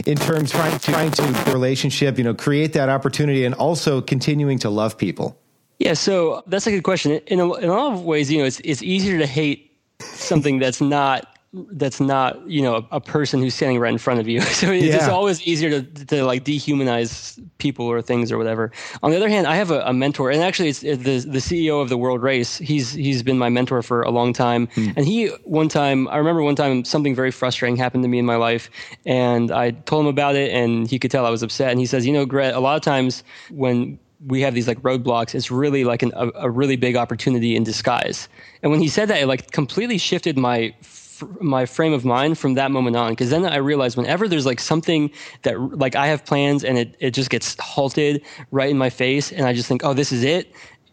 in 0.07 0.17
terms 0.17 0.51
trying 0.51 0.79
to 0.79 0.91
trying 0.91 1.11
to 1.11 1.53
relationship, 1.53 2.17
you 2.17 2.25
know, 2.25 2.35
create 2.35 2.73
that 2.73 2.89
opportunity 2.89 3.45
and 3.45 3.55
also 3.55 4.01
continuing 4.01 4.59
to 4.61 4.71
love 4.71 4.97
people? 4.97 5.39
Yeah, 5.79 5.95
so 5.95 6.43
that's 6.47 6.67
a 6.67 6.71
good 6.71 6.83
question. 6.83 7.13
In 7.27 7.41
a, 7.41 7.55
in 7.55 7.69
a 7.69 7.75
lot 7.75 7.93
of 7.93 8.05
ways, 8.05 8.33
you 8.33 8.39
know, 8.39 8.45
it's 8.45 8.61
it's 8.61 8.83
easier 8.83 9.19
to 9.19 9.27
hate 9.27 9.77
something 10.01 10.59
that's 10.59 10.81
not 10.81 11.30
that's 11.53 11.99
not 11.99 12.49
you 12.49 12.63
know 12.63 12.77
a, 12.77 12.97
a, 12.97 13.01
person 13.01 13.41
who's 13.41 13.55
standing 13.55 13.81
right 13.81 13.93
in 13.93 13.99
front 13.99 14.21
of 14.21 14.29
you. 14.29 14.41
So 14.61 14.71
it's, 14.71 14.85
yeah. 14.85 15.09
always 15.09 15.41
easier 15.43 15.71
to, 15.71 15.83
to 16.07 16.25
like 16.25 16.45
dehumanize 16.45 17.43
people 17.59 17.87
or 17.87 18.03
things 18.03 18.31
or 18.31 18.37
whatever. 18.37 18.71
On 19.03 19.11
the 19.11 19.17
other 19.17 19.29
hand 19.29 19.47
i 19.47 19.57
have 19.57 19.71
a, 19.71 19.81
a 19.81 19.93
mentor 19.93 20.31
and 20.31 20.43
actually 20.43 20.69
it's, 20.69 20.81
the 20.81 20.97
the 20.97 21.39
ceo 21.39 21.83
of 21.83 21.89
the 21.89 21.97
world 21.97 22.23
race 22.23 22.59
he's 22.59 22.93
he's 22.93 23.23
been 23.23 23.39
my 23.39 23.49
mentor 23.49 23.83
for 23.83 24.03
a 24.03 24.11
long 24.11 24.33
time. 24.33 24.67
Mm. 24.69 24.93
and 24.97 25.07
he 25.07 25.29
one 25.45 25.69
time 25.69 26.07
i 26.09 26.19
remember 26.19 26.43
one 26.43 26.55
time 26.55 26.85
something 26.85 27.15
very 27.15 27.31
frustrating 27.31 27.77
happened 27.77 28.05
to 28.05 28.09
me 28.09 28.19
in 28.19 28.27
my 28.27 28.37
life 28.37 28.71
and 29.07 29.51
i 29.51 29.71
told 29.71 30.05
him 30.05 30.09
about 30.09 30.37
it 30.37 30.53
and 30.53 30.89
he 30.89 30.99
could 30.99 31.11
tell 31.11 31.27
i 31.27 31.31
was 31.31 31.43
upset. 31.43 31.71
And 31.71 31.81
he 31.81 31.87
says 31.87 32.07
you 32.07 32.13
know 32.13 32.27
Gret 32.27 32.55
a 32.55 32.61
lot 32.61 32.77
of 32.77 32.83
times 32.83 33.25
when 33.51 33.99
we 34.27 34.43
have 34.43 34.55
these 34.55 34.69
like 34.69 34.81
roadblocks 34.83 35.35
it's 35.35 35.51
really 35.51 35.85
like 35.85 36.03
an, 36.03 36.13
a, 36.15 36.29
a 36.35 36.51
really 36.51 36.77
big 36.77 36.95
opportunity 36.95 37.57
in 37.57 37.65
disguise. 37.65 38.29
And 38.63 38.71
when 38.71 38.81
he 38.81 38.89
said 38.89 39.09
that 39.09 39.21
it 39.21 39.27
like 39.27 39.51
completely 39.51 39.99
shifted 39.99 40.39
my 40.39 40.75
my 41.41 41.67
frame 41.67 41.93
of 41.93 42.05
mind 42.05 42.39
from 42.39 42.55
that 42.55 42.71
moment 42.71 42.97
on 42.97 43.11
because 43.13 43.31
then 43.31 43.45
i 43.47 43.57
realized 43.57 43.97
whenever 43.97 44.29
there's 44.29 44.47
like 44.47 44.61
something 44.61 45.11
that 45.43 45.59
like 45.79 45.97
i 45.97 46.07
have 46.07 46.25
plans 46.25 46.65
and 46.65 46.79
it, 46.79 46.97
it 47.01 47.11
just 47.13 47.31
gets 47.31 47.57
halted 47.61 48.23
right 48.51 48.71
in 48.71 48.79
my 48.79 48.91
face 48.91 49.33
and 49.33 49.47
i 49.47 49.53
just 49.53 49.69
think 49.69 49.85
oh 49.85 49.93
this 49.93 50.13
is 50.13 50.23
it 50.25 50.53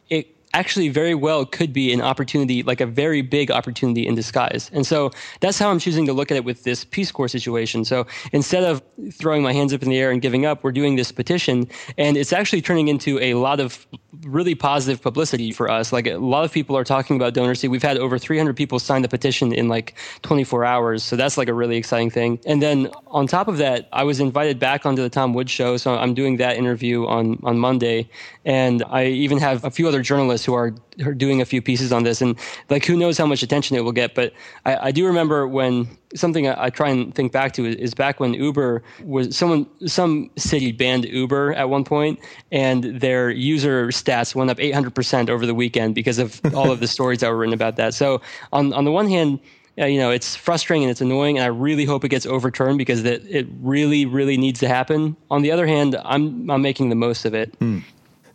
it 0.09 0.35
actually 0.53 0.89
very 0.89 1.15
well 1.15 1.45
could 1.45 1.73
be 1.73 1.93
an 1.93 2.01
opportunity, 2.01 2.63
like 2.63 2.81
a 2.81 2.85
very 2.85 3.21
big 3.21 3.51
opportunity 3.51 4.07
in 4.07 4.15
disguise. 4.15 4.69
And 4.73 4.85
so 4.85 5.11
that's 5.39 5.59
how 5.59 5.69
I'm 5.69 5.79
choosing 5.79 6.05
to 6.05 6.13
look 6.13 6.31
at 6.31 6.37
it 6.37 6.45
with 6.45 6.63
this 6.63 6.85
Peace 6.85 7.11
Corps 7.11 7.27
situation. 7.27 7.85
So 7.85 8.07
instead 8.31 8.63
of 8.63 8.81
throwing 9.11 9.43
my 9.43 9.53
hands 9.53 9.73
up 9.73 9.83
in 9.83 9.89
the 9.89 9.97
air 9.97 10.11
and 10.11 10.21
giving 10.21 10.45
up, 10.45 10.63
we're 10.63 10.71
doing 10.71 10.95
this 10.95 11.11
petition, 11.11 11.67
and 11.97 12.17
it's 12.17 12.33
actually 12.33 12.61
turning 12.61 12.87
into 12.87 13.19
a 13.19 13.33
lot 13.35 13.59
of 13.59 13.85
really 14.23 14.55
positive 14.55 15.01
publicity 15.01 15.51
for 15.51 15.69
us. 15.69 15.93
Like 15.93 16.07
a 16.07 16.17
lot 16.17 16.43
of 16.43 16.51
people 16.51 16.75
are 16.75 16.83
talking 16.83 17.15
about 17.15 17.33
DonorSee. 17.33 17.69
We've 17.69 17.83
had 17.83 17.97
over 17.97 18.17
300 18.17 18.55
people 18.55 18.79
sign 18.79 19.01
the 19.01 19.07
petition 19.07 19.53
in 19.53 19.67
like 19.67 19.95
24 20.23 20.65
hours. 20.65 21.03
So 21.03 21.15
that's 21.15 21.37
like 21.37 21.49
a 21.49 21.53
really 21.53 21.77
exciting 21.77 22.09
thing. 22.09 22.39
And 22.45 22.61
then 22.61 22.89
on 23.07 23.27
top 23.27 23.47
of 23.47 23.57
that, 23.57 23.87
I 23.91 24.03
was 24.03 24.19
invited 24.19 24.59
back 24.59 24.85
onto 24.85 25.01
the 25.01 25.09
Tom 25.09 25.33
Woods 25.33 25.51
show. 25.51 25.77
So 25.77 25.95
I'm 25.95 26.13
doing 26.13 26.37
that 26.37 26.57
interview 26.57 27.05
on, 27.05 27.39
on 27.43 27.59
Monday. 27.59 28.09
And 28.45 28.83
I 28.89 29.05
even 29.07 29.37
have 29.37 29.63
a 29.63 29.71
few 29.71 29.87
other 29.87 30.01
journalists 30.01 30.36
who 30.45 30.53
are, 30.53 30.73
who 30.99 31.09
are 31.09 31.13
doing 31.13 31.41
a 31.41 31.45
few 31.45 31.61
pieces 31.61 31.91
on 31.91 32.03
this. 32.03 32.21
And 32.21 32.37
like, 32.69 32.85
who 32.85 32.95
knows 32.95 33.17
how 33.17 33.25
much 33.25 33.43
attention 33.43 33.77
it 33.77 33.81
will 33.81 33.91
get. 33.91 34.15
But 34.15 34.33
I, 34.65 34.87
I 34.87 34.91
do 34.91 35.05
remember 35.05 35.47
when 35.47 35.87
something 36.15 36.47
I, 36.47 36.65
I, 36.65 36.69
try 36.69 36.89
and 36.89 37.13
think 37.13 37.31
back 37.31 37.53
to 37.53 37.65
is, 37.65 37.75
is, 37.75 37.93
back 37.93 38.19
when 38.19 38.33
Uber 38.33 38.83
was 39.03 39.35
someone 39.35 39.67
some 39.87 40.29
city 40.37 40.71
banned 40.71 41.05
Uber 41.05 41.53
at 41.53 41.69
one 41.69 41.83
point, 41.83 42.19
and 42.51 42.83
their 42.83 43.29
user 43.29 43.87
stats 43.87 44.35
went 44.35 44.49
up 44.49 44.57
800% 44.57 45.29
over 45.29 45.45
the 45.45 45.55
weekend 45.55 45.95
because 45.95 46.19
of 46.19 46.39
all 46.55 46.71
of 46.71 46.79
the 46.79 46.87
stories 46.87 47.19
that 47.19 47.29
were 47.29 47.37
written 47.37 47.53
about 47.53 47.75
that. 47.77 47.93
So 47.93 48.21
on 48.53 48.73
on 48.73 48.85
the 48.85 48.91
one 48.91 49.09
hand. 49.09 49.39
Uh, 49.79 49.85
you 49.85 49.99
know, 49.99 50.09
it's 50.09 50.35
frustrating 50.35 50.83
and 50.83 50.89
it's 50.89 51.01
annoying, 51.01 51.37
and 51.37 51.43
I 51.43 51.49
really 51.49 51.85
hope 51.85 52.03
it 52.03 52.09
gets 52.09 52.25
overturned 52.25 52.79
because 52.79 53.03
it, 53.03 53.23
it 53.29 53.45
really, 53.61 54.07
really 54.07 54.35
needs 54.35 54.59
to 54.61 54.67
happen. 54.67 55.15
On 55.29 55.43
the 55.43 55.51
other 55.51 55.67
hand, 55.67 55.95
I'm 56.03 56.49
I'm 56.49 56.63
making 56.63 56.89
the 56.89 56.95
most 56.95 57.25
of 57.25 57.35
it. 57.35 57.55
Mm. 57.59 57.83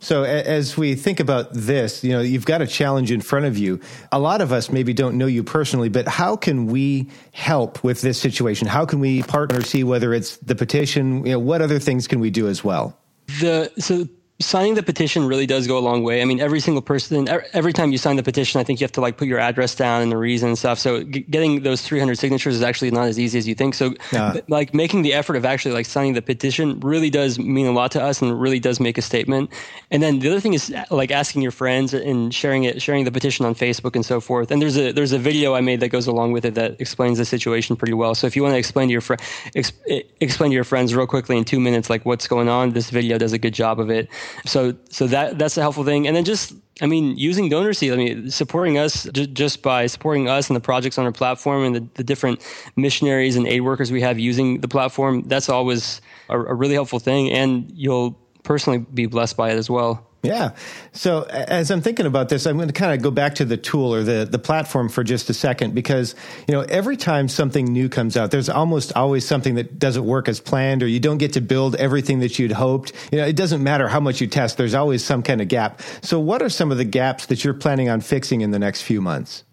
So 0.03 0.23
as 0.23 0.75
we 0.75 0.95
think 0.95 1.21
about 1.21 1.53
this, 1.53 2.03
you 2.03 2.11
know, 2.11 2.19
you've 2.19 2.45
got 2.45 2.61
a 2.61 2.67
challenge 2.67 3.09
in 3.09 3.21
front 3.21 3.45
of 3.45 3.57
you. 3.57 3.79
A 4.11 4.19
lot 4.19 4.41
of 4.41 4.51
us 4.51 4.69
maybe 4.69 4.93
don't 4.93 5.17
know 5.17 5.27
you 5.27 5.43
personally, 5.43 5.87
but 5.87 6.09
how 6.09 6.35
can 6.35 6.67
we 6.67 7.09
help 7.31 7.81
with 7.85 8.01
this 8.01 8.19
situation? 8.19 8.67
How 8.67 8.85
can 8.85 8.99
we 8.99 9.23
partner, 9.23 9.61
see 9.61 9.85
whether 9.85 10.13
it's 10.13 10.35
the 10.37 10.55
petition, 10.55 11.25
you 11.25 11.31
know, 11.31 11.39
what 11.39 11.61
other 11.61 11.79
things 11.79 12.05
can 12.05 12.19
we 12.19 12.31
do 12.31 12.49
as 12.49 12.65
well? 12.65 12.97
The 13.39 13.71
so 13.79 14.05
signing 14.41 14.73
the 14.73 14.83
petition 14.83 15.25
really 15.25 15.45
does 15.45 15.67
go 15.67 15.77
a 15.77 15.79
long 15.79 16.03
way. 16.03 16.21
I 16.21 16.25
mean, 16.25 16.39
every 16.39 16.59
single 16.59 16.81
person, 16.81 17.27
every 17.53 17.71
time 17.71 17.91
you 17.91 17.97
sign 17.97 18.15
the 18.15 18.23
petition, 18.23 18.59
I 18.59 18.63
think 18.63 18.81
you 18.81 18.85
have 18.85 18.91
to 18.93 19.01
like 19.01 19.17
put 19.17 19.27
your 19.27 19.39
address 19.39 19.75
down 19.75 20.01
and 20.01 20.11
the 20.11 20.17
reason 20.17 20.49
and 20.49 20.57
stuff. 20.57 20.79
So 20.79 21.03
g- 21.03 21.21
getting 21.21 21.61
those 21.61 21.81
300 21.81 22.17
signatures 22.17 22.55
is 22.55 22.63
actually 22.63 22.91
not 22.91 23.07
as 23.07 23.19
easy 23.19 23.37
as 23.37 23.47
you 23.47 23.55
think. 23.55 23.75
So 23.75 23.93
yeah. 24.11 24.37
like 24.47 24.73
making 24.73 25.03
the 25.03 25.13
effort 25.13 25.35
of 25.35 25.45
actually 25.45 25.73
like 25.73 25.85
signing 25.85 26.13
the 26.13 26.21
petition 26.21 26.79
really 26.79 27.09
does 27.09 27.37
mean 27.37 27.67
a 27.67 27.71
lot 27.71 27.91
to 27.91 28.01
us 28.01 28.21
and 28.21 28.39
really 28.39 28.59
does 28.59 28.79
make 28.79 28.97
a 28.97 29.01
statement. 29.01 29.51
And 29.91 30.01
then 30.01 30.19
the 30.19 30.29
other 30.29 30.39
thing 30.39 30.53
is 30.53 30.73
like 30.89 31.11
asking 31.11 31.41
your 31.41 31.51
friends 31.51 31.93
and 31.93 32.33
sharing 32.33 32.63
it, 32.63 32.81
sharing 32.81 33.05
the 33.05 33.11
petition 33.11 33.45
on 33.45 33.53
Facebook 33.53 33.95
and 33.95 34.05
so 34.05 34.19
forth. 34.19 34.51
And 34.51 34.61
there's 34.61 34.77
a, 34.77 34.91
there's 34.91 35.11
a 35.11 35.19
video 35.19 35.53
I 35.53 35.61
made 35.61 35.79
that 35.81 35.89
goes 35.89 36.07
along 36.07 36.31
with 36.31 36.43
it 36.43 36.55
that 36.55 36.81
explains 36.81 37.19
the 37.19 37.25
situation 37.25 37.75
pretty 37.75 37.93
well. 37.93 38.15
So 38.15 38.25
if 38.25 38.35
you 38.35 38.41
want 38.41 38.53
to 38.53 38.59
explain 38.59 38.87
to 38.87 38.91
your 38.91 39.01
friend, 39.01 39.21
exp- 39.55 40.05
explain 40.19 40.49
to 40.51 40.55
your 40.55 40.63
friends 40.63 40.95
real 40.95 41.07
quickly 41.07 41.37
in 41.37 41.45
two 41.45 41.59
minutes, 41.59 41.89
like 41.89 42.03
what's 42.05 42.27
going 42.27 42.49
on, 42.49 42.71
this 42.71 42.89
video 42.89 43.17
does 43.17 43.31
a 43.31 43.37
good 43.37 43.53
job 43.53 43.79
of 43.79 43.89
it. 43.89 44.09
So 44.45 44.75
so 44.89 45.07
that 45.07 45.37
that's 45.39 45.57
a 45.57 45.61
helpful 45.61 45.83
thing. 45.83 46.07
And 46.07 46.15
then 46.15 46.25
just 46.25 46.53
I 46.81 46.87
mean, 46.87 47.15
using 47.17 47.49
DonorSee, 47.49 47.93
I 47.93 47.95
mean, 47.95 48.31
supporting 48.31 48.77
us 48.79 49.03
j- 49.13 49.27
just 49.27 49.61
by 49.61 49.85
supporting 49.85 50.27
us 50.27 50.49
and 50.49 50.55
the 50.55 50.61
projects 50.61 50.97
on 50.97 51.05
our 51.05 51.11
platform 51.11 51.63
and 51.63 51.75
the, 51.75 51.87
the, 51.93 52.03
different 52.03 52.41
missionaries 52.75 53.35
and 53.35 53.45
aid 53.45 53.61
workers 53.61 53.91
we 53.91 54.01
have 54.01 54.17
using 54.17 54.59
the 54.61 54.67
platform, 54.67 55.21
that's 55.27 55.49
always 55.49 56.01
a, 56.29 56.39
a 56.39 56.53
really 56.55 56.73
helpful 56.73 56.97
thing. 56.97 57.29
And 57.29 57.71
you'll 57.75 58.17
personally 58.41 58.79
be 58.79 59.05
blessed 59.05 59.37
by 59.37 59.51
it 59.51 59.57
as 59.57 59.69
well. 59.69 60.05
Yeah. 60.23 60.51
So 60.93 61.23
as 61.23 61.69
I'm 61.69 61.81
thinking 61.81 62.05
about 62.05 62.29
this, 62.29 62.45
I'm 62.47 62.55
going 62.55 62.69
to 62.69 62.73
kind 62.73 62.93
of 62.93 63.01
go 63.01 63.11
back 63.11 63.35
to 63.35 63.45
the 63.45 63.57
tool 63.57 63.93
or 63.93 64.03
the, 64.03 64.25
the 64.29 64.39
platform 64.39 64.87
for 64.87 65.03
just 65.03 65.29
a 65.29 65.33
second 65.33 65.75
because, 65.75 66.15
you 66.47 66.53
know, 66.53 66.61
every 66.61 66.95
time 66.95 67.27
something 67.27 67.65
new 67.65 67.89
comes 67.89 68.15
out, 68.15 68.31
there's 68.31 68.47
almost 68.47 68.93
always 68.95 69.27
something 69.27 69.55
that 69.55 69.77
doesn't 69.77 70.05
work 70.05 70.29
as 70.29 70.39
planned 70.39 70.81
or 70.81 70.87
you 70.87 71.01
don't 71.01 71.17
get 71.17 71.33
to 71.33 71.41
build 71.41 71.75
everything 71.75 72.19
that 72.19 72.39
you'd 72.39 72.53
hoped. 72.53 72.93
You 73.11 73.17
know, 73.17 73.25
it 73.25 73.35
doesn't 73.35 73.61
matter 73.61 73.89
how 73.89 73.99
much 73.99 74.21
you 74.21 74.27
test. 74.27 74.55
There's 74.55 74.73
always 74.73 75.03
some 75.03 75.23
kind 75.23 75.41
of 75.41 75.49
gap. 75.49 75.81
So 76.01 76.21
what 76.21 76.41
are 76.41 76.49
some 76.49 76.71
of 76.71 76.77
the 76.77 76.85
gaps 76.85 77.25
that 77.25 77.43
you're 77.43 77.53
planning 77.53 77.89
on 77.89 77.99
fixing 77.99 78.39
in 78.39 78.51
the 78.51 78.59
next 78.59 78.83
few 78.83 79.01
months? 79.01 79.43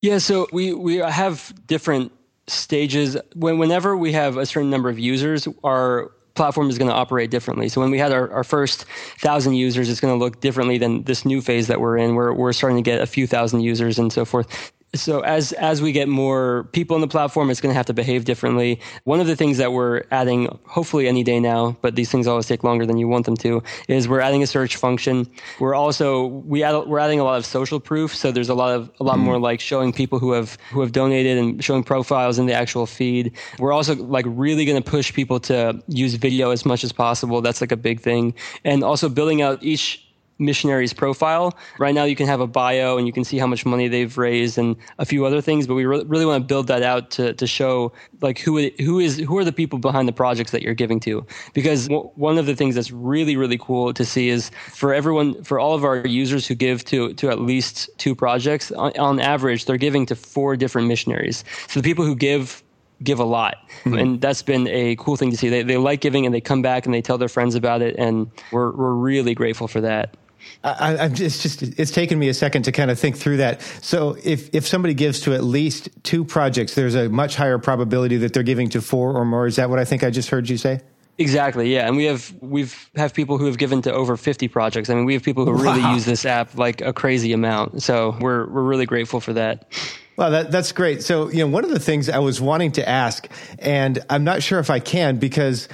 Yeah. 0.00 0.18
So 0.18 0.46
we, 0.52 0.74
we 0.74 0.98
have 0.98 1.52
different 1.66 2.12
stages 2.46 3.16
when 3.34 3.58
whenever 3.58 3.96
we 3.96 4.12
have 4.12 4.36
a 4.36 4.46
certain 4.46 4.70
number 4.70 4.88
of 4.88 4.98
users 4.98 5.48
our 5.64 6.12
platform 6.38 6.70
is 6.70 6.78
going 6.78 6.88
to 6.88 6.94
operate 6.94 7.30
differently. 7.30 7.68
So 7.68 7.82
when 7.82 7.90
we 7.90 7.98
had 7.98 8.12
our, 8.12 8.30
our 8.32 8.44
first 8.44 8.86
thousand 9.18 9.54
users, 9.54 9.90
it's 9.90 10.00
going 10.00 10.18
to 10.18 10.24
look 10.24 10.40
differently 10.40 10.78
than 10.78 11.02
this 11.02 11.26
new 11.26 11.42
phase 11.42 11.66
that 11.66 11.80
we're 11.82 11.98
in, 11.98 12.14
where 12.14 12.32
we're 12.32 12.54
starting 12.54 12.82
to 12.82 12.90
get 12.90 13.02
a 13.02 13.06
few 13.06 13.26
thousand 13.26 13.60
users 13.60 13.98
and 13.98 14.10
so 14.10 14.24
forth 14.24 14.72
so 14.94 15.20
as 15.20 15.52
as 15.52 15.82
we 15.82 15.92
get 15.92 16.08
more 16.08 16.64
people 16.72 16.94
on 16.94 17.00
the 17.00 17.08
platform, 17.08 17.50
it's 17.50 17.60
going 17.60 17.70
to 17.70 17.76
have 17.76 17.86
to 17.86 17.94
behave 17.94 18.24
differently. 18.24 18.80
One 19.04 19.20
of 19.20 19.26
the 19.26 19.36
things 19.36 19.58
that 19.58 19.72
we're 19.72 20.04
adding, 20.10 20.58
hopefully 20.66 21.06
any 21.06 21.22
day 21.22 21.40
now, 21.40 21.76
but 21.82 21.94
these 21.94 22.10
things 22.10 22.26
always 22.26 22.46
take 22.46 22.64
longer 22.64 22.86
than 22.86 22.96
you 22.96 23.06
want 23.06 23.26
them 23.26 23.36
to, 23.38 23.62
is 23.88 24.08
we're 24.08 24.20
adding 24.20 24.42
a 24.42 24.46
search 24.46 24.76
function. 24.76 25.30
We're 25.60 25.74
also 25.74 26.26
we 26.26 26.62
add, 26.62 26.86
we're 26.86 26.98
adding 26.98 27.20
a 27.20 27.24
lot 27.24 27.36
of 27.36 27.44
social 27.44 27.80
proof. 27.80 28.14
So 28.14 28.32
there's 28.32 28.48
a 28.48 28.54
lot 28.54 28.74
of 28.74 28.90
a 28.98 29.04
lot 29.04 29.18
mm. 29.18 29.22
more 29.22 29.38
like 29.38 29.60
showing 29.60 29.92
people 29.92 30.18
who 30.18 30.32
have 30.32 30.56
who 30.70 30.80
have 30.80 30.92
donated 30.92 31.36
and 31.36 31.62
showing 31.62 31.84
profiles 31.84 32.38
in 32.38 32.46
the 32.46 32.54
actual 32.54 32.86
feed. 32.86 33.36
We're 33.58 33.72
also 33.72 33.94
like 33.94 34.24
really 34.28 34.64
going 34.64 34.82
to 34.82 34.90
push 34.90 35.12
people 35.12 35.38
to 35.40 35.82
use 35.88 36.14
video 36.14 36.50
as 36.50 36.64
much 36.64 36.82
as 36.82 36.92
possible. 36.92 37.42
That's 37.42 37.60
like 37.60 37.72
a 37.72 37.76
big 37.76 38.00
thing, 38.00 38.34
and 38.64 38.82
also 38.82 39.10
building 39.10 39.42
out 39.42 39.62
each 39.62 40.07
missionary's 40.38 40.92
profile. 40.92 41.56
Right 41.78 41.94
now, 41.94 42.04
you 42.04 42.16
can 42.16 42.26
have 42.26 42.40
a 42.40 42.46
bio 42.46 42.96
and 42.96 43.06
you 43.06 43.12
can 43.12 43.24
see 43.24 43.38
how 43.38 43.46
much 43.46 43.66
money 43.66 43.88
they've 43.88 44.16
raised 44.16 44.58
and 44.58 44.76
a 44.98 45.04
few 45.04 45.24
other 45.24 45.40
things. 45.40 45.66
But 45.66 45.74
we 45.74 45.84
re- 45.84 46.04
really 46.06 46.26
want 46.26 46.42
to 46.42 46.46
build 46.46 46.66
that 46.68 46.82
out 46.82 47.10
to, 47.12 47.34
to 47.34 47.46
show 47.46 47.92
like 48.20 48.38
who 48.38 48.58
it, 48.58 48.80
who 48.80 48.98
is 48.98 49.18
who 49.18 49.36
are 49.38 49.44
the 49.44 49.52
people 49.52 49.78
behind 49.78 50.08
the 50.08 50.12
projects 50.12 50.50
that 50.52 50.62
you're 50.62 50.74
giving 50.74 51.00
to. 51.00 51.26
Because 51.54 51.88
w- 51.88 52.10
one 52.14 52.38
of 52.38 52.46
the 52.46 52.54
things 52.54 52.74
that's 52.74 52.90
really 52.90 53.36
really 53.36 53.58
cool 53.58 53.92
to 53.94 54.04
see 54.04 54.28
is 54.28 54.50
for 54.72 54.94
everyone 54.94 55.42
for 55.44 55.58
all 55.58 55.74
of 55.74 55.84
our 55.84 56.06
users 56.06 56.46
who 56.46 56.54
give 56.54 56.84
to 56.86 57.14
to 57.14 57.30
at 57.30 57.40
least 57.40 57.90
two 57.98 58.14
projects 58.14 58.70
on, 58.72 58.92
on 58.98 59.20
average 59.20 59.64
they're 59.64 59.76
giving 59.76 60.06
to 60.06 60.14
four 60.14 60.56
different 60.56 60.88
missionaries. 60.88 61.44
So 61.68 61.80
the 61.80 61.88
people 61.88 62.04
who 62.04 62.14
give 62.14 62.62
give 63.02 63.18
a 63.18 63.24
lot. 63.24 63.56
Mm-hmm. 63.84 63.94
And 63.94 64.20
that's 64.20 64.42
been 64.42 64.66
a 64.68 64.96
cool 64.96 65.16
thing 65.16 65.30
to 65.30 65.36
see. 65.36 65.48
They, 65.48 65.62
they 65.62 65.76
like 65.76 66.00
giving 66.00 66.26
and 66.26 66.34
they 66.34 66.40
come 66.40 66.62
back 66.62 66.84
and 66.84 66.94
they 66.94 67.02
tell 67.02 67.18
their 67.18 67.28
friends 67.28 67.54
about 67.54 67.82
it. 67.82 67.96
And 67.96 68.30
we're, 68.52 68.72
we're 68.72 68.94
really 68.94 69.34
grateful 69.34 69.68
for 69.68 69.80
that. 69.80 70.16
I, 70.64 71.08
just, 71.08 71.20
it's 71.22 71.42
just 71.42 71.78
it's 71.78 71.90
taken 71.90 72.18
me 72.18 72.28
a 72.28 72.34
second 72.34 72.64
to 72.64 72.72
kind 72.72 72.90
of 72.90 72.98
think 72.98 73.16
through 73.16 73.38
that. 73.38 73.62
So 73.80 74.16
if 74.24 74.54
if 74.54 74.66
somebody 74.66 74.94
gives 74.94 75.20
to 75.20 75.34
at 75.34 75.44
least 75.44 75.88
two 76.02 76.24
projects, 76.24 76.74
there's 76.74 76.94
a 76.94 77.08
much 77.08 77.36
higher 77.36 77.58
probability 77.58 78.16
that 78.18 78.32
they're 78.32 78.42
giving 78.42 78.68
to 78.70 78.80
four 78.80 79.12
or 79.12 79.24
more. 79.24 79.46
Is 79.46 79.56
that 79.56 79.70
what 79.70 79.78
I 79.78 79.84
think 79.84 80.02
I 80.02 80.10
just 80.10 80.30
heard 80.30 80.48
you 80.48 80.56
say? 80.56 80.80
Exactly. 81.18 81.72
Yeah, 81.72 81.86
and 81.86 81.96
we 81.96 82.04
have 82.04 82.32
we've 82.40 82.90
have 82.94 83.12
people 83.12 83.38
who 83.38 83.46
have 83.46 83.58
given 83.58 83.82
to 83.82 83.92
over 83.92 84.16
50 84.16 84.46
projects. 84.48 84.88
I 84.88 84.94
mean, 84.94 85.04
we 85.04 85.14
have 85.14 85.22
people 85.22 85.44
who 85.44 85.52
wow. 85.52 85.74
really 85.74 85.94
use 85.94 86.04
this 86.04 86.24
app 86.24 86.56
like 86.56 86.80
a 86.80 86.92
crazy 86.92 87.32
amount. 87.32 87.82
So 87.82 88.16
we're 88.20 88.48
we're 88.48 88.62
really 88.62 88.86
grateful 88.86 89.20
for 89.20 89.32
that. 89.32 89.72
Well, 90.18 90.32
that, 90.32 90.50
that's 90.50 90.72
great. 90.72 91.04
So, 91.04 91.30
you 91.30 91.38
know, 91.38 91.46
one 91.46 91.62
of 91.62 91.70
the 91.70 91.78
things 91.78 92.08
I 92.08 92.18
was 92.18 92.40
wanting 92.40 92.72
to 92.72 92.88
ask, 92.88 93.28
and 93.60 94.04
I'm 94.10 94.24
not 94.24 94.42
sure 94.42 94.58
if 94.58 94.68
I 94.68 94.80
can 94.80 95.18
because 95.18 95.68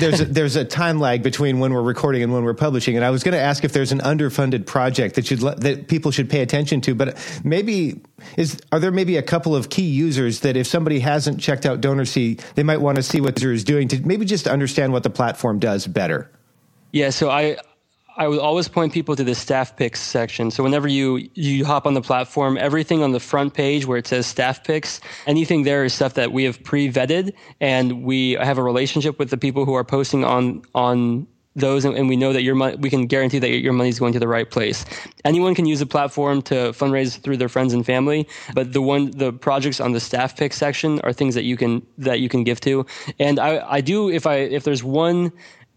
there's 0.00 0.22
a, 0.22 0.24
there's 0.32 0.56
a 0.56 0.64
time 0.64 0.98
lag 0.98 1.22
between 1.22 1.58
when 1.58 1.74
we're 1.74 1.82
recording 1.82 2.22
and 2.22 2.32
when 2.32 2.42
we're 2.42 2.54
publishing. 2.54 2.96
And 2.96 3.04
I 3.04 3.10
was 3.10 3.22
going 3.22 3.34
to 3.34 3.40
ask 3.40 3.64
if 3.64 3.74
there's 3.74 3.92
an 3.92 3.98
underfunded 3.98 4.64
project 4.64 5.16
that 5.16 5.26
should 5.26 5.40
that 5.40 5.88
people 5.88 6.10
should 6.10 6.30
pay 6.30 6.40
attention 6.40 6.80
to. 6.80 6.94
But 6.94 7.18
maybe 7.44 8.00
is 8.38 8.58
are 8.72 8.80
there 8.80 8.90
maybe 8.90 9.18
a 9.18 9.22
couple 9.22 9.54
of 9.54 9.68
key 9.68 9.90
users 9.90 10.40
that 10.40 10.56
if 10.56 10.66
somebody 10.66 10.98
hasn't 10.98 11.38
checked 11.38 11.66
out 11.66 11.82
DonorSee, 11.82 12.40
they 12.54 12.62
might 12.62 12.80
want 12.80 12.96
to 12.96 13.02
see 13.02 13.20
what 13.20 13.38
User 13.38 13.52
is 13.52 13.62
doing 13.62 13.88
to 13.88 14.00
maybe 14.06 14.24
just 14.24 14.48
understand 14.48 14.94
what 14.94 15.02
the 15.02 15.10
platform 15.10 15.58
does 15.58 15.86
better. 15.86 16.30
Yeah, 16.92 17.10
so 17.10 17.28
I 17.28 17.58
I 18.16 18.28
would 18.28 18.38
always 18.38 18.68
point 18.68 18.92
people 18.92 19.16
to 19.16 19.24
the 19.24 19.34
staff 19.34 19.76
picks 19.76 20.00
section. 20.00 20.50
So 20.50 20.62
whenever 20.62 20.88
you 20.88 21.28
you 21.34 21.64
hop 21.64 21.86
on 21.86 21.94
the 21.94 22.02
platform, 22.02 22.58
everything 22.58 23.02
on 23.02 23.12
the 23.12 23.20
front 23.20 23.54
page 23.54 23.86
where 23.86 23.98
it 23.98 24.06
says 24.06 24.26
staff 24.26 24.64
picks, 24.64 25.00
anything 25.26 25.62
there 25.62 25.84
is 25.84 25.94
stuff 25.94 26.14
that 26.14 26.32
we 26.32 26.44
have 26.44 26.62
pre-vetted 26.62 27.32
and 27.60 28.04
we 28.04 28.32
have 28.32 28.58
a 28.58 28.62
relationship 28.62 29.18
with 29.18 29.30
the 29.30 29.38
people 29.38 29.64
who 29.64 29.74
are 29.74 29.84
posting 29.84 30.24
on 30.24 30.62
on 30.74 31.26
those 31.54 31.84
and, 31.84 32.08
we 32.08 32.16
know 32.16 32.32
that 32.32 32.42
your 32.42 32.54
money 32.54 32.76
we 32.76 32.88
can 32.88 33.06
guarantee 33.06 33.38
that 33.38 33.50
your 33.50 33.74
money 33.74 33.90
is 33.90 33.98
going 33.98 34.12
to 34.12 34.18
the 34.18 34.28
right 34.28 34.50
place 34.50 34.86
anyone 35.26 35.54
can 35.54 35.66
use 35.66 35.80
the 35.80 35.86
platform 35.86 36.40
to 36.40 36.54
fundraise 36.72 37.18
through 37.18 37.36
their 37.36 37.48
friends 37.48 37.74
and 37.74 37.84
family 37.84 38.26
but 38.54 38.72
the 38.72 38.80
one 38.80 39.10
the 39.10 39.32
projects 39.34 39.78
on 39.78 39.92
the 39.92 40.00
staff 40.00 40.34
pick 40.34 40.54
section 40.54 40.98
are 41.00 41.12
things 41.12 41.34
that 41.34 41.44
you 41.44 41.58
can 41.58 41.86
that 41.98 42.20
you 42.20 42.28
can 42.28 42.42
give 42.42 42.58
to 42.58 42.86
and 43.18 43.38
i 43.38 43.62
i 43.70 43.80
do 43.82 44.08
if 44.08 44.26
i 44.26 44.36
if 44.36 44.64
there's 44.64 44.82
one 44.82 45.30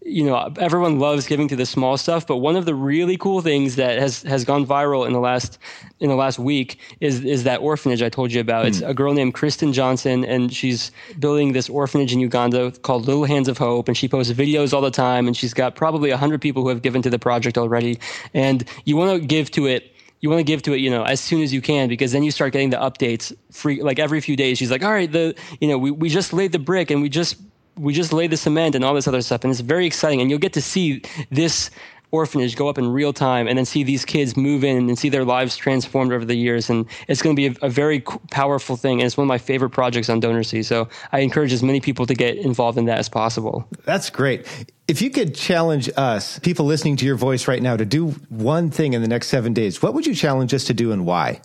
you 0.06 0.24
know 0.24 0.52
everyone 0.58 0.98
loves 0.98 1.26
giving 1.26 1.48
to 1.48 1.56
the 1.56 1.66
small 1.66 1.96
stuff 1.96 2.26
but 2.26 2.36
one 2.36 2.56
of 2.56 2.64
the 2.64 2.74
really 2.74 3.16
cool 3.16 3.40
things 3.40 3.76
that 3.76 3.98
has 3.98 4.22
has 4.22 4.44
gone 4.44 4.64
viral 4.64 5.06
in 5.06 5.12
the 5.12 5.18
last 5.18 5.58
in 6.00 6.08
the 6.08 6.14
last 6.14 6.38
week 6.38 6.78
is 7.00 7.24
is 7.24 7.44
that 7.44 7.60
orphanage 7.60 8.02
I 8.02 8.08
told 8.08 8.32
you 8.32 8.40
about 8.40 8.64
mm. 8.64 8.68
it's 8.68 8.78
hmm. 8.78 8.86
a 8.86 8.94
girl 8.94 9.12
named 9.14 9.34
Kristen 9.34 9.72
Johnson 9.72 10.24
and 10.24 10.52
she's 10.52 10.92
building 11.18 11.52
this 11.52 11.68
orphanage 11.68 12.12
in 12.12 12.20
Uganda 12.20 12.70
called 12.70 13.06
Little 13.06 13.24
Hands 13.24 13.48
of 13.48 13.58
Hope 13.58 13.88
and 13.88 13.96
she 13.96 14.08
posts 14.08 14.32
videos 14.32 14.72
all 14.72 14.80
the 14.80 14.90
time 14.90 15.26
and 15.26 15.36
she's 15.36 15.54
got 15.54 15.74
probably 15.74 16.10
100 16.10 16.40
people 16.40 16.62
who 16.62 16.68
have 16.68 16.82
given 16.82 17.02
to 17.02 17.10
the 17.10 17.18
project 17.18 17.58
already 17.58 17.98
and 18.32 18.64
you 18.84 18.96
want 18.96 19.20
to 19.20 19.26
give 19.26 19.50
to 19.52 19.66
it 19.66 19.92
you 20.20 20.30
want 20.30 20.40
to 20.40 20.44
give 20.44 20.62
to 20.62 20.72
it, 20.72 20.78
you 20.78 20.90
know, 20.90 21.04
as 21.04 21.20
soon 21.20 21.42
as 21.42 21.52
you 21.52 21.60
can, 21.60 21.88
because 21.88 22.10
then 22.12 22.22
you 22.22 22.30
start 22.30 22.52
getting 22.52 22.70
the 22.70 22.78
updates 22.78 23.36
free, 23.52 23.82
like 23.82 23.98
every 23.98 24.20
few 24.22 24.34
days. 24.34 24.56
She's 24.56 24.70
like, 24.70 24.82
all 24.82 24.90
right, 24.90 25.12
the, 25.12 25.34
you 25.60 25.68
know, 25.68 25.76
we, 25.76 25.90
we 25.90 26.08
just 26.08 26.32
laid 26.32 26.52
the 26.52 26.58
brick 26.58 26.90
and 26.90 27.02
we 27.02 27.10
just 27.10 27.36
we 27.78 27.92
just 27.92 28.12
laid 28.12 28.30
the 28.30 28.36
cement 28.36 28.74
and 28.74 28.84
all 28.84 28.94
this 28.94 29.08
other 29.08 29.22
stuff, 29.22 29.44
and 29.44 29.50
it's 29.50 29.60
very 29.60 29.86
exciting. 29.86 30.20
And 30.20 30.30
you'll 30.30 30.38
get 30.38 30.52
to 30.54 30.62
see 30.62 31.02
this 31.30 31.70
orphanage 32.12 32.56
go 32.56 32.68
up 32.68 32.78
in 32.78 32.88
real 32.88 33.12
time 33.12 33.48
and 33.48 33.58
then 33.58 33.64
see 33.64 33.82
these 33.82 34.04
kids 34.04 34.36
move 34.36 34.62
in 34.62 34.88
and 34.88 34.98
see 34.98 35.08
their 35.08 35.24
lives 35.24 35.56
transformed 35.56 36.12
over 36.12 36.24
the 36.24 36.36
years. 36.36 36.70
And 36.70 36.86
it's 37.08 37.20
going 37.20 37.34
to 37.34 37.48
be 37.50 37.58
a, 37.60 37.66
a 37.66 37.68
very 37.68 38.00
powerful 38.30 38.76
thing. 38.76 39.00
And 39.00 39.06
it's 39.06 39.16
one 39.16 39.24
of 39.24 39.28
my 39.28 39.38
favorite 39.38 39.70
projects 39.70 40.08
on 40.08 40.20
DonorSee. 40.20 40.64
So 40.64 40.88
I 41.12 41.18
encourage 41.18 41.52
as 41.52 41.62
many 41.62 41.80
people 41.80 42.06
to 42.06 42.14
get 42.14 42.36
involved 42.36 42.78
in 42.78 42.84
that 42.86 42.98
as 42.98 43.08
possible. 43.08 43.68
That's 43.84 44.08
great. 44.08 44.46
If 44.88 45.02
you 45.02 45.10
could 45.10 45.34
challenge 45.34 45.90
us, 45.96 46.38
people 46.38 46.64
listening 46.64 46.96
to 46.98 47.04
your 47.04 47.16
voice 47.16 47.48
right 47.48 47.60
now, 47.60 47.76
to 47.76 47.84
do 47.84 48.10
one 48.28 48.70
thing 48.70 48.92
in 48.92 49.02
the 49.02 49.08
next 49.08 49.26
seven 49.26 49.52
days, 49.52 49.82
what 49.82 49.92
would 49.94 50.06
you 50.06 50.14
challenge 50.14 50.54
us 50.54 50.64
to 50.64 50.74
do 50.74 50.92
and 50.92 51.04
why? 51.04 51.40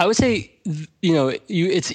I 0.00 0.06
would 0.06 0.16
say, 0.16 0.52
you 1.00 1.12
know, 1.12 1.32
you, 1.46 1.66
it's 1.66 1.92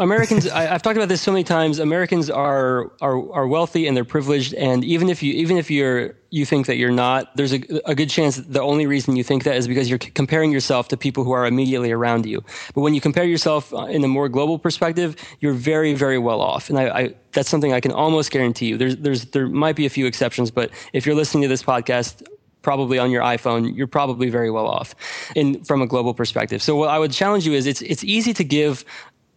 Americans, 0.00 0.48
I, 0.48 0.62
have 0.64 0.82
talked 0.82 0.96
about 0.96 1.08
this 1.08 1.22
so 1.22 1.32
many 1.32 1.44
times. 1.44 1.78
Americans 1.78 2.30
are, 2.30 2.92
are 3.00 3.32
are 3.32 3.46
wealthy 3.46 3.86
and 3.86 3.96
they're 3.96 4.04
privileged, 4.04 4.54
and 4.54 4.84
even 4.84 5.08
if 5.08 5.22
you 5.22 5.32
even 5.34 5.56
if 5.56 5.70
you're 5.70 6.14
you 6.30 6.44
think 6.44 6.66
that 6.66 6.76
you're 6.76 6.90
not, 6.90 7.36
there's 7.36 7.52
a, 7.52 7.62
a 7.84 7.94
good 7.94 8.10
chance 8.10 8.36
the 8.36 8.60
only 8.60 8.86
reason 8.86 9.16
you 9.16 9.24
think 9.24 9.44
that 9.44 9.56
is 9.56 9.68
because 9.68 9.88
you're 9.88 9.98
comparing 9.98 10.52
yourself 10.52 10.88
to 10.88 10.96
people 10.96 11.24
who 11.24 11.32
are 11.32 11.46
immediately 11.46 11.92
around 11.92 12.26
you. 12.26 12.42
But 12.74 12.80
when 12.80 12.94
you 12.94 13.00
compare 13.00 13.24
yourself 13.24 13.72
uh, 13.72 13.84
in 13.84 14.04
a 14.04 14.08
more 14.08 14.28
global 14.28 14.58
perspective, 14.58 15.16
you're 15.40 15.54
very 15.54 15.94
very 15.94 16.18
well 16.18 16.40
off, 16.40 16.68
and 16.70 16.78
I, 16.78 16.88
I 16.88 17.14
that's 17.32 17.48
something 17.48 17.72
I 17.72 17.80
can 17.80 17.92
almost 17.92 18.30
guarantee 18.30 18.66
you. 18.66 18.76
There's 18.76 18.96
there's 18.96 19.26
there 19.26 19.48
might 19.48 19.76
be 19.76 19.86
a 19.86 19.90
few 19.90 20.06
exceptions, 20.06 20.50
but 20.50 20.70
if 20.92 21.06
you're 21.06 21.16
listening 21.16 21.42
to 21.42 21.48
this 21.48 21.62
podcast 21.62 22.26
probably 22.66 22.98
on 22.98 23.12
your 23.12 23.22
iPhone, 23.22 23.76
you're 23.76 23.86
probably 23.86 24.28
very 24.28 24.50
well 24.50 24.66
off 24.66 24.92
in 25.36 25.62
from 25.62 25.80
a 25.80 25.86
global 25.86 26.12
perspective. 26.12 26.60
So 26.60 26.74
what 26.74 26.88
I 26.88 26.98
would 26.98 27.12
challenge 27.12 27.46
you 27.46 27.52
is 27.52 27.64
it's 27.64 27.80
it's 27.80 28.02
easy 28.02 28.34
to 28.34 28.42
give 28.42 28.84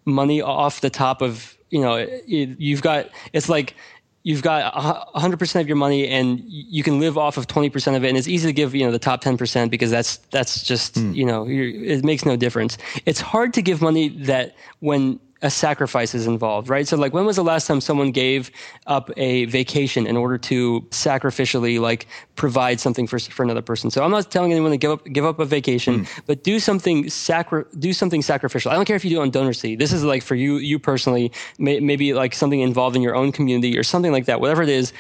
money 0.06 0.42
off 0.42 0.82
the 0.82 0.90
top 0.90 1.22
of 1.22 1.58
you 1.70 1.82
know 1.82 1.98
you've 2.26 2.82
got 2.82 3.10
it's 3.34 3.50
like 3.50 3.76
you've 4.24 4.42
got 4.42 4.74
100% 5.16 5.62
of 5.62 5.68
your 5.68 5.78
money 5.78 6.08
and 6.08 6.42
you 6.46 6.84
can 6.84 7.00
live 7.00 7.18
off 7.18 7.38
of 7.38 7.48
20% 7.48 7.96
of 7.96 8.04
it 8.04 8.10
and 8.10 8.18
it's 8.18 8.28
easy 8.28 8.48
to 8.48 8.54
give 8.54 8.76
you 8.76 8.86
know 8.86 8.92
the 8.92 9.00
top 9.00 9.24
10% 9.24 9.70
because 9.70 9.92
that's 9.92 10.18
that's 10.32 10.64
just 10.64 10.96
mm. 10.96 11.16
you 11.16 11.26
know 11.26 11.46
it 11.48 12.04
makes 12.04 12.26
no 12.26 12.36
difference 12.36 12.78
it's 13.06 13.22
hard 13.22 13.54
to 13.54 13.62
give 13.62 13.82
money 13.82 14.10
that 14.10 14.56
when 14.80 15.20
a 15.42 15.50
sacrifice 15.50 16.14
is 16.14 16.28
involved, 16.28 16.70
right? 16.70 16.88
So 16.88 16.98
like 16.98 17.14
when 17.14 17.26
was 17.26 17.38
the 17.38 17.44
last 17.44 17.66
time 17.68 17.80
someone 17.80 18.12
gave 18.12 18.52
up 18.88 19.10
a 19.18 19.46
vacation 19.46 20.06
in 20.06 20.18
order 20.18 20.38
to 20.38 20.82
sacrificially 20.90 21.80
like 21.80 22.08
provide 22.36 22.80
something 22.80 23.08
for 23.08 23.20
for 23.20 23.44
another 23.44 23.62
person? 23.62 23.90
So 23.90 24.04
I'm 24.04 24.12
not 24.12 24.32
telling 24.32 24.52
anyone 24.52 24.72
to 24.72 24.78
give 24.78 24.92
up 24.92 25.06
give 25.06 25.26
up 25.26 25.40
a 25.40 25.46
vacation, 25.46 26.06
mm. 26.06 26.22
but 26.26 26.44
do 26.44 26.60
something 26.60 27.10
sacri- 27.10 27.66
do 27.80 27.94
something 27.94 28.22
sacrificial. 28.22 28.72
I 28.72 28.76
don't 28.76 28.86
care 28.86 28.98
if 28.98 29.06
you 29.06 29.12
do 29.12 29.20
it 29.20 29.24
on 29.24 29.32
DonorSee. 29.32 29.80
This 29.80 29.94
is 29.94 30.04
like 30.04 30.24
for 30.24 30.36
you 30.36 30.58
you 30.58 30.78
personally, 30.78 31.32
may, 31.58 31.80
maybe 31.80 32.14
like 32.14 32.34
something 32.34 32.60
involved 32.60 32.96
in 32.96 33.02
your 33.02 33.16
own 33.16 33.32
community 33.32 33.78
or 33.78 33.84
something 33.84 34.12
like 34.12 34.26
that. 34.26 34.42
Whatever 34.42 34.64
it 34.64 34.70
is, 34.70 34.92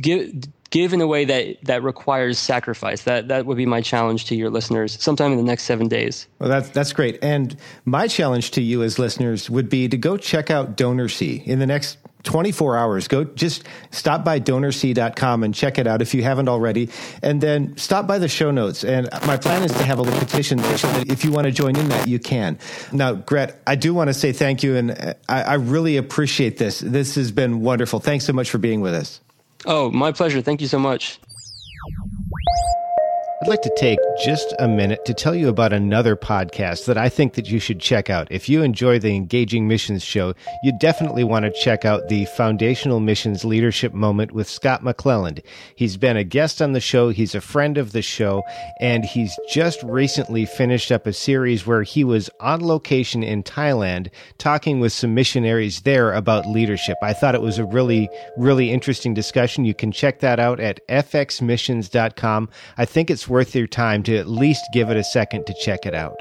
give 0.00 0.32
give 0.74 0.92
in 0.92 1.00
a 1.00 1.06
way 1.06 1.24
that 1.24 1.56
that 1.62 1.84
requires 1.84 2.36
sacrifice. 2.36 3.02
That 3.04 3.28
that 3.28 3.46
would 3.46 3.56
be 3.56 3.64
my 3.64 3.80
challenge 3.80 4.26
to 4.26 4.34
your 4.34 4.50
listeners 4.50 5.00
sometime 5.00 5.30
in 5.30 5.38
the 5.38 5.44
next 5.44 5.62
seven 5.62 5.86
days. 5.86 6.26
Well, 6.40 6.48
that's 6.48 6.68
that's 6.70 6.92
great. 6.92 7.18
And 7.22 7.56
my 7.84 8.08
challenge 8.08 8.50
to 8.52 8.60
you 8.60 8.82
as 8.82 8.98
listeners 8.98 9.48
would 9.48 9.68
be 9.68 9.88
to 9.88 9.96
go 9.96 10.16
check 10.16 10.50
out 10.50 10.76
DonorSee 10.76 11.46
in 11.46 11.60
the 11.60 11.66
next 11.66 11.98
24 12.24 12.76
hours. 12.76 13.06
Go 13.06 13.22
just 13.22 13.64
stop 13.92 14.24
by 14.24 14.40
donorsee.com 14.40 15.44
and 15.44 15.54
check 15.54 15.78
it 15.78 15.86
out 15.86 16.02
if 16.02 16.12
you 16.12 16.24
haven't 16.24 16.48
already. 16.48 16.88
And 17.22 17.40
then 17.40 17.76
stop 17.76 18.08
by 18.08 18.18
the 18.18 18.28
show 18.28 18.50
notes. 18.50 18.82
And 18.82 19.08
my 19.26 19.36
plan 19.36 19.62
is 19.62 19.72
to 19.72 19.84
have 19.84 19.98
a 19.98 20.02
little 20.02 20.18
petition 20.18 20.58
that 20.58 21.04
if 21.08 21.24
you 21.24 21.30
want 21.30 21.44
to 21.44 21.52
join 21.52 21.76
in 21.76 21.88
that, 21.90 22.08
you 22.08 22.18
can. 22.18 22.58
Now, 22.92 23.12
Gret, 23.12 23.60
I 23.66 23.76
do 23.76 23.94
want 23.94 24.08
to 24.08 24.14
say 24.14 24.32
thank 24.32 24.62
you. 24.62 24.74
And 24.74 25.14
I, 25.28 25.42
I 25.42 25.54
really 25.54 25.98
appreciate 25.98 26.56
this. 26.58 26.80
This 26.80 27.14
has 27.14 27.30
been 27.30 27.60
wonderful. 27.60 28.00
Thanks 28.00 28.24
so 28.24 28.32
much 28.32 28.50
for 28.50 28.58
being 28.58 28.80
with 28.80 28.94
us. 28.94 29.20
Oh, 29.66 29.90
my 29.90 30.12
pleasure. 30.12 30.42
Thank 30.42 30.60
you 30.60 30.68
so 30.68 30.78
much. 30.78 31.18
I'd 33.44 33.48
like 33.48 33.60
to 33.60 33.74
take 33.76 33.98
just 34.24 34.54
a 34.58 34.66
minute 34.66 35.04
to 35.04 35.12
tell 35.12 35.34
you 35.34 35.50
about 35.50 35.74
another 35.74 36.16
podcast 36.16 36.86
that 36.86 36.96
I 36.96 37.10
think 37.10 37.34
that 37.34 37.46
you 37.46 37.58
should 37.58 37.78
check 37.78 38.08
out. 38.08 38.26
If 38.30 38.48
you 38.48 38.62
enjoy 38.62 38.98
the 38.98 39.14
Engaging 39.14 39.68
Missions 39.68 40.02
show, 40.02 40.32
you 40.62 40.72
definitely 40.78 41.24
want 41.24 41.44
to 41.44 41.52
check 41.52 41.84
out 41.84 42.08
the 42.08 42.24
Foundational 42.24 43.00
Missions 43.00 43.44
Leadership 43.44 43.92
Moment 43.92 44.32
with 44.32 44.48
Scott 44.48 44.82
McClelland. 44.82 45.42
He's 45.76 45.98
been 45.98 46.16
a 46.16 46.24
guest 46.24 46.62
on 46.62 46.72
the 46.72 46.80
show, 46.80 47.10
he's 47.10 47.34
a 47.34 47.40
friend 47.42 47.76
of 47.76 47.92
the 47.92 48.00
show, 48.00 48.42
and 48.80 49.04
he's 49.04 49.38
just 49.50 49.82
recently 49.82 50.46
finished 50.46 50.90
up 50.90 51.06
a 51.06 51.12
series 51.12 51.66
where 51.66 51.82
he 51.82 52.02
was 52.02 52.30
on 52.40 52.66
location 52.66 53.22
in 53.22 53.42
Thailand 53.42 54.08
talking 54.38 54.80
with 54.80 54.94
some 54.94 55.12
missionaries 55.12 55.82
there 55.82 56.14
about 56.14 56.46
leadership. 56.46 56.96
I 57.02 57.12
thought 57.12 57.34
it 57.34 57.42
was 57.42 57.58
a 57.58 57.66
really, 57.66 58.08
really 58.38 58.70
interesting 58.70 59.12
discussion. 59.12 59.66
You 59.66 59.74
can 59.74 59.92
check 59.92 60.20
that 60.20 60.40
out 60.40 60.60
at 60.60 60.80
fxmissions.com. 60.88 62.48
I 62.78 62.86
think 62.86 63.10
it's 63.10 63.33
worth 63.34 63.56
your 63.56 63.66
time 63.66 64.00
to 64.00 64.16
at 64.16 64.28
least 64.28 64.64
give 64.72 64.90
it 64.90 64.96
a 64.96 65.02
second 65.02 65.44
to 65.44 65.52
check 65.60 65.84
it 65.84 65.92
out. 65.92 66.16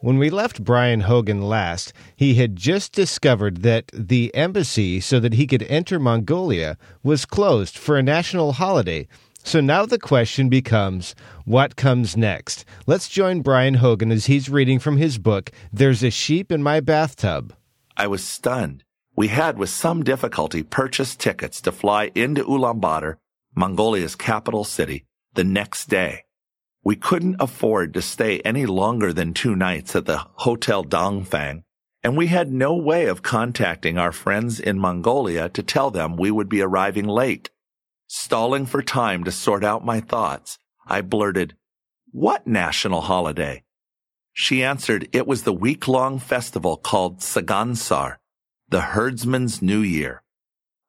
When 0.00 0.16
we 0.16 0.30
left 0.30 0.62
Brian 0.62 1.00
Hogan 1.00 1.42
last, 1.42 1.92
he 2.14 2.34
had 2.34 2.54
just 2.54 2.92
discovered 2.92 3.62
that 3.62 3.90
the 3.92 4.32
embassy, 4.32 5.00
so 5.00 5.18
that 5.18 5.32
he 5.32 5.48
could 5.48 5.64
enter 5.64 5.98
Mongolia, 5.98 6.78
was 7.02 7.26
closed 7.26 7.76
for 7.76 7.96
a 7.96 8.02
national 8.16 8.52
holiday. 8.52 9.08
So 9.42 9.60
now 9.60 9.86
the 9.86 9.98
question 9.98 10.48
becomes 10.48 11.16
what 11.44 11.74
comes 11.74 12.16
next? 12.16 12.64
Let's 12.86 13.08
join 13.08 13.42
Brian 13.42 13.74
Hogan 13.74 14.12
as 14.12 14.26
he's 14.26 14.48
reading 14.48 14.78
from 14.78 14.98
his 14.98 15.18
book, 15.18 15.50
There's 15.72 16.04
a 16.04 16.10
Sheep 16.10 16.52
in 16.52 16.62
My 16.62 16.78
Bathtub. 16.78 17.52
I 17.96 18.06
was 18.06 18.22
stunned. 18.22 18.84
We 19.16 19.26
had, 19.28 19.58
with 19.58 19.70
some 19.70 20.04
difficulty, 20.04 20.62
purchased 20.62 21.18
tickets 21.18 21.60
to 21.62 21.72
fly 21.72 22.12
into 22.14 22.44
Ulaanbaatar 22.44 23.16
Mongolia's 23.58 24.14
capital 24.14 24.64
city, 24.64 25.06
the 25.32 25.42
next 25.42 25.86
day. 25.86 26.24
We 26.84 26.94
couldn't 26.94 27.40
afford 27.40 27.94
to 27.94 28.02
stay 28.02 28.40
any 28.40 28.66
longer 28.66 29.14
than 29.14 29.32
two 29.32 29.56
nights 29.56 29.96
at 29.96 30.04
the 30.04 30.18
Hotel 30.34 30.84
Dongfang, 30.84 31.62
and 32.02 32.18
we 32.18 32.26
had 32.26 32.52
no 32.52 32.76
way 32.76 33.06
of 33.06 33.22
contacting 33.22 33.96
our 33.96 34.12
friends 34.12 34.60
in 34.60 34.78
Mongolia 34.78 35.48
to 35.48 35.62
tell 35.62 35.90
them 35.90 36.16
we 36.16 36.30
would 36.30 36.50
be 36.50 36.60
arriving 36.60 37.06
late. 37.06 37.48
Stalling 38.08 38.66
for 38.66 38.82
time 38.82 39.24
to 39.24 39.32
sort 39.32 39.64
out 39.64 39.86
my 39.86 40.00
thoughts, 40.00 40.58
I 40.86 41.00
blurted, 41.00 41.56
What 42.12 42.46
national 42.46 43.00
holiday? 43.00 43.64
She 44.34 44.62
answered 44.62 45.08
it 45.12 45.26
was 45.26 45.44
the 45.44 45.52
week-long 45.52 46.18
festival 46.18 46.76
called 46.76 47.20
Tsagaan 47.20 47.74
Sar, 47.74 48.20
the 48.68 48.82
herdsman's 48.82 49.62
new 49.62 49.80
year. 49.80 50.22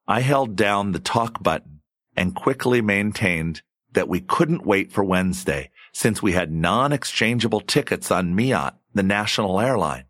I 0.05 0.19
held 0.19 0.57
down 0.57 0.91
the 0.91 0.99
talk 0.99 1.41
button 1.41 1.76
and 2.17 2.35
quickly 2.35 2.81
maintained 2.81 3.61
that 3.93 4.09
we 4.09 4.19
couldn't 4.19 4.65
wait 4.65 4.91
for 4.91 5.03
Wednesday, 5.03 5.69
since 5.93 6.21
we 6.21 6.33
had 6.33 6.51
non-exchangeable 6.51 7.61
tickets 7.61 8.11
on 8.11 8.35
MIAT, 8.35 8.73
the 8.93 9.03
national 9.03 9.59
airline. 9.61 10.05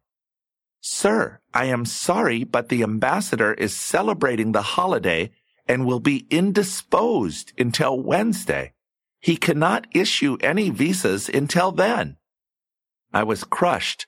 Sir, 0.81 1.39
I 1.53 1.65
am 1.65 1.85
sorry, 1.85 2.43
but 2.43 2.69
the 2.69 2.81
ambassador 2.81 3.53
is 3.53 3.75
celebrating 3.75 4.51
the 4.51 4.61
holiday 4.61 5.31
and 5.67 5.85
will 5.85 5.99
be 5.99 6.25
indisposed 6.29 7.51
until 7.59 7.99
Wednesday. 7.99 8.73
He 9.19 9.35
cannot 9.35 9.87
issue 9.93 10.37
any 10.41 10.69
visas 10.69 11.27
until 11.27 11.71
then. 11.71 12.17
I 13.13 13.23
was 13.23 13.43
crushed, 13.43 14.07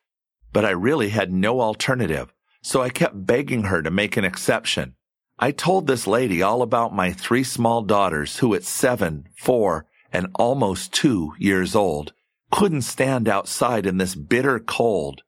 but 0.54 0.66
I 0.66 0.72
really 0.72 1.10
had 1.10 1.32
no 1.32 1.62
alternative, 1.62 2.34
so 2.62 2.82
I 2.82 2.90
kept 2.90 3.26
begging 3.26 3.64
her 3.64 3.82
to 3.82 3.92
make 3.92 4.18
an 4.18 4.24
exception. 4.24 4.96
I 5.42 5.52
told 5.52 5.88
this 5.88 6.06
lady 6.06 6.42
all 6.42 6.62
about 6.62 6.94
my 6.94 7.14
three 7.14 7.46
small 7.46 7.82
daughters 7.82 8.40
who 8.40 8.54
at 8.56 8.66
seven, 8.66 9.30
four, 9.38 9.86
and 10.12 10.28
almost 10.36 10.92
two 10.92 11.34
years 11.40 11.76
old 11.76 12.12
couldn't 12.52 12.82
stand 12.82 13.30
outside 13.30 13.86
in 13.86 14.00
this 14.00 14.16
bitter 14.16 14.60
cold. 14.60 15.22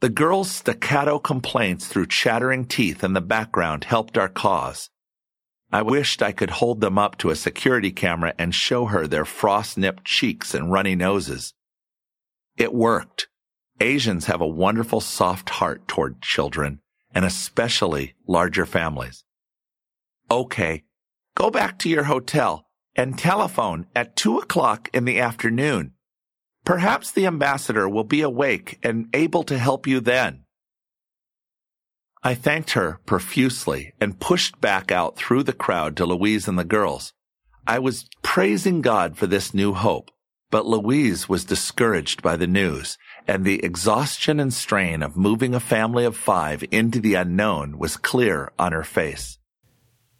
The 0.00 0.08
girl's 0.08 0.50
staccato 0.50 1.20
complaints 1.20 1.86
through 1.86 2.08
chattering 2.08 2.64
teeth 2.64 3.04
in 3.04 3.12
the 3.12 3.20
background 3.20 3.84
helped 3.84 4.18
our 4.18 4.28
cause. 4.28 4.90
I 5.70 5.82
wished 5.82 6.22
I 6.22 6.32
could 6.32 6.50
hold 6.50 6.80
them 6.80 6.98
up 6.98 7.16
to 7.18 7.30
a 7.30 7.36
security 7.36 7.92
camera 7.92 8.34
and 8.38 8.52
show 8.52 8.86
her 8.86 9.06
their 9.06 9.24
frost-nipped 9.24 10.04
cheeks 10.04 10.54
and 10.54 10.72
runny 10.72 10.96
noses. 10.96 11.54
It 12.56 12.74
worked. 12.74 13.28
Asians 13.80 14.26
have 14.26 14.40
a 14.40 14.46
wonderful 14.46 15.00
soft 15.00 15.50
heart 15.50 15.86
toward 15.86 16.20
children, 16.20 16.80
and 17.14 17.24
especially 17.24 18.14
larger 18.26 18.66
families. 18.66 19.22
Okay, 20.30 20.84
go 21.36 21.50
back 21.50 21.78
to 21.80 21.88
your 21.88 22.04
hotel 22.04 22.66
and 22.96 23.18
telephone 23.18 23.86
at 23.94 24.16
two 24.16 24.38
o'clock 24.38 24.88
in 24.92 25.04
the 25.04 25.20
afternoon. 25.20 25.92
Perhaps 26.64 27.12
the 27.12 27.26
ambassador 27.26 27.88
will 27.88 28.04
be 28.04 28.22
awake 28.22 28.78
and 28.82 29.08
able 29.14 29.44
to 29.44 29.58
help 29.58 29.86
you 29.86 30.00
then. 30.00 30.42
I 32.24 32.34
thanked 32.34 32.72
her 32.72 32.98
profusely 33.06 33.92
and 34.00 34.18
pushed 34.18 34.60
back 34.60 34.90
out 34.90 35.16
through 35.16 35.44
the 35.44 35.52
crowd 35.52 35.96
to 35.96 36.06
Louise 36.06 36.48
and 36.48 36.58
the 36.58 36.64
girls. 36.64 37.12
I 37.68 37.78
was 37.78 38.08
praising 38.22 38.80
God 38.80 39.16
for 39.16 39.28
this 39.28 39.54
new 39.54 39.74
hope, 39.74 40.10
but 40.50 40.66
Louise 40.66 41.28
was 41.28 41.44
discouraged 41.44 42.22
by 42.22 42.36
the 42.36 42.48
news, 42.48 42.98
and 43.28 43.44
the 43.44 43.62
exhaustion 43.64 44.40
and 44.40 44.52
strain 44.52 45.04
of 45.04 45.16
moving 45.16 45.54
a 45.54 45.60
family 45.60 46.04
of 46.04 46.16
five 46.16 46.64
into 46.72 46.98
the 46.98 47.14
unknown 47.14 47.78
was 47.78 47.96
clear 47.96 48.50
on 48.58 48.72
her 48.72 48.84
face. 48.84 49.38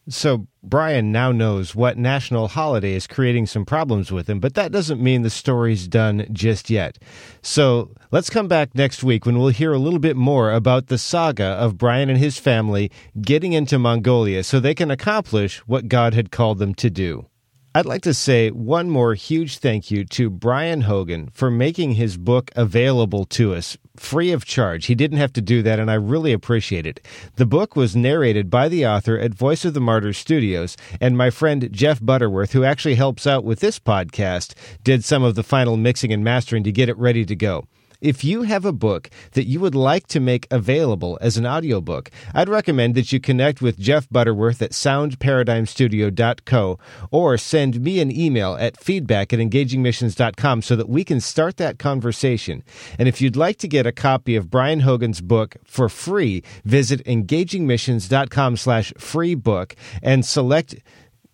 So 0.08 0.46
Brian 0.62 1.10
now 1.10 1.32
knows 1.32 1.74
what 1.74 1.98
national 1.98 2.46
holiday 2.46 2.94
is 2.94 3.08
creating 3.08 3.46
some 3.46 3.64
problems 3.64 4.12
with 4.12 4.30
him, 4.30 4.38
but 4.38 4.54
that 4.54 4.70
doesn't 4.70 5.02
mean 5.02 5.22
the 5.22 5.30
story's 5.30 5.88
done 5.88 6.28
just 6.32 6.70
yet. 6.70 6.98
So 7.42 7.90
let's 8.12 8.30
come 8.30 8.46
back 8.46 8.72
next 8.74 9.02
week 9.02 9.26
when 9.26 9.36
we'll 9.36 9.48
hear 9.48 9.72
a 9.72 9.80
little 9.80 9.98
bit 9.98 10.16
more 10.16 10.52
about 10.52 10.86
the 10.86 10.98
saga 10.98 11.44
of 11.44 11.76
Brian 11.76 12.08
and 12.08 12.18
his 12.20 12.38
family 12.38 12.90
getting 13.20 13.52
into 13.52 13.80
Mongolia 13.80 14.44
so 14.44 14.60
they 14.60 14.74
can 14.74 14.92
accomplish 14.92 15.58
what 15.66 15.88
God 15.88 16.14
had 16.14 16.30
called 16.30 16.58
them 16.58 16.74
to 16.74 16.88
do. 16.88 17.26
I'd 17.74 17.84
like 17.84 18.02
to 18.02 18.14
say 18.14 18.50
one 18.50 18.88
more 18.88 19.14
huge 19.14 19.58
thank 19.58 19.90
you 19.90 20.04
to 20.06 20.30
Brian 20.30 20.82
Hogan 20.82 21.30
for 21.34 21.50
making 21.50 21.92
his 21.92 22.16
book 22.16 22.50
available 22.56 23.24
to 23.26 23.54
us 23.54 23.76
free 24.00 24.32
of 24.32 24.44
charge. 24.44 24.86
He 24.86 24.94
didn't 24.94 25.18
have 25.18 25.32
to 25.34 25.40
do 25.40 25.62
that, 25.62 25.78
and 25.78 25.90
I 25.90 25.94
really 25.94 26.32
appreciate 26.32 26.86
it. 26.86 27.00
The 27.36 27.46
book 27.46 27.76
was 27.76 27.96
narrated 27.96 28.50
by 28.50 28.68
the 28.68 28.86
author 28.86 29.18
at 29.18 29.34
Voice 29.34 29.64
of 29.64 29.74
the 29.74 29.80
Martyrs 29.80 30.18
Studios, 30.18 30.76
and 31.00 31.16
my 31.16 31.30
friend 31.30 31.68
Jeff 31.72 32.04
Butterworth, 32.04 32.52
who 32.52 32.64
actually 32.64 32.96
helps 32.96 33.26
out 33.26 33.44
with 33.44 33.60
this 33.60 33.78
podcast, 33.78 34.54
did 34.84 35.04
some 35.04 35.22
of 35.22 35.34
the 35.34 35.42
final 35.42 35.76
mixing 35.76 36.12
and 36.12 36.24
mastering 36.24 36.64
to 36.64 36.72
get 36.72 36.88
it 36.88 36.96
ready 36.98 37.24
to 37.24 37.36
go. 37.36 37.66
If 38.00 38.24
you 38.24 38.42
have 38.42 38.64
a 38.64 38.72
book 38.72 39.10
that 39.32 39.46
you 39.46 39.60
would 39.60 39.74
like 39.74 40.06
to 40.08 40.20
make 40.20 40.46
available 40.50 41.18
as 41.20 41.36
an 41.36 41.46
audiobook, 41.46 42.10
I'd 42.34 42.48
recommend 42.48 42.94
that 42.94 43.12
you 43.12 43.20
connect 43.20 43.62
with 43.62 43.78
Jeff 43.78 44.08
Butterworth 44.10 44.62
at 44.62 44.72
soundparadigmstudio.co 44.72 46.78
or 47.10 47.38
send 47.38 47.80
me 47.80 48.00
an 48.00 48.14
email 48.14 48.56
at 48.60 48.78
feedback 48.78 49.32
at 49.32 49.38
engagingmissions.com 49.38 50.62
so 50.62 50.76
that 50.76 50.88
we 50.88 51.04
can 51.04 51.20
start 51.20 51.56
that 51.56 51.78
conversation. 51.78 52.62
And 52.98 53.08
if 53.08 53.20
you'd 53.20 53.36
like 53.36 53.58
to 53.58 53.68
get 53.68 53.86
a 53.86 53.92
copy 53.92 54.36
of 54.36 54.50
Brian 54.50 54.80
Hogan's 54.80 55.20
book 55.20 55.56
for 55.64 55.88
free, 55.88 56.42
visit 56.64 57.04
engagingmissions.com 57.04 58.56
slash 58.56 58.92
free 58.98 59.34
book 59.34 59.74
and 60.02 60.24
select 60.24 60.76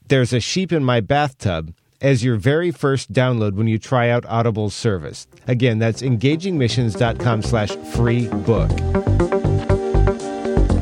There's 0.08 0.32
a 0.32 0.40
Sheep 0.40 0.72
in 0.72 0.84
My 0.84 1.00
Bathtub 1.00 1.74
as 2.02 2.24
your 2.24 2.36
very 2.36 2.70
first 2.70 3.12
download 3.12 3.54
when 3.54 3.68
you 3.68 3.78
try 3.78 4.10
out 4.10 4.26
Audible's 4.26 4.74
service. 4.74 5.26
Again, 5.46 5.78
that's 5.78 6.02
engagingmissions.com 6.02 7.42
slash 7.42 7.70
free 7.94 8.28
book. 8.28 8.70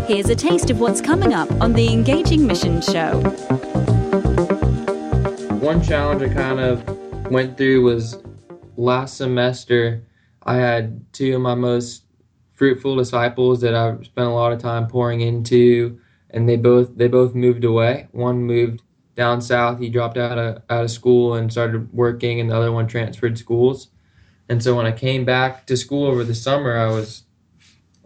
Here's 0.08 0.28
a 0.28 0.34
taste 0.34 0.70
of 0.70 0.80
what's 0.80 1.00
coming 1.00 1.32
up 1.32 1.48
on 1.60 1.74
the 1.74 1.92
Engaging 1.92 2.46
Missions 2.46 2.86
Show. 2.86 3.20
One 5.60 5.82
challenge 5.82 6.22
I 6.22 6.34
kind 6.34 6.58
of 6.58 7.30
went 7.30 7.56
through 7.56 7.82
was 7.82 8.20
last 8.76 9.18
semester. 9.18 10.02
I 10.44 10.56
had 10.56 11.04
two 11.12 11.36
of 11.36 11.42
my 11.42 11.54
most 11.54 12.04
fruitful 12.54 12.96
disciples 12.96 13.60
that 13.60 13.74
I 13.74 14.02
spent 14.02 14.26
a 14.26 14.32
lot 14.32 14.52
of 14.52 14.58
time 14.58 14.88
pouring 14.88 15.20
into, 15.20 16.00
and 16.30 16.48
they 16.48 16.56
both 16.56 16.96
they 16.96 17.08
both 17.08 17.34
moved 17.34 17.64
away. 17.64 18.08
One 18.12 18.42
moved 18.42 18.82
down 19.20 19.42
south. 19.42 19.78
He 19.78 19.90
dropped 19.90 20.16
out 20.16 20.38
of 20.38 20.62
out 20.70 20.84
of 20.84 20.90
school 20.90 21.34
and 21.34 21.52
started 21.52 21.92
working, 21.92 22.40
and 22.40 22.50
the 22.50 22.56
other 22.56 22.72
one 22.72 22.86
transferred 22.86 23.36
schools. 23.36 23.88
And 24.48 24.62
so 24.62 24.74
when 24.74 24.86
I 24.86 24.92
came 24.92 25.26
back 25.26 25.66
to 25.66 25.76
school 25.76 26.06
over 26.06 26.24
the 26.24 26.34
summer, 26.34 26.74
I 26.78 26.86
was 26.86 27.24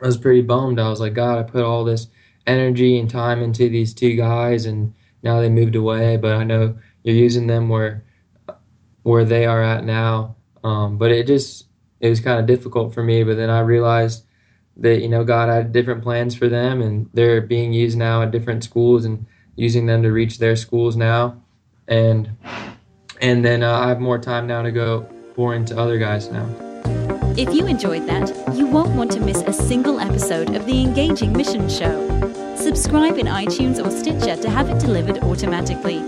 I 0.02 0.06
was 0.06 0.16
pretty 0.16 0.42
bummed. 0.42 0.80
I 0.80 0.90
was 0.90 0.98
like, 0.98 1.14
God, 1.14 1.38
I 1.38 1.44
put 1.44 1.62
all 1.62 1.84
this 1.84 2.08
energy 2.48 2.98
and 2.98 3.08
time 3.08 3.42
into 3.42 3.68
these 3.68 3.94
two 3.94 4.16
guys, 4.16 4.66
and 4.66 4.92
now 5.22 5.40
they 5.40 5.48
moved 5.48 5.76
away. 5.76 6.16
But 6.16 6.32
I 6.32 6.42
know 6.42 6.76
you're 7.04 7.14
using 7.14 7.46
them 7.46 7.68
where 7.68 8.04
where 9.04 9.24
they 9.24 9.46
are 9.46 9.62
at 9.62 9.84
now. 9.84 10.34
Um, 10.64 10.98
but 10.98 11.12
it 11.12 11.28
just 11.28 11.66
it 12.00 12.08
was 12.08 12.18
kind 12.18 12.40
of 12.40 12.46
difficult 12.46 12.92
for 12.92 13.04
me. 13.04 13.22
But 13.22 13.36
then 13.36 13.50
I 13.50 13.60
realized 13.60 14.24
that 14.78 15.00
you 15.00 15.08
know 15.08 15.22
God 15.22 15.48
had 15.48 15.70
different 15.70 16.02
plans 16.02 16.34
for 16.34 16.48
them, 16.48 16.82
and 16.82 17.08
they're 17.14 17.40
being 17.40 17.72
used 17.72 17.96
now 17.96 18.22
at 18.22 18.32
different 18.32 18.64
schools, 18.64 19.04
and 19.04 19.26
using 19.56 19.86
them 19.86 20.02
to 20.02 20.10
reach 20.10 20.38
their 20.38 20.56
schools 20.56 20.96
now, 20.96 21.40
and 21.88 22.30
and 23.20 23.44
then 23.44 23.62
uh, 23.62 23.78
I 23.78 23.88
have 23.88 24.00
more 24.00 24.18
time 24.18 24.46
now 24.46 24.62
to 24.62 24.70
go 24.70 25.08
pour 25.34 25.54
into 25.54 25.78
other 25.78 25.98
guys 25.98 26.30
now. 26.30 26.48
If 27.36 27.52
you 27.52 27.66
enjoyed 27.66 28.06
that, 28.06 28.28
you 28.54 28.66
won't 28.66 28.90
want 28.90 29.10
to 29.12 29.20
miss 29.20 29.42
a 29.42 29.52
single 29.52 29.98
episode 29.98 30.54
of 30.54 30.66
the 30.66 30.80
Engaging 30.80 31.32
Mission 31.32 31.68
Show. 31.68 32.14
Subscribe 32.56 33.18
in 33.18 33.26
iTunes 33.26 33.84
or 33.84 33.90
Stitcher 33.90 34.40
to 34.40 34.48
have 34.48 34.70
it 34.70 34.78
delivered 34.78 35.18
automatically. 35.18 35.98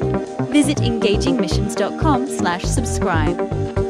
Visit 0.53 0.79
engagingmissions.com 0.79 2.29
slash 2.29 2.63
subscribe. 2.63 3.37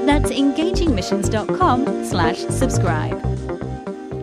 That's 0.06 0.30
engagingmissions.com 0.30 2.04
slash 2.06 2.38
subscribe. 2.38 3.45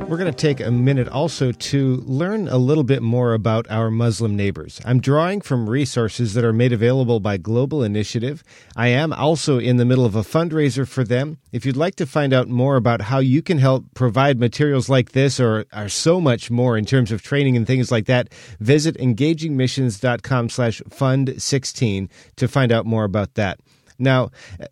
We're 0.07 0.17
going 0.17 0.31
to 0.31 0.37
take 0.37 0.59
a 0.59 0.69
minute 0.69 1.07
also 1.07 1.51
to 1.51 1.95
learn 2.05 2.47
a 2.47 2.57
little 2.57 2.83
bit 2.83 3.01
more 3.01 3.33
about 3.33 3.69
our 3.71 3.89
Muslim 3.89 4.35
neighbors. 4.35 4.81
I'm 4.85 4.99
drawing 4.99 5.41
from 5.41 5.69
resources 5.69 6.33
that 6.33 6.43
are 6.43 6.53
made 6.53 6.73
available 6.73 7.19
by 7.19 7.37
Global 7.37 7.81
Initiative. 7.81 8.43
I 8.75 8.89
am 8.89 9.13
also 9.13 9.59
in 9.59 9.77
the 9.77 9.85
middle 9.85 10.05
of 10.05 10.15
a 10.15 10.21
fundraiser 10.21 10.87
for 10.87 11.03
them. 11.03 11.37
If 11.51 11.65
you'd 11.65 11.77
like 11.77 11.95
to 11.95 12.05
find 12.05 12.33
out 12.33 12.49
more 12.49 12.75
about 12.75 13.01
how 13.01 13.19
you 13.19 13.41
can 13.41 13.59
help 13.59 13.85
provide 13.93 14.39
materials 14.39 14.89
like 14.89 15.13
this 15.13 15.39
or, 15.39 15.65
or 15.73 15.89
so 15.89 16.19
much 16.19 16.51
more 16.51 16.77
in 16.77 16.85
terms 16.85 17.11
of 17.11 17.23
training 17.23 17.55
and 17.55 17.65
things 17.65 17.91
like 17.91 18.05
that, 18.05 18.31
visit 18.59 18.97
engagingmissions.com 18.97 20.49
slash 20.49 20.81
fund 20.89 21.41
16 21.41 22.09
to 22.35 22.47
find 22.47 22.71
out 22.71 22.85
more 22.85 23.05
about 23.05 23.35
that. 23.35 23.59
Now, 23.99 24.32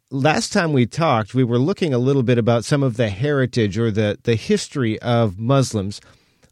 last 0.09 0.51
time 0.51 0.73
we 0.73 0.85
talked, 0.85 1.33
we 1.33 1.43
were 1.43 1.59
looking 1.59 1.93
a 1.93 1.97
little 1.97 2.23
bit 2.23 2.37
about 2.37 2.65
some 2.65 2.83
of 2.83 2.97
the 2.97 3.09
heritage 3.09 3.77
or 3.77 3.91
the, 3.91 4.17
the 4.23 4.35
history 4.35 4.99
of 4.99 5.39
Muslims. 5.39 6.01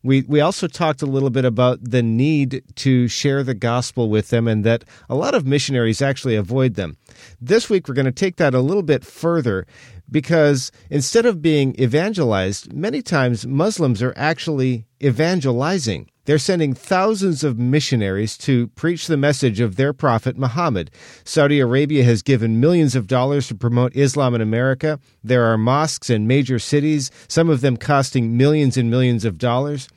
We, 0.01 0.21
we 0.21 0.39
also 0.39 0.67
talked 0.67 1.01
a 1.01 1.08
little 1.08 1.29
bit 1.29 1.43
about 1.43 1.79
the 1.84 2.01
need 2.01 2.63
to 2.75 3.08
share 3.10 3.43
the 3.43 3.53
gospel 3.53 4.10
with 4.10 4.29
them 4.29 4.47
and 4.47 4.63
that 4.63 4.86
a 5.10 5.15
lot 5.15 5.36
of 5.36 5.45
missionaries 5.45 6.01
actually 6.01 6.36
avoid 6.36 6.75
them. 6.75 6.97
This 7.41 7.69
week, 7.69 7.88
we're 7.88 7.95
going 7.95 8.05
to 8.05 8.12
take 8.12 8.38
that 8.38 8.53
a 8.53 8.62
little 8.62 8.84
bit 8.84 9.03
further 9.03 9.67
because 10.10 10.71
instead 10.89 11.25
of 11.25 11.41
being 11.41 11.79
evangelized, 11.79 12.73
many 12.73 13.01
times 13.01 13.45
Muslims 13.45 14.01
are 14.01 14.13
actually 14.15 14.86
evangelizing. 15.03 16.10
They're 16.29 16.37
sending 16.37 16.75
thousands 16.75 17.43
of 17.43 17.57
missionaries 17.57 18.37
to 18.37 18.67
preach 18.75 19.07
the 19.07 19.17
message 19.17 19.59
of 19.59 19.77
their 19.77 19.93
prophet 19.93 20.37
Muhammad. 20.37 20.91
Saudi 21.23 21.59
Arabia 21.59 22.03
has 22.03 22.21
given 22.21 22.59
millions 22.59 22.95
of 22.95 23.07
dollars 23.07 23.47
to 23.47 23.55
promote 23.55 23.95
Islam 23.95 24.35
in 24.35 24.41
America. 24.41 24.99
There 25.23 25.45
are 25.45 25.57
mosques 25.57 26.07
in 26.07 26.27
major 26.27 26.59
cities, 26.59 27.09
some 27.27 27.49
of 27.49 27.61
them 27.61 27.77
costing 27.77 28.37
millions 28.37 28.77
and 28.77 28.91
millions 28.91 29.25
of 29.25 29.39
dollars. 29.39 29.89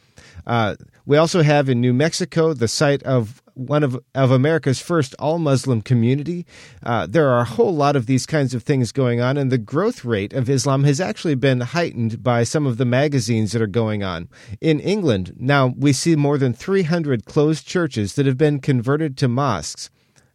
Uh, 0.46 0.76
we 1.04 1.18
also 1.18 1.42
have 1.42 1.68
in 1.68 1.82
New 1.82 1.92
Mexico 1.92 2.54
the 2.54 2.66
site 2.66 3.02
of 3.02 3.41
one 3.54 3.82
of, 3.82 3.98
of 4.14 4.30
America's 4.30 4.80
first 4.80 5.14
all 5.18 5.38
Muslim 5.38 5.82
community. 5.82 6.46
Uh, 6.82 7.06
there 7.06 7.28
are 7.28 7.40
a 7.40 7.44
whole 7.44 7.74
lot 7.74 7.96
of 7.96 8.06
these 8.06 8.26
kinds 8.26 8.54
of 8.54 8.62
things 8.62 8.92
going 8.92 9.20
on, 9.20 9.36
and 9.36 9.50
the 9.50 9.58
growth 9.58 10.04
rate 10.04 10.32
of 10.32 10.48
Islam 10.48 10.84
has 10.84 11.00
actually 11.00 11.34
been 11.34 11.60
heightened 11.60 12.22
by 12.22 12.44
some 12.44 12.66
of 12.66 12.76
the 12.76 12.84
magazines 12.84 13.52
that 13.52 13.62
are 13.62 13.66
going 13.66 14.02
on. 14.02 14.28
In 14.60 14.80
England, 14.80 15.34
now 15.36 15.74
we 15.76 15.92
see 15.92 16.16
more 16.16 16.38
than 16.38 16.52
300 16.52 17.24
closed 17.24 17.66
churches 17.66 18.14
that 18.14 18.26
have 18.26 18.38
been 18.38 18.60
converted 18.60 19.16
to 19.18 19.28
mosques. 19.28 19.90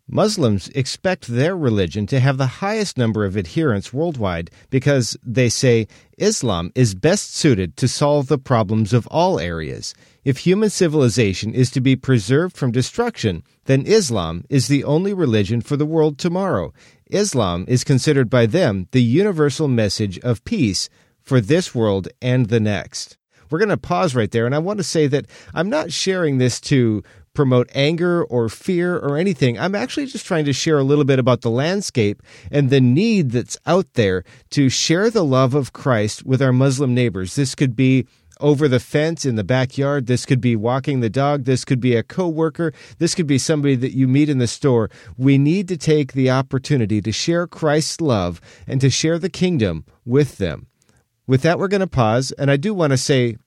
Muslims 0.10 0.70
expect 0.70 1.28
their 1.28 1.58
religion 1.58 2.08
to 2.08 2.22
have 2.22 2.38
the 2.38 2.62
highest 2.64 2.98
number 2.98 3.26
of 3.26 3.36
adherents 3.36 3.92
worldwide 3.92 4.50
because 4.70 5.18
they 5.22 5.50
say 5.50 5.86
Islam 6.18 6.72
is 6.76 6.96
best 6.96 7.36
suited 7.36 7.76
to 7.76 7.90
solve 7.90 8.28
the 8.28 8.38
problems 8.38 8.94
of 8.94 9.06
all 9.08 9.38
areas. 9.38 9.94
If 10.24 10.40
human 10.40 10.70
civilization 10.70 11.54
is 11.54 11.70
to 11.72 11.82
be 11.82 11.98
preserved 11.98 12.56
from 12.56 12.72
destruction, 12.72 13.44
then 13.66 13.86
Islam 13.86 14.46
is 14.50 14.70
the 14.70 14.86
only 14.86 15.14
religion 15.14 15.60
for 15.60 15.76
the 15.76 15.86
world 15.86 16.18
tomorrow. 16.18 16.74
Islam 17.08 17.66
is 17.68 17.84
considered 17.84 18.30
by 18.30 18.46
them 18.46 18.88
the 18.92 19.04
universal 19.04 19.68
message 19.68 20.20
of 20.20 20.46
peace 20.46 20.90
for 21.22 21.42
this 21.42 21.76
world 21.76 22.08
and 22.22 22.48
the 22.48 22.62
next. 22.62 23.18
We're 23.50 23.60
going 23.60 23.70
to 23.70 23.78
pause 23.78 24.16
right 24.16 24.32
there, 24.32 24.46
and 24.46 24.56
I 24.56 24.60
want 24.60 24.78
to 24.78 24.84
say 24.84 25.08
that 25.08 25.26
I'm 25.54 25.70
not 25.70 25.92
sharing 25.92 26.38
this 26.38 26.60
to 26.62 27.04
promote 27.38 27.70
anger 27.76 28.24
or 28.24 28.50
fear 28.50 28.98
or 28.98 29.16
anything. 29.16 29.60
I'm 29.60 29.76
actually 29.76 30.08
just 30.08 30.26
trying 30.26 30.46
to 30.46 30.54
share 30.54 30.80
a 30.80 30.84
little 30.84 31.06
bit 31.06 31.20
about 31.20 31.42
the 31.42 31.52
landscape 31.52 32.24
and 32.50 32.72
the 32.72 32.82
need 32.82 33.30
that's 33.30 33.60
out 33.68 33.94
there 33.94 34.24
to 34.50 34.70
share 34.70 35.12
the 35.12 35.24
love 35.24 35.54
of 35.54 35.72
Christ 35.72 36.26
with 36.26 36.42
our 36.42 36.52
Muslim 36.52 36.96
neighbors. 36.96 37.36
This 37.36 37.54
could 37.54 37.76
be 37.76 38.08
over 38.40 38.68
the 38.68 38.80
fence 38.80 39.24
in 39.24 39.36
the 39.36 39.44
backyard. 39.44 40.08
This 40.08 40.26
could 40.26 40.42
be 40.42 40.56
walking 40.56 41.00
the 41.00 41.12
dog. 41.12 41.44
This 41.44 41.64
could 41.64 41.80
be 41.80 41.96
a 41.96 42.02
coworker. 42.02 42.74
This 42.98 43.14
could 43.14 43.28
be 43.28 43.38
somebody 43.38 43.76
that 43.76 43.96
you 43.96 44.08
meet 44.08 44.30
in 44.30 44.40
the 44.40 44.48
store. 44.48 44.90
We 45.16 45.38
need 45.38 45.68
to 45.68 45.78
take 45.78 46.14
the 46.14 46.32
opportunity 46.32 47.04
to 47.04 47.12
share 47.12 47.46
Christ's 47.46 48.02
love 48.02 48.42
and 48.66 48.82
to 48.82 48.90
share 48.90 49.20
the 49.20 49.30
kingdom 49.30 49.86
with 50.06 50.40
them. 50.40 50.66
With 51.28 51.44
that, 51.44 51.60
we're 51.60 51.68
going 51.68 51.82
to 51.82 51.88
pause. 51.88 52.32
And 52.32 52.50
I 52.50 52.58
do 52.58 52.74
want 52.74 52.94
to 52.94 52.98
say 52.98 53.38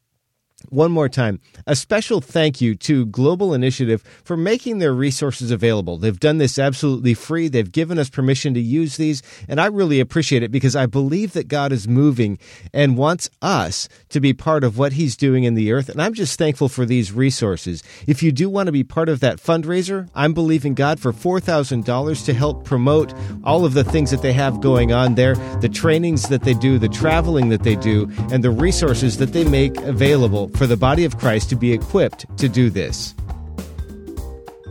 one 0.68 0.92
more 0.92 1.09
time, 1.09 1.40
a 1.66 1.75
special 1.75 2.20
thank 2.20 2.61
you 2.61 2.75
to 2.77 3.07
Global 3.07 3.55
Initiative 3.55 4.03
for 4.25 4.37
making 4.37 4.79
their 4.79 4.92
resources 4.92 5.51
available. 5.51 5.96
They've 5.96 6.18
done 6.18 6.38
this 6.38 6.59
absolutely 6.59 7.14
free. 7.14 7.49
They've 7.49 7.70
given 7.70 7.99
us 7.99 8.11
permission 8.11 8.55
to 8.55 8.61
use 8.61 8.96
these, 8.96 9.23
and 9.49 9.61
I 9.61 9.66
really 9.66 10.01
appreciate 10.01 10.42
it 10.42 10.51
because 10.51 10.77
I 10.77 10.87
believe 10.87 11.33
that 11.33 11.49
God 11.49 11.73
is 11.73 11.88
moving 11.88 12.38
and 12.73 12.96
wants 12.96 13.31
us 13.40 13.88
to 14.11 14.20
be 14.20 14.33
part 14.33 14.62
of 14.62 14.79
what 14.79 14.92
He's 14.92 15.16
doing 15.16 15.44
in 15.44 15.55
the 15.55 15.73
earth. 15.73 15.88
And 15.88 16.01
I'm 16.01 16.14
just 16.14 16.38
thankful 16.38 16.68
for 16.68 16.85
these 16.85 17.12
resources. 17.12 17.83
If 18.07 18.23
you 18.23 18.31
do 18.31 18.49
want 18.49 18.66
to 18.66 18.73
be 18.73 18.85
part 18.85 19.09
of 19.09 19.20
that 19.20 19.38
fundraiser, 19.38 20.09
I'm 20.14 20.35
believing 20.35 20.75
God 20.75 21.01
for 21.01 21.12
$4,000 21.12 22.25
to 22.27 22.35
help 22.35 22.64
promote 22.64 23.14
all 23.44 23.64
of 23.64 23.75
the 23.75 23.85
things 23.85 24.11
that 24.11 24.23
they 24.23 24.33
have 24.33 24.61
going 24.61 24.92
on 24.92 25.14
there, 25.14 25.35
the 25.61 25.68
trainings 25.68 26.29
that 26.29 26.42
they 26.42 26.55
do, 26.55 26.79
the 26.79 26.88
traveling 26.88 27.49
that 27.49 27.62
they 27.62 27.77
do, 27.77 28.11
and 28.31 28.44
the 28.44 28.51
resources 28.51 29.16
that 29.18 29.33
they 29.33 29.44
make 29.44 29.77
available 29.79 30.49
for 30.56 30.66
the 30.66 30.76
body 30.76 31.04
of 31.04 31.18
Christ 31.18 31.48
to 31.50 31.56
be 31.56 31.72
equipped 31.72 32.26
to 32.38 32.48
do 32.48 32.70
this. 32.70 33.14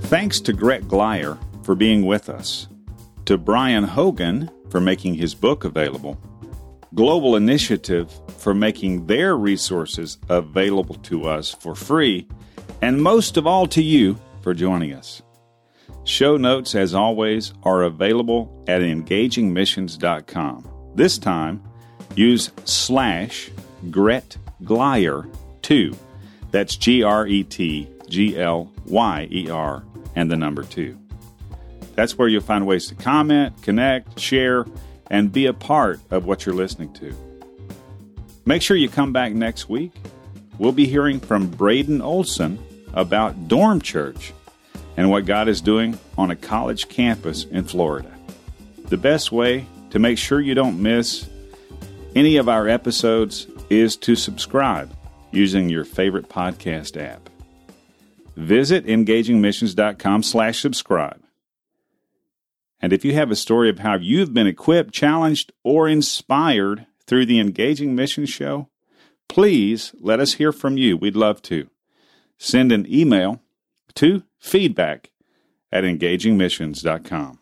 Thanks 0.03 0.39
to 0.41 0.53
Gret 0.53 0.83
Glyer 0.83 1.37
for 1.63 1.75
being 1.75 2.05
with 2.05 2.29
us, 2.29 2.67
to 3.25 3.37
Brian 3.37 3.83
Hogan 3.83 4.49
for 4.69 4.79
making 4.79 5.15
his 5.15 5.35
book 5.35 5.63
available, 5.63 6.17
Global 6.95 7.35
Initiative 7.35 8.11
for 8.37 8.53
making 8.53 9.07
their 9.07 9.37
resources 9.37 10.17
available 10.29 10.95
to 10.95 11.25
us 11.25 11.53
for 11.53 11.75
free, 11.75 12.27
and 12.81 13.01
most 13.01 13.37
of 13.37 13.45
all 13.45 13.67
to 13.67 13.83
you 13.83 14.17
for 14.41 14.53
joining 14.53 14.93
us. 14.93 15.21
Show 16.05 16.37
notes, 16.37 16.73
as 16.75 16.95
always, 16.95 17.53
are 17.63 17.83
available 17.83 18.63
at 18.67 18.81
engagingmissions.com. 18.81 20.69
This 20.95 21.17
time, 21.19 21.63
use 22.15 22.51
slash 22.65 23.51
Gret 23.91 24.37
Glyer 24.63 25.31
2. 25.69 25.95
That's 26.49 26.75
G 26.75 27.03
R 27.03 27.27
E 27.27 27.43
T 27.43 27.87
G 28.07 28.39
L 28.39 28.71
Y 28.87 29.27
E 29.29 29.51
R 29.51 29.83
and 30.15 30.31
the 30.31 30.35
number 30.35 30.63
2. 30.63 30.97
That's 31.93 32.17
where 32.17 32.27
you'll 32.27 32.41
find 32.41 32.65
ways 32.65 32.87
to 32.87 32.95
comment, 32.95 33.61
connect, 33.61 34.19
share, 34.19 34.65
and 35.11 35.31
be 35.31 35.45
a 35.45 35.53
part 35.53 35.99
of 36.09 36.25
what 36.25 36.43
you're 36.43 36.55
listening 36.55 36.91
to. 36.93 37.15
Make 38.47 38.63
sure 38.63 38.77
you 38.77 38.89
come 38.89 39.13
back 39.13 39.33
next 39.33 39.69
week. 39.69 39.91
We'll 40.57 40.71
be 40.71 40.87
hearing 40.87 41.19
from 41.19 41.47
Braden 41.47 42.01
Olson 42.01 42.57
about 42.93 43.47
Dorm 43.47 43.79
Church 43.79 44.33
and 44.97 45.11
what 45.11 45.27
God 45.27 45.47
is 45.47 45.61
doing 45.61 45.99
on 46.17 46.31
a 46.31 46.35
college 46.35 46.89
campus 46.89 47.43
in 47.43 47.63
Florida. 47.63 48.11
The 48.85 48.97
best 48.97 49.31
way 49.31 49.67
to 49.91 49.99
make 49.99 50.17
sure 50.17 50.41
you 50.41 50.55
don't 50.55 50.81
miss 50.81 51.29
any 52.15 52.37
of 52.37 52.49
our 52.49 52.67
episodes 52.67 53.45
is 53.69 53.95
to 53.97 54.15
subscribe 54.15 54.95
using 55.31 55.69
your 55.69 55.85
favorite 55.85 56.29
podcast 56.29 57.01
app. 57.01 57.29
Visit 58.35 58.85
engagingmissions.com 58.85 60.23
slash 60.23 60.59
subscribe. 60.59 61.21
And 62.81 62.93
if 62.93 63.03
you 63.03 63.13
have 63.13 63.31
a 63.31 63.35
story 63.35 63.69
of 63.69 63.79
how 63.79 63.95
you've 63.95 64.33
been 64.33 64.47
equipped, 64.47 64.93
challenged, 64.93 65.51
or 65.63 65.87
inspired 65.87 66.85
through 67.05 67.25
the 67.25 67.39
Engaging 67.39 67.95
Missions 67.95 68.29
show, 68.29 68.69
please 69.27 69.93
let 69.99 70.19
us 70.19 70.33
hear 70.33 70.51
from 70.51 70.77
you. 70.77 70.95
We'd 70.95 71.15
love 71.15 71.41
to. 71.43 71.69
Send 72.37 72.71
an 72.71 72.85
email 72.91 73.41
to 73.95 74.23
feedback 74.39 75.11
at 75.71 75.83
engagingmissions.com. 75.83 77.38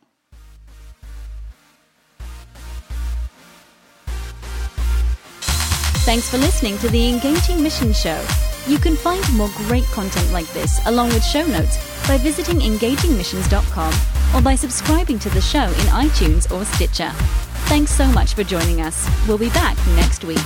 Thanks 6.07 6.29
for 6.29 6.37
listening 6.37 6.77
to 6.77 6.87
the 6.87 7.09
Engaging 7.09 7.61
Mission 7.61 7.91
Show. 7.91 8.25
You 8.65 8.77
can 8.77 8.95
find 8.95 9.21
more 9.33 9.49
great 9.67 9.83
content 9.87 10.31
like 10.31 10.47
this, 10.53 10.79
along 10.85 11.09
with 11.09 11.21
show 11.21 11.45
notes, 11.45 11.75
by 12.07 12.17
visiting 12.17 12.59
engagingmissions.com 12.59 13.93
or 14.33 14.41
by 14.41 14.55
subscribing 14.55 15.19
to 15.19 15.29
the 15.31 15.41
show 15.41 15.65
in 15.65 15.91
iTunes 16.07 16.49
or 16.49 16.63
Stitcher. 16.63 17.11
Thanks 17.67 17.91
so 17.91 18.07
much 18.07 18.35
for 18.35 18.45
joining 18.45 18.79
us. 18.79 19.05
We'll 19.27 19.37
be 19.37 19.49
back 19.49 19.75
next 19.97 20.23
week. 20.23 20.39